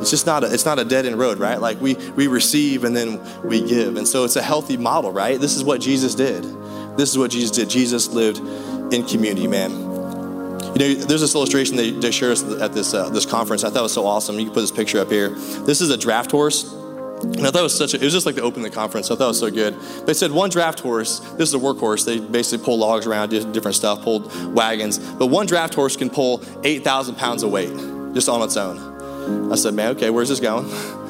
It's 0.00 0.10
just 0.10 0.26
not 0.26 0.44
a 0.44 0.52
it's 0.52 0.64
not 0.64 0.78
a 0.78 0.84
dead 0.84 1.06
end 1.06 1.18
road, 1.18 1.38
right? 1.38 1.60
Like 1.60 1.80
we 1.80 1.94
we 2.16 2.26
receive 2.26 2.84
and 2.84 2.94
then 2.94 3.20
we 3.42 3.66
give. 3.66 3.96
And 3.96 4.06
so 4.06 4.24
it's 4.24 4.36
a 4.36 4.42
healthy 4.42 4.76
model, 4.76 5.12
right? 5.12 5.40
This 5.40 5.56
is 5.56 5.64
what 5.64 5.80
Jesus 5.80 6.14
did. 6.14 6.44
This 6.96 7.10
is 7.10 7.18
what 7.18 7.30
Jesus 7.30 7.50
did. 7.50 7.68
Jesus 7.70 8.08
lived 8.08 8.38
in 8.92 9.06
community, 9.06 9.46
man. 9.46 9.89
You 10.74 10.78
know, 10.78 10.94
there's 11.04 11.20
this 11.20 11.34
illustration 11.34 11.76
they, 11.76 11.90
they 11.90 12.10
shared 12.10 12.32
us 12.32 12.44
at 12.60 12.72
this 12.72 12.94
uh, 12.94 13.08
this 13.10 13.26
conference. 13.26 13.64
I 13.64 13.70
thought 13.70 13.80
it 13.80 13.82
was 13.82 13.94
so 13.94 14.06
awesome. 14.06 14.38
You 14.38 14.46
can 14.46 14.54
put 14.54 14.60
this 14.60 14.70
picture 14.70 15.00
up 15.00 15.10
here. 15.10 15.30
This 15.30 15.80
is 15.80 15.90
a 15.90 15.96
draft 15.96 16.30
horse. 16.30 16.72
And 17.22 17.46
I 17.46 17.50
thought 17.50 17.60
it 17.60 17.64
was 17.64 17.76
such 17.76 17.92
a, 17.92 17.98
it 17.98 18.02
was 18.02 18.14
just 18.14 18.24
like 18.24 18.36
to 18.36 18.42
open 18.42 18.62
the 18.62 18.70
conference. 18.70 19.10
I 19.10 19.14
thought 19.14 19.24
it 19.24 19.28
was 19.28 19.40
so 19.40 19.50
good. 19.50 19.78
They 20.06 20.14
said 20.14 20.30
one 20.30 20.48
draft 20.48 20.80
horse, 20.80 21.18
this 21.36 21.50
is 21.50 21.54
a 21.54 21.58
workhorse. 21.58 22.06
They 22.06 22.18
basically 22.18 22.64
pull 22.64 22.78
logs 22.78 23.06
around, 23.06 23.28
do 23.28 23.52
different 23.52 23.74
stuff, 23.74 24.02
pulled 24.02 24.54
wagons. 24.54 24.98
But 24.98 25.26
one 25.26 25.44
draft 25.44 25.74
horse 25.74 25.96
can 25.96 26.08
pull 26.08 26.42
8,000 26.64 27.16
pounds 27.16 27.42
of 27.42 27.50
weight 27.50 27.76
just 28.14 28.30
on 28.30 28.40
its 28.40 28.56
own. 28.56 29.52
I 29.52 29.56
said, 29.56 29.74
man, 29.74 29.90
okay, 29.96 30.08
where's 30.08 30.30
this 30.30 30.40
going? 30.40 30.70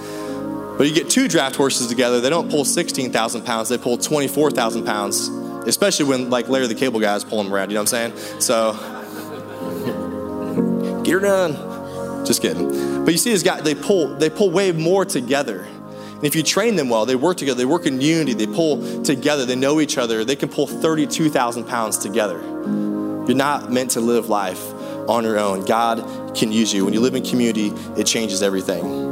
But 0.80 0.88
you 0.88 0.94
get 0.94 1.10
two 1.10 1.28
draft 1.28 1.56
horses 1.56 1.88
together, 1.88 2.22
they 2.22 2.30
don't 2.30 2.50
pull 2.50 2.64
16,000 2.64 3.44
pounds, 3.44 3.68
they 3.68 3.76
pull 3.76 3.98
24,000 3.98 4.86
pounds, 4.86 5.28
especially 5.68 6.06
when 6.06 6.30
like 6.30 6.48
Larry 6.48 6.68
the 6.68 6.74
Cable 6.74 7.00
Guy 7.00 7.14
is 7.16 7.22
pulling 7.22 7.44
them 7.44 7.54
around, 7.54 7.68
you 7.68 7.74
know 7.74 7.82
what 7.82 7.92
I'm 7.92 8.12
saying? 8.14 8.40
So, 8.40 8.72
her 11.10 11.20
done. 11.20 12.26
Just 12.26 12.42
kidding. 12.42 13.04
But 13.04 13.12
you 13.12 13.18
see 13.18 13.32
this 13.32 13.42
guy, 13.42 13.60
they 13.60 13.74
pull, 13.74 14.14
they 14.16 14.30
pull 14.30 14.50
way 14.50 14.72
more 14.72 15.04
together. 15.04 15.60
And 15.60 16.24
if 16.24 16.36
you 16.36 16.42
train 16.42 16.76
them 16.76 16.88
well, 16.88 17.06
they 17.06 17.16
work 17.16 17.38
together, 17.38 17.56
they 17.56 17.64
work 17.64 17.86
in 17.86 18.00
unity, 18.00 18.34
they 18.34 18.46
pull 18.46 19.02
together, 19.02 19.46
they 19.46 19.56
know 19.56 19.80
each 19.80 19.96
other, 19.96 20.24
they 20.24 20.36
can 20.36 20.48
pull 20.50 20.66
32,000 20.66 21.64
pounds 21.64 21.96
together. 21.96 22.40
You're 22.40 23.34
not 23.34 23.72
meant 23.72 23.92
to 23.92 24.00
live 24.00 24.28
life 24.28 24.62
on 25.08 25.24
your 25.24 25.38
own. 25.38 25.64
God 25.64 26.34
can 26.36 26.52
use 26.52 26.74
you. 26.74 26.84
When 26.84 26.92
you 26.92 27.00
live 27.00 27.14
in 27.14 27.24
community, 27.24 27.72
it 27.96 28.04
changes 28.04 28.42
everything. 28.42 29.09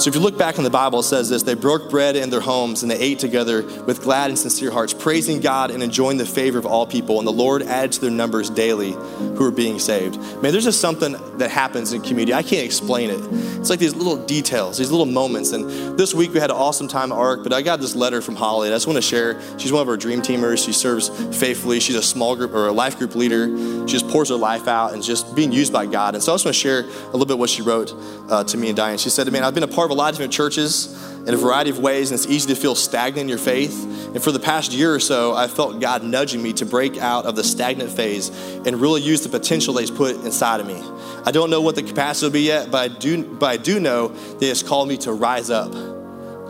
So 0.00 0.08
if 0.08 0.14
you 0.14 0.22
look 0.22 0.38
back 0.38 0.56
in 0.56 0.64
the 0.64 0.70
Bible, 0.70 1.00
it 1.00 1.02
says 1.02 1.28
this 1.28 1.42
they 1.42 1.52
broke 1.52 1.90
bread 1.90 2.16
in 2.16 2.30
their 2.30 2.40
homes 2.40 2.80
and 2.80 2.90
they 2.90 2.98
ate 2.98 3.18
together 3.18 3.62
with 3.82 4.00
glad 4.00 4.30
and 4.30 4.38
sincere 4.38 4.70
hearts, 4.70 4.94
praising 4.94 5.40
God 5.40 5.70
and 5.70 5.82
enjoying 5.82 6.16
the 6.16 6.24
favor 6.24 6.58
of 6.58 6.64
all 6.64 6.86
people. 6.86 7.18
And 7.18 7.28
the 7.28 7.32
Lord 7.32 7.62
added 7.62 7.92
to 7.92 8.00
their 8.00 8.10
numbers 8.10 8.48
daily 8.48 8.92
who 8.92 9.44
are 9.44 9.50
being 9.50 9.78
saved. 9.78 10.16
Man, 10.40 10.52
there's 10.52 10.64
just 10.64 10.80
something 10.80 11.16
that 11.36 11.50
happens 11.50 11.92
in 11.92 12.00
community. 12.00 12.32
I 12.32 12.42
can't 12.42 12.64
explain 12.64 13.10
it. 13.10 13.20
It's 13.58 13.68
like 13.68 13.78
these 13.78 13.94
little 13.94 14.16
details, 14.24 14.78
these 14.78 14.90
little 14.90 15.04
moments. 15.04 15.52
And 15.52 15.98
this 15.98 16.14
week 16.14 16.32
we 16.32 16.40
had 16.40 16.48
an 16.50 16.56
awesome 16.56 16.88
time 16.88 17.12
at 17.12 17.18
ARC, 17.18 17.42
but 17.42 17.52
I 17.52 17.60
got 17.60 17.78
this 17.80 17.94
letter 17.94 18.22
from 18.22 18.36
Holly. 18.36 18.68
I 18.68 18.70
just 18.72 18.86
want 18.86 18.96
to 18.96 19.02
share. 19.02 19.38
She's 19.58 19.70
one 19.70 19.82
of 19.82 19.88
our 19.90 19.98
dream 19.98 20.22
teamers. 20.22 20.64
She 20.64 20.72
serves 20.72 21.10
faithfully. 21.38 21.78
She's 21.78 21.96
a 21.96 22.02
small 22.02 22.36
group 22.36 22.54
or 22.54 22.68
a 22.68 22.72
life 22.72 22.96
group 22.96 23.14
leader. 23.16 23.48
She 23.86 23.92
just 23.92 24.08
pours 24.08 24.30
her 24.30 24.36
life 24.36 24.66
out 24.66 24.94
and 24.94 25.02
just 25.02 25.34
being 25.34 25.52
used 25.52 25.74
by 25.74 25.84
God. 25.84 26.14
And 26.14 26.24
so 26.24 26.32
I 26.32 26.36
just 26.36 26.46
want 26.46 26.54
to 26.54 26.60
share 26.60 26.84
a 26.84 27.12
little 27.12 27.26
bit 27.26 27.36
what 27.36 27.50
she 27.50 27.60
wrote 27.60 27.92
uh, 28.30 28.44
to 28.44 28.56
me 28.56 28.68
and 28.68 28.76
Diane. 28.78 28.96
She 28.96 29.10
said, 29.10 29.30
Man, 29.30 29.44
I've 29.44 29.54
been 29.54 29.62
a 29.62 29.68
part 29.68 29.89
a 29.90 29.94
lot 29.94 30.08
of 30.08 30.14
different 30.14 30.32
churches 30.32 30.96
in 31.26 31.34
a 31.34 31.36
variety 31.36 31.70
of 31.70 31.78
ways, 31.78 32.10
and 32.10 32.18
it's 32.18 32.28
easy 32.28 32.52
to 32.54 32.60
feel 32.60 32.74
stagnant 32.74 33.22
in 33.22 33.28
your 33.28 33.38
faith. 33.38 33.84
And 34.14 34.22
for 34.22 34.32
the 34.32 34.40
past 34.40 34.72
year 34.72 34.94
or 34.94 35.00
so, 35.00 35.34
I 35.34 35.46
felt 35.46 35.80
God 35.80 36.02
nudging 36.02 36.42
me 36.42 36.52
to 36.54 36.66
break 36.66 36.96
out 36.98 37.26
of 37.26 37.36
the 37.36 37.44
stagnant 37.44 37.90
phase 37.90 38.30
and 38.66 38.80
really 38.80 39.02
use 39.02 39.22
the 39.22 39.28
potential 39.28 39.74
that 39.74 39.82
He's 39.82 39.90
put 39.90 40.16
inside 40.24 40.60
of 40.60 40.66
me. 40.66 40.80
I 41.24 41.30
don't 41.30 41.50
know 41.50 41.60
what 41.60 41.74
the 41.74 41.82
capacity 41.82 42.26
will 42.26 42.32
be 42.32 42.42
yet, 42.42 42.70
but 42.70 42.78
I 42.78 42.88
do, 42.88 43.24
but 43.24 43.46
I 43.46 43.56
do 43.56 43.78
know 43.78 44.08
that 44.08 44.44
He's 44.44 44.62
called 44.62 44.88
me 44.88 44.96
to 44.98 45.12
rise 45.12 45.50
up. 45.50 45.72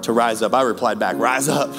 To 0.02 0.12
rise 0.12 0.40
up. 0.40 0.54
I 0.54 0.62
replied 0.62 0.98
back, 0.98 1.16
Rise 1.16 1.48
up, 1.48 1.70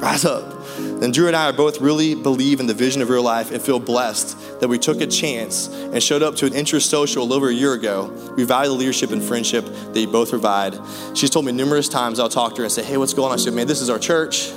rise 0.00 0.24
up. 0.24 0.55
And 0.78 1.12
Drew 1.12 1.26
and 1.26 1.36
I 1.36 1.50
are 1.50 1.52
both 1.52 1.80
really 1.80 2.14
believe 2.14 2.60
in 2.60 2.66
the 2.66 2.74
vision 2.74 3.02
of 3.02 3.08
real 3.08 3.22
life 3.22 3.50
and 3.50 3.60
feel 3.60 3.78
blessed 3.78 4.60
that 4.60 4.68
we 4.68 4.78
took 4.78 5.00
a 5.00 5.06
chance 5.06 5.68
and 5.68 6.02
showed 6.02 6.22
up 6.22 6.36
to 6.36 6.46
an 6.46 6.54
interest 6.54 6.90
social 6.90 7.22
a 7.22 7.24
little 7.24 7.36
over 7.36 7.48
a 7.48 7.54
year 7.54 7.74
ago. 7.74 8.06
We 8.36 8.44
value 8.44 8.70
the 8.70 8.76
leadership 8.76 9.10
and 9.10 9.22
friendship 9.22 9.64
that 9.66 10.00
you 10.00 10.06
both 10.06 10.30
provide. 10.30 10.78
She's 11.14 11.30
told 11.30 11.44
me 11.44 11.52
numerous 11.52 11.88
times 11.88 12.18
I'll 12.18 12.28
talk 12.28 12.54
to 12.54 12.58
her 12.58 12.64
and 12.64 12.72
say, 12.72 12.82
Hey, 12.82 12.96
what's 12.96 13.14
going 13.14 13.32
on? 13.32 13.38
She 13.38 13.44
said, 13.44 13.54
Man, 13.54 13.66
this 13.66 13.80
is 13.80 13.90
our 13.90 13.98
church. 13.98 14.50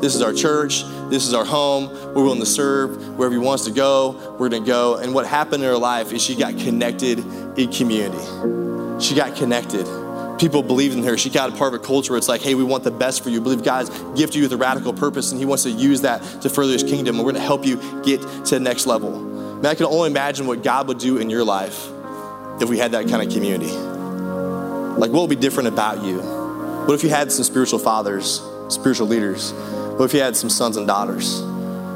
This 0.00 0.14
is 0.14 0.22
our 0.22 0.32
church. 0.32 0.82
This 1.08 1.26
is 1.26 1.32
our 1.32 1.44
home. 1.44 1.88
We're 2.14 2.22
willing 2.22 2.40
to 2.40 2.46
serve. 2.46 3.16
Wherever 3.16 3.34
He 3.34 3.40
wants 3.40 3.64
to 3.64 3.70
go, 3.70 4.36
we're 4.38 4.50
going 4.50 4.64
to 4.64 4.68
go. 4.68 4.96
And 4.96 5.14
what 5.14 5.26
happened 5.26 5.62
in 5.62 5.68
her 5.68 5.78
life 5.78 6.12
is 6.12 6.22
she 6.22 6.34
got 6.34 6.58
connected 6.58 7.20
in 7.58 7.72
community. 7.72 9.02
She 9.02 9.14
got 9.14 9.36
connected 9.36 9.86
people 10.38 10.62
believed 10.62 10.96
in 10.96 11.02
her. 11.04 11.16
She 11.16 11.30
got 11.30 11.52
a 11.52 11.56
part 11.56 11.74
of 11.74 11.80
a 11.80 11.84
culture 11.84 12.12
where 12.12 12.18
it's 12.18 12.28
like, 12.28 12.40
hey, 12.40 12.54
we 12.54 12.64
want 12.64 12.84
the 12.84 12.90
best 12.90 13.22
for 13.22 13.30
you. 13.30 13.40
believe 13.40 13.62
God's 13.62 13.90
gifted 14.18 14.36
you 14.36 14.42
with 14.42 14.52
a 14.52 14.56
radical 14.56 14.92
purpose 14.92 15.30
and 15.30 15.40
He 15.40 15.46
wants 15.46 15.64
to 15.64 15.70
use 15.70 16.02
that 16.02 16.22
to 16.42 16.50
further 16.50 16.72
His 16.72 16.82
kingdom. 16.82 17.16
And 17.16 17.24
we're 17.24 17.32
going 17.32 17.42
to 17.42 17.46
help 17.46 17.64
you 17.66 17.76
get 18.02 18.20
to 18.20 18.54
the 18.54 18.60
next 18.60 18.86
level. 18.86 19.10
Man, 19.10 19.66
I 19.66 19.74
can 19.74 19.86
only 19.86 20.10
imagine 20.10 20.46
what 20.46 20.62
God 20.62 20.88
would 20.88 20.98
do 20.98 21.18
in 21.18 21.30
your 21.30 21.44
life 21.44 21.88
if 22.60 22.68
we 22.68 22.78
had 22.78 22.92
that 22.92 23.08
kind 23.08 23.26
of 23.26 23.32
community. 23.32 23.72
Like, 23.72 25.10
what 25.10 25.20
would 25.22 25.30
be 25.30 25.36
different 25.36 25.68
about 25.68 26.04
you? 26.04 26.20
What 26.20 26.94
if 26.94 27.02
you 27.02 27.10
had 27.10 27.32
some 27.32 27.44
spiritual 27.44 27.78
fathers, 27.78 28.40
spiritual 28.68 29.06
leaders? 29.06 29.52
What 29.52 30.04
if 30.06 30.14
you 30.14 30.20
had 30.20 30.36
some 30.36 30.50
sons 30.50 30.76
and 30.76 30.86
daughters? 30.86 31.42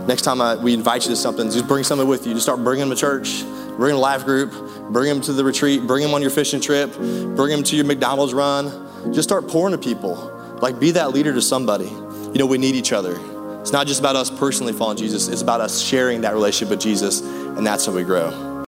Next 0.07 0.23
time 0.23 0.41
I, 0.41 0.57
we 0.57 0.75
invite 0.75 1.05
you 1.05 1.11
to 1.11 1.17
something, 1.17 1.51
just 1.51 1.69
bring 1.69 1.85
something 1.85 2.09
with 2.09 2.27
you. 2.27 2.33
Just 2.33 2.45
start 2.45 2.65
bringing 2.65 2.89
them 2.89 2.97
to 2.97 3.01
church, 3.01 3.43
bring 3.81 3.95
a 3.95 3.99
life 3.99 4.27
group, 4.27 4.53
bring 4.93 5.09
them 5.09 5.23
to 5.23 5.33
the 5.33 5.43
retreat, 5.43 5.87
bring 5.87 6.03
them 6.03 6.13
on 6.13 6.21
your 6.21 6.31
fishing 6.31 6.61
trip, 6.61 6.95
bring 6.95 7.49
them 7.49 7.63
to 7.63 7.75
your 7.75 7.87
McDonald's 7.87 8.35
run. 8.35 8.71
Just 9.11 9.27
start 9.27 9.49
pouring 9.49 9.73
to 9.73 9.79
people. 9.79 10.17
Like, 10.61 10.79
be 10.79 10.91
that 10.91 11.13
leader 11.13 11.33
to 11.33 11.41
somebody. 11.41 11.87
You 11.87 12.35
know, 12.35 12.45
we 12.45 12.59
need 12.59 12.75
each 12.75 12.93
other. 12.93 13.19
It's 13.63 13.73
not 13.73 13.87
just 13.87 13.99
about 13.99 14.17
us 14.17 14.31
personally 14.31 14.75
following 14.75 14.99
Jesus, 14.99 15.29
it's 15.29 15.41
about 15.41 15.63
us 15.63 15.81
sharing 15.81 16.21
that 16.21 16.35
relationship 16.35 16.69
with 16.69 16.81
Jesus, 16.81 17.23
and 17.23 17.67
that's 17.67 17.87
how 17.87 17.93
we 17.93 18.05
grow. 18.05 18.65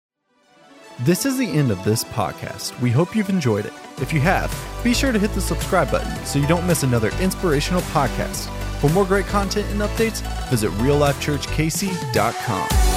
This 1.01 1.27
is 1.27 1.39
the 1.39 1.47
end 1.47 1.73
of 1.73 1.83
this 1.83 2.05
podcast. 2.05 2.81
We 2.81 2.91
hope 2.91 3.17
you've 3.17 3.31
enjoyed 3.31 3.67
it. 3.67 3.73
If 4.01 4.13
you 4.13 4.21
have, 4.21 4.57
be 4.85 4.95
sure 4.95 5.11
to 5.11 5.19
hit 5.19 5.35
the 5.35 5.41
subscribe 5.41 5.91
button 5.91 6.25
so 6.25 6.39
you 6.39 6.47
don't 6.47 6.69
miss 6.69 6.85
another 6.85 7.11
inspirational 7.21 7.81
podcast. 7.83 8.49
For 8.79 8.89
more 8.91 9.07
great 9.07 9.27
content 9.27 9.67
and 9.71 9.81
updates, 9.81 10.23
visit 10.51 10.71
reallifechurchkc.com. 10.73 12.90